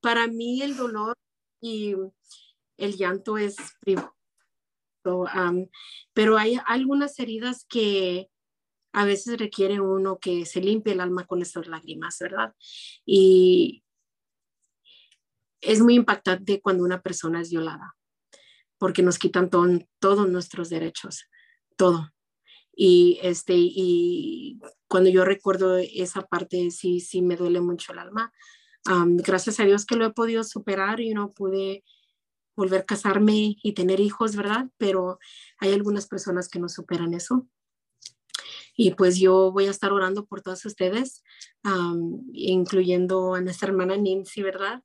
Para 0.02 0.28
mí 0.28 0.62
el 0.62 0.76
dolor 0.76 1.18
y 1.62 1.96
el 2.78 2.98
llanto 2.98 3.38
es 3.38 3.56
privado. 3.80 4.16
pero 6.14 6.38
hay 6.38 6.60
algunas 6.66 7.18
heridas 7.20 7.66
que 7.68 8.30
a 8.94 9.06
veces 9.06 9.40
requiere 9.40 9.82
uno 9.82 10.20
que 10.20 10.46
se 10.46 10.62
limpie 10.62 10.94
el 10.94 11.02
alma 11.02 11.26
con 11.26 11.42
esas 11.42 11.68
lágrimas, 11.68 12.18
¿verdad? 12.20 12.54
Y 13.06 13.84
es 15.62 15.82
muy 15.82 15.96
impactante 15.96 16.62
cuando 16.62 16.84
una 16.84 17.02
persona 17.02 17.42
es 17.42 17.50
violada 17.50 17.96
porque 18.84 19.02
nos 19.02 19.18
quitan 19.18 19.50
todos 19.50 20.30
nuestros 20.30 20.68
derechos, 20.68 21.30
todo. 21.78 22.12
Y, 22.76 23.18
este, 23.24 23.54
y 23.56 24.60
cuando 24.90 25.10
yo 25.10 25.24
recuerdo 25.24 25.78
esa 25.78 26.24
parte, 26.24 26.70
sí, 26.70 27.00
sí 27.00 27.22
me 27.22 27.38
duele 27.38 27.62
mucho 27.62 27.94
el 27.94 28.00
alma. 28.00 28.34
gracias 28.84 29.62
a 29.62 29.64
Dios 29.64 29.86
que 29.86 29.96
lo 29.96 30.06
he 30.06 30.12
podido 30.12 30.44
superar 30.44 31.00
y 31.00 31.14
no 31.14 31.32
pude 31.32 31.86
volver 32.58 32.82
a 32.82 32.86
casarme 32.86 33.56
y 33.64 33.72
tener 33.72 34.02
hijos, 34.02 34.36
¿verdad? 34.36 34.70
Pero 34.78 35.18
hay 35.60 35.72
algunas 35.72 36.08
personas 36.08 36.50
que 36.50 36.60
no 36.60 36.68
superan 36.68 37.14
eso. 37.14 37.48
Y 38.76 38.92
pues 38.92 39.18
yo 39.20 39.52
voy 39.52 39.68
a 39.68 39.72
estar 39.72 39.92
orando 39.92 40.26
por 40.26 40.42
todos 40.42 40.66
ustedes, 40.66 41.24
incluyendo 42.34 43.36
a 43.36 43.42
nuestra 43.42 43.70
hermana 43.70 43.98
Nancy, 43.98 44.42
¿verdad? 44.42 44.84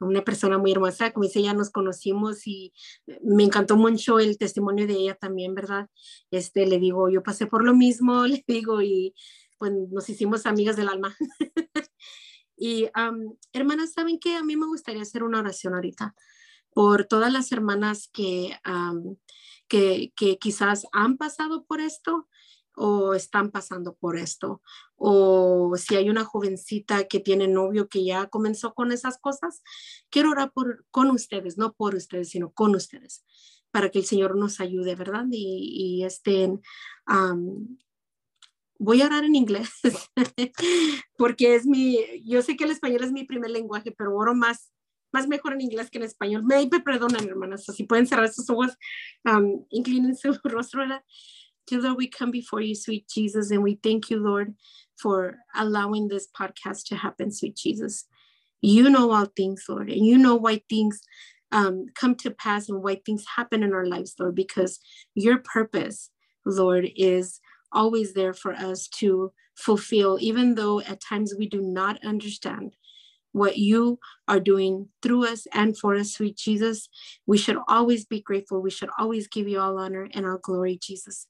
Una 0.00 0.22
persona 0.22 0.58
muy 0.58 0.72
hermosa, 0.72 1.12
como 1.12 1.24
dice, 1.24 1.42
ya 1.42 1.54
nos 1.54 1.70
conocimos 1.70 2.46
y 2.46 2.72
me 3.22 3.44
encantó 3.44 3.76
mucho 3.76 4.18
el 4.18 4.38
testimonio 4.38 4.86
de 4.86 4.94
ella 4.94 5.14
también, 5.14 5.54
¿verdad? 5.54 5.88
Este, 6.30 6.66
le 6.66 6.78
digo, 6.78 7.08
yo 7.08 7.22
pasé 7.22 7.46
por 7.46 7.64
lo 7.64 7.74
mismo, 7.74 8.26
le 8.26 8.44
digo, 8.46 8.82
y 8.82 9.14
pues 9.58 9.72
nos 9.90 10.08
hicimos 10.08 10.46
amigas 10.46 10.76
del 10.76 10.88
alma. 10.88 11.16
Y 12.60 12.88
hermanas, 13.52 13.92
¿saben 13.92 14.18
qué? 14.18 14.34
A 14.34 14.42
mí 14.42 14.56
me 14.56 14.66
gustaría 14.66 15.02
hacer 15.02 15.22
una 15.22 15.38
oración 15.38 15.74
ahorita 15.74 16.16
por 16.74 17.04
todas 17.04 17.32
las 17.32 17.52
hermanas 17.52 18.10
que, 18.12 18.58
que, 19.68 20.12
que 20.16 20.38
quizás 20.38 20.84
han 20.92 21.16
pasado 21.18 21.64
por 21.66 21.80
esto 21.80 22.28
o 22.78 23.14
están 23.14 23.50
pasando 23.50 23.94
por 23.96 24.16
esto, 24.16 24.62
o 24.96 25.74
si 25.76 25.96
hay 25.96 26.08
una 26.10 26.24
jovencita 26.24 27.08
que 27.08 27.20
tiene 27.20 27.48
novio 27.48 27.88
que 27.88 28.04
ya 28.04 28.28
comenzó 28.28 28.74
con 28.74 28.92
esas 28.92 29.18
cosas, 29.18 29.62
quiero 30.10 30.30
orar 30.30 30.52
por, 30.52 30.86
con 30.90 31.10
ustedes, 31.10 31.58
no 31.58 31.72
por 31.72 31.94
ustedes, 31.94 32.30
sino 32.30 32.52
con 32.52 32.74
ustedes, 32.74 33.24
para 33.70 33.90
que 33.90 33.98
el 33.98 34.04
Señor 34.04 34.36
nos 34.36 34.60
ayude, 34.60 34.94
¿verdad? 34.94 35.26
Y, 35.30 36.04
estén, 36.04 36.62
voy 38.78 39.02
a 39.02 39.06
orar 39.06 39.24
en 39.24 39.34
inglés, 39.34 39.70
porque 41.18 41.56
es 41.56 41.66
mi, 41.66 41.98
yo 42.24 42.42
sé 42.42 42.56
que 42.56 42.64
el 42.64 42.70
español 42.70 43.02
es 43.02 43.12
mi 43.12 43.24
primer 43.24 43.50
lenguaje, 43.50 43.92
pero 43.96 44.16
oro 44.16 44.34
más 44.34 44.72
más 45.10 45.26
mejor 45.26 45.54
en 45.54 45.62
inglés 45.62 45.90
que 45.90 45.96
en 45.96 46.04
español. 46.04 46.44
Me 46.44 46.68
perdonan, 46.68 47.26
hermanas, 47.26 47.64
si 47.64 47.84
pueden 47.84 48.06
cerrar 48.06 48.30
sus 48.30 48.50
ojos, 48.50 48.76
inclinen 49.70 50.14
su 50.14 50.32
rostro. 50.44 50.80
¿verdad? 50.80 51.02
Dear 51.68 51.82
Lord, 51.82 51.98
we 51.98 52.08
come 52.08 52.30
before 52.30 52.62
you, 52.62 52.74
sweet 52.74 53.06
Jesus, 53.08 53.50
and 53.50 53.62
we 53.62 53.78
thank 53.82 54.08
you, 54.08 54.18
Lord, 54.18 54.54
for 54.98 55.36
allowing 55.54 56.08
this 56.08 56.26
podcast 56.26 56.84
to 56.86 56.96
happen, 56.96 57.30
sweet 57.30 57.56
Jesus. 57.56 58.06
You 58.62 58.88
know 58.88 59.12
all 59.12 59.26
things, 59.26 59.64
Lord, 59.68 59.90
and 59.90 60.06
you 60.06 60.16
know 60.16 60.34
why 60.34 60.62
things 60.70 61.02
um, 61.52 61.84
come 61.94 62.14
to 62.16 62.30
pass 62.30 62.70
and 62.70 62.82
why 62.82 63.02
things 63.04 63.26
happen 63.36 63.62
in 63.62 63.74
our 63.74 63.84
lives, 63.84 64.14
Lord, 64.18 64.34
because 64.34 64.80
your 65.14 65.40
purpose, 65.40 66.08
Lord, 66.46 66.88
is 66.96 67.38
always 67.70 68.14
there 68.14 68.32
for 68.32 68.54
us 68.54 68.88
to 69.00 69.34
fulfill, 69.54 70.16
even 70.22 70.54
though 70.54 70.80
at 70.80 71.02
times 71.02 71.34
we 71.38 71.46
do 71.46 71.60
not 71.60 72.02
understand 72.02 72.76
what 73.32 73.58
you 73.58 73.98
are 74.26 74.40
doing 74.40 74.88
through 75.02 75.26
us 75.26 75.46
and 75.52 75.76
for 75.76 75.94
us, 75.96 76.12
sweet 76.12 76.38
Jesus. 76.38 76.88
We 77.26 77.36
should 77.36 77.58
always 77.68 78.06
be 78.06 78.22
grateful. 78.22 78.62
We 78.62 78.70
should 78.70 78.88
always 78.98 79.28
give 79.28 79.46
you 79.46 79.60
all 79.60 79.78
honor 79.78 80.08
and 80.14 80.24
all 80.24 80.38
glory, 80.38 80.78
Jesus. 80.80 81.26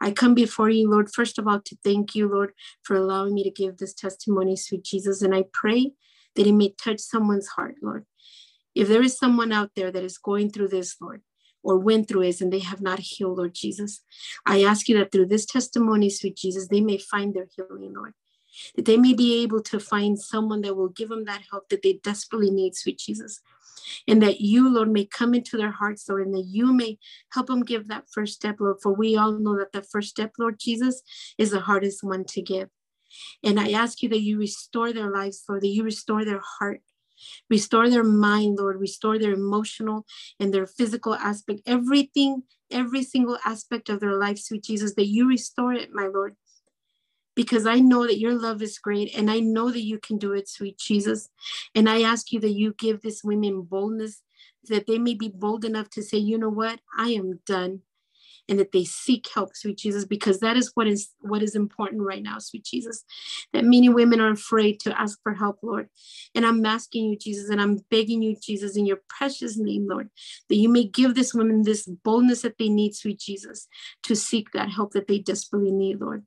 I 0.00 0.10
come 0.10 0.34
before 0.34 0.70
you, 0.70 0.90
Lord, 0.90 1.10
first 1.12 1.38
of 1.38 1.46
all, 1.46 1.60
to 1.60 1.76
thank 1.84 2.14
you, 2.14 2.28
Lord, 2.28 2.52
for 2.82 2.96
allowing 2.96 3.34
me 3.34 3.44
to 3.44 3.50
give 3.50 3.76
this 3.76 3.94
testimony, 3.94 4.56
sweet 4.56 4.84
Jesus. 4.84 5.22
And 5.22 5.34
I 5.34 5.44
pray 5.52 5.92
that 6.34 6.46
it 6.46 6.52
may 6.52 6.70
touch 6.70 7.00
someone's 7.00 7.48
heart, 7.48 7.76
Lord. 7.82 8.06
If 8.74 8.88
there 8.88 9.02
is 9.02 9.18
someone 9.18 9.52
out 9.52 9.70
there 9.74 9.90
that 9.90 10.04
is 10.04 10.18
going 10.18 10.50
through 10.50 10.68
this, 10.68 10.96
Lord, 11.00 11.22
or 11.62 11.78
went 11.78 12.08
through 12.08 12.22
it 12.22 12.40
and 12.40 12.52
they 12.52 12.60
have 12.60 12.80
not 12.80 13.00
healed, 13.00 13.38
Lord 13.38 13.54
Jesus, 13.54 14.02
I 14.46 14.62
ask 14.62 14.88
you 14.88 14.96
that 14.98 15.10
through 15.10 15.26
this 15.26 15.46
testimony, 15.46 16.10
sweet 16.10 16.36
Jesus, 16.36 16.68
they 16.68 16.80
may 16.80 16.98
find 16.98 17.34
their 17.34 17.48
healing, 17.56 17.94
Lord. 17.94 18.14
That 18.76 18.86
they 18.86 18.96
may 18.96 19.12
be 19.12 19.42
able 19.42 19.62
to 19.64 19.78
find 19.78 20.18
someone 20.18 20.62
that 20.62 20.76
will 20.76 20.88
give 20.88 21.10
them 21.10 21.24
that 21.26 21.42
help 21.50 21.68
that 21.68 21.82
they 21.82 22.00
desperately 22.02 22.50
need, 22.50 22.74
sweet 22.74 22.98
Jesus 22.98 23.40
and 24.06 24.22
that 24.22 24.40
you, 24.40 24.72
Lord, 24.72 24.90
may 24.90 25.04
come 25.04 25.34
into 25.34 25.56
their 25.56 25.70
hearts, 25.70 26.08
Lord, 26.08 26.26
and 26.26 26.34
that 26.34 26.46
you 26.46 26.72
may 26.72 26.98
help 27.32 27.46
them 27.46 27.62
give 27.62 27.88
that 27.88 28.04
first 28.12 28.34
step, 28.34 28.56
Lord. 28.60 28.76
For 28.82 28.92
we 28.92 29.16
all 29.16 29.32
know 29.32 29.56
that 29.58 29.72
the 29.72 29.82
first 29.82 30.10
step, 30.10 30.32
Lord 30.38 30.58
Jesus, 30.58 31.02
is 31.36 31.50
the 31.50 31.60
hardest 31.60 32.02
one 32.02 32.24
to 32.26 32.42
give. 32.42 32.68
And 33.42 33.58
I 33.58 33.70
ask 33.70 34.02
you 34.02 34.08
that 34.10 34.20
you 34.20 34.38
restore 34.38 34.92
their 34.92 35.10
lives, 35.10 35.44
Lord, 35.48 35.62
that 35.62 35.68
you 35.68 35.84
restore 35.84 36.24
their 36.24 36.42
heart, 36.58 36.80
restore 37.50 37.88
their 37.88 38.04
mind, 38.04 38.58
Lord, 38.58 38.80
restore 38.80 39.18
their 39.18 39.32
emotional 39.32 40.06
and 40.38 40.52
their 40.52 40.66
physical 40.66 41.14
aspect, 41.14 41.62
everything, 41.66 42.42
every 42.70 43.02
single 43.02 43.38
aspect 43.44 43.88
of 43.88 44.00
their 44.00 44.14
life, 44.14 44.38
sweet 44.38 44.64
Jesus, 44.64 44.94
that 44.94 45.06
you 45.06 45.28
restore 45.28 45.72
it, 45.72 45.90
my 45.92 46.06
Lord 46.06 46.36
because 47.38 47.66
I 47.66 47.78
know 47.78 48.04
that 48.04 48.18
your 48.18 48.36
love 48.36 48.62
is 48.62 48.80
great 48.80 49.16
and 49.16 49.30
I 49.30 49.38
know 49.38 49.70
that 49.70 49.84
you 49.84 50.00
can 50.00 50.18
do 50.18 50.32
it, 50.32 50.48
sweet 50.48 50.76
Jesus. 50.76 51.28
And 51.72 51.88
I 51.88 52.02
ask 52.02 52.32
you 52.32 52.40
that 52.40 52.50
you 52.50 52.74
give 52.76 53.00
these 53.00 53.22
women 53.22 53.62
boldness, 53.62 54.24
that 54.64 54.88
they 54.88 54.98
may 54.98 55.14
be 55.14 55.28
bold 55.28 55.64
enough 55.64 55.88
to 55.90 56.02
say, 56.02 56.18
you 56.18 56.36
know 56.36 56.48
what, 56.48 56.80
I 56.98 57.10
am 57.10 57.38
done. 57.46 57.82
And 58.48 58.58
that 58.58 58.72
they 58.72 58.82
seek 58.82 59.28
help, 59.32 59.54
sweet 59.54 59.78
Jesus, 59.78 60.04
because 60.04 60.40
that 60.40 60.56
is 60.56 60.72
what 60.74 60.88
is 60.88 61.10
what 61.20 61.42
is 61.42 61.54
important 61.54 62.02
right 62.02 62.22
now, 62.22 62.40
sweet 62.40 62.64
Jesus. 62.64 63.04
That 63.52 63.64
many 63.64 63.88
women 63.88 64.20
are 64.20 64.32
afraid 64.32 64.80
to 64.80 65.00
ask 65.00 65.22
for 65.22 65.34
help, 65.34 65.58
Lord. 65.62 65.90
And 66.34 66.44
I'm 66.44 66.66
asking 66.66 67.04
you, 67.04 67.16
Jesus, 67.16 67.50
and 67.50 67.60
I'm 67.60 67.84
begging 67.88 68.20
you, 68.20 68.34
Jesus, 68.42 68.76
in 68.76 68.84
your 68.84 69.02
precious 69.08 69.56
name, 69.56 69.86
Lord, 69.86 70.10
that 70.48 70.56
you 70.56 70.68
may 70.68 70.84
give 70.84 71.14
this 71.14 71.34
women 71.34 71.62
this 71.62 71.86
boldness 71.86 72.42
that 72.42 72.58
they 72.58 72.68
need, 72.68 72.96
sweet 72.96 73.20
Jesus, 73.20 73.68
to 74.04 74.16
seek 74.16 74.50
that 74.54 74.70
help 74.70 74.92
that 74.94 75.06
they 75.06 75.18
desperately 75.20 75.70
need, 75.70 76.00
Lord. 76.00 76.24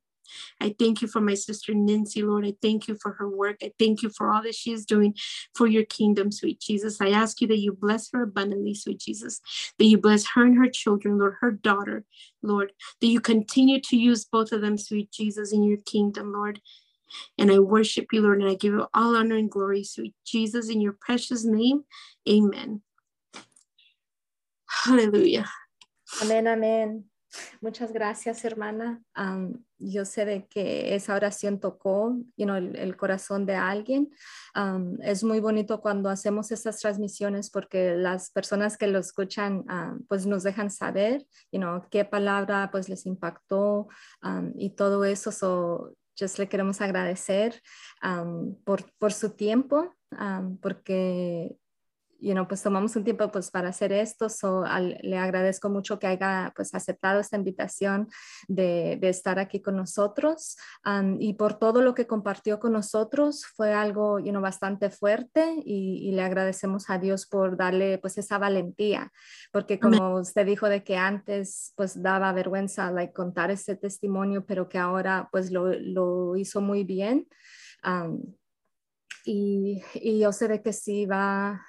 I 0.60 0.74
thank 0.78 1.02
you 1.02 1.08
for 1.08 1.20
my 1.20 1.34
sister 1.34 1.74
Nancy, 1.74 2.22
Lord. 2.22 2.46
I 2.46 2.54
thank 2.62 2.88
you 2.88 2.96
for 3.00 3.12
her 3.12 3.28
work. 3.28 3.56
I 3.62 3.72
thank 3.78 4.02
you 4.02 4.10
for 4.10 4.32
all 4.32 4.42
that 4.42 4.54
she 4.54 4.72
is 4.72 4.84
doing 4.84 5.14
for 5.54 5.66
your 5.66 5.84
kingdom, 5.84 6.30
sweet 6.30 6.60
Jesus. 6.60 7.00
I 7.00 7.10
ask 7.10 7.40
you 7.40 7.48
that 7.48 7.58
you 7.58 7.72
bless 7.72 8.10
her 8.12 8.22
abundantly, 8.22 8.74
sweet 8.74 9.00
Jesus, 9.00 9.40
that 9.78 9.84
you 9.84 9.98
bless 9.98 10.26
her 10.34 10.44
and 10.44 10.56
her 10.58 10.68
children, 10.68 11.18
Lord, 11.18 11.34
her 11.40 11.50
daughter, 11.50 12.04
Lord, 12.42 12.72
that 13.00 13.06
you 13.06 13.20
continue 13.20 13.80
to 13.80 13.96
use 13.96 14.24
both 14.24 14.52
of 14.52 14.60
them, 14.60 14.78
sweet 14.78 15.10
Jesus, 15.10 15.52
in 15.52 15.62
your 15.62 15.78
kingdom, 15.78 16.32
Lord. 16.32 16.60
And 17.38 17.50
I 17.50 17.58
worship 17.58 18.06
you, 18.12 18.22
Lord, 18.22 18.40
and 18.40 18.50
I 18.50 18.54
give 18.54 18.72
you 18.72 18.86
all 18.94 19.16
honor 19.16 19.36
and 19.36 19.50
glory, 19.50 19.84
sweet 19.84 20.14
Jesus, 20.24 20.68
in 20.68 20.80
your 20.80 20.96
precious 21.00 21.44
name. 21.44 21.84
Amen. 22.28 22.82
Hallelujah. 24.84 25.48
Amen, 26.22 26.46
amen. 26.46 27.04
Muchas 27.60 27.92
gracias, 27.92 28.44
hermana. 28.44 29.02
yo 29.78 30.04
sé 30.04 30.24
de 30.24 30.46
que 30.46 30.94
esa 30.94 31.14
oración 31.14 31.58
tocó 31.58 32.16
you 32.36 32.44
know, 32.44 32.56
el, 32.56 32.96
corazón 32.96 33.46
de 33.46 33.54
alguien. 33.54 34.10
es 35.00 35.24
muy 35.24 35.40
bonito 35.40 35.80
cuando 35.80 36.08
hacemos 36.08 36.52
estas 36.52 36.78
transmisiones 36.78 37.50
porque 37.50 37.94
las 37.96 38.30
personas 38.30 38.76
que 38.76 38.86
lo 38.86 38.98
escuchan 38.98 39.64
pues 40.08 40.26
nos 40.26 40.42
dejan 40.42 40.70
saber 40.70 41.24
qué 41.90 42.04
palabra 42.04 42.70
pues 42.70 42.88
les 42.88 43.06
impactó 43.06 43.88
y 44.54 44.70
todo 44.70 45.04
eso. 45.04 45.32
So, 45.32 45.94
just 46.18 46.38
le 46.38 46.48
queremos 46.48 46.80
agradecer 46.80 47.60
por, 48.64 48.92
por, 48.98 49.12
su 49.12 49.30
tiempo 49.30 49.94
porque 50.60 51.56
you 52.22 52.34
know, 52.34 52.46
pues 52.46 52.62
tomamos 52.62 52.94
un 52.94 53.02
tiempo 53.02 53.28
pues 53.30 53.50
para 53.50 53.70
hacer 53.70 53.92
esto. 53.92 54.28
So, 54.28 54.64
le 55.02 55.18
agradezco 55.18 55.68
mucho 55.68 55.98
que 55.98 56.06
haya 56.06 56.52
pues 56.54 56.72
aceptado 56.74 57.20
esta 57.20 57.36
invitación 57.36 58.08
de, 58.46 58.96
de 59.00 59.08
estar 59.08 59.38
aquí 59.38 59.60
con 59.60 59.76
nosotros 59.76 60.56
y 61.18 61.34
por 61.34 61.58
todo 61.58 61.82
lo 61.82 61.94
que 61.94 62.06
compartió 62.06 62.60
con 62.60 62.72
nosotros. 62.72 63.44
Fue 63.44 63.74
algo, 63.74 64.20
you 64.20 64.30
know, 64.30 64.40
bastante 64.40 64.88
fuerte 64.90 65.56
y, 65.64 66.08
y, 66.08 66.12
le 66.12 66.22
agradecemos 66.22 66.88
a 66.90 66.98
Dios 66.98 67.26
por 67.26 67.56
darle 67.56 67.98
pues 67.98 68.16
esa 68.18 68.38
valentía, 68.38 69.10
porque 69.50 69.80
como 69.80 70.14
usted 70.14 70.46
dijo 70.46 70.68
de 70.68 70.84
que 70.84 70.96
antes 70.96 71.72
pues 71.76 72.00
daba 72.00 72.32
vergüenza 72.32 72.90
like, 72.92 73.12
contar 73.12 73.50
ese 73.50 73.76
testimonio, 73.76 74.46
pero 74.46 74.68
que 74.68 74.78
ahora 74.78 75.28
pues 75.32 75.50
lo, 75.50 75.72
lo 75.72 76.36
hizo 76.36 76.60
muy 76.60 76.84
bien. 76.84 77.26
y, 79.24 79.82
y 79.94 80.20
yo 80.20 80.32
sé 80.32 80.46
de 80.48 80.62
que 80.62 80.72
sí 80.72 81.06
va 81.06 81.62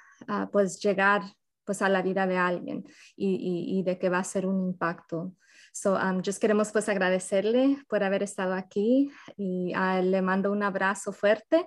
pues 0.52 0.80
llegar 0.80 1.22
pues 1.64 1.82
a 1.82 1.88
la 1.88 2.02
vida 2.02 2.26
de 2.26 2.36
alguien 2.36 2.84
y, 3.16 3.78
y, 3.78 3.82
de 3.82 3.98
que 3.98 4.10
va 4.10 4.18
a 4.18 4.24
ser 4.24 4.46
un 4.46 4.60
impacto. 4.60 5.34
So, 5.76 5.96
um, 5.96 6.22
just 6.22 6.40
queremos 6.40 6.70
pues 6.70 6.88
agradecerle 6.88 7.78
por 7.88 8.04
haber 8.04 8.22
estado 8.22 8.54
aquí 8.54 9.10
y 9.36 9.74
uh, 9.74 10.00
le 10.04 10.22
mando 10.22 10.52
un 10.52 10.62
abrazo 10.62 11.10
fuerte 11.12 11.66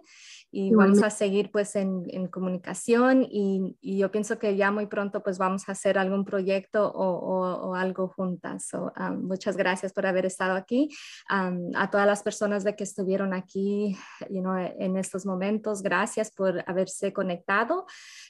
y 0.49 0.73
vamos 0.73 1.03
a 1.03 1.09
seguir 1.09 1.51
pues 1.51 1.75
en, 1.75 2.05
en 2.07 2.27
comunicación 2.29 3.27
y, 3.29 3.75
y, 3.81 3.97
yo 3.97 4.09
pienso 4.09 4.39
que 4.39 4.55
ya 4.55 4.71
muy 4.71 4.85
pronto 4.85 5.21
pues 5.21 5.37
vamos 5.37 5.67
a 5.67 5.73
hacer 5.73 5.97
algún 5.97 6.23
proyecto 6.23 6.89
o, 6.89 7.05
o, 7.05 7.69
o 7.69 7.75
algo 7.75 8.07
juntas. 8.07 8.67
So, 8.69 8.93
um, 8.97 9.27
muchas 9.27 9.57
gracias 9.57 9.91
por 9.91 10.05
haber 10.05 10.25
estado 10.25 10.55
aquí. 10.55 10.87
Um, 11.29 11.71
a 11.75 11.91
todas 11.91 12.07
las 12.07 12.23
personas 12.23 12.63
de 12.63 12.77
que 12.77 12.85
estuvieron 12.85 13.33
aquí 13.33 13.97
you 14.29 14.39
know, 14.39 14.55
en 14.55 14.95
estos 14.95 15.25
momentos, 15.25 15.81
gracias 15.81 16.31
por 16.31 16.63
haberse 16.65 17.11
conectado 17.11 17.85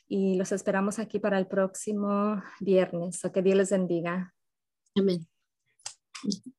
y 0.07 0.37
los 0.37 0.51
esperamos 0.51 0.97
aquí 0.97 1.19
para 1.19 1.37
el 1.37 1.45
próximo 1.45 2.41
viernes. 2.61 3.19
So, 3.19 3.31
que 3.31 3.43
Dios 3.43 3.57
les 3.57 3.69
bendiga. 3.69 4.33
Amén. 4.95 5.36
Mm-hmm. 6.25 6.49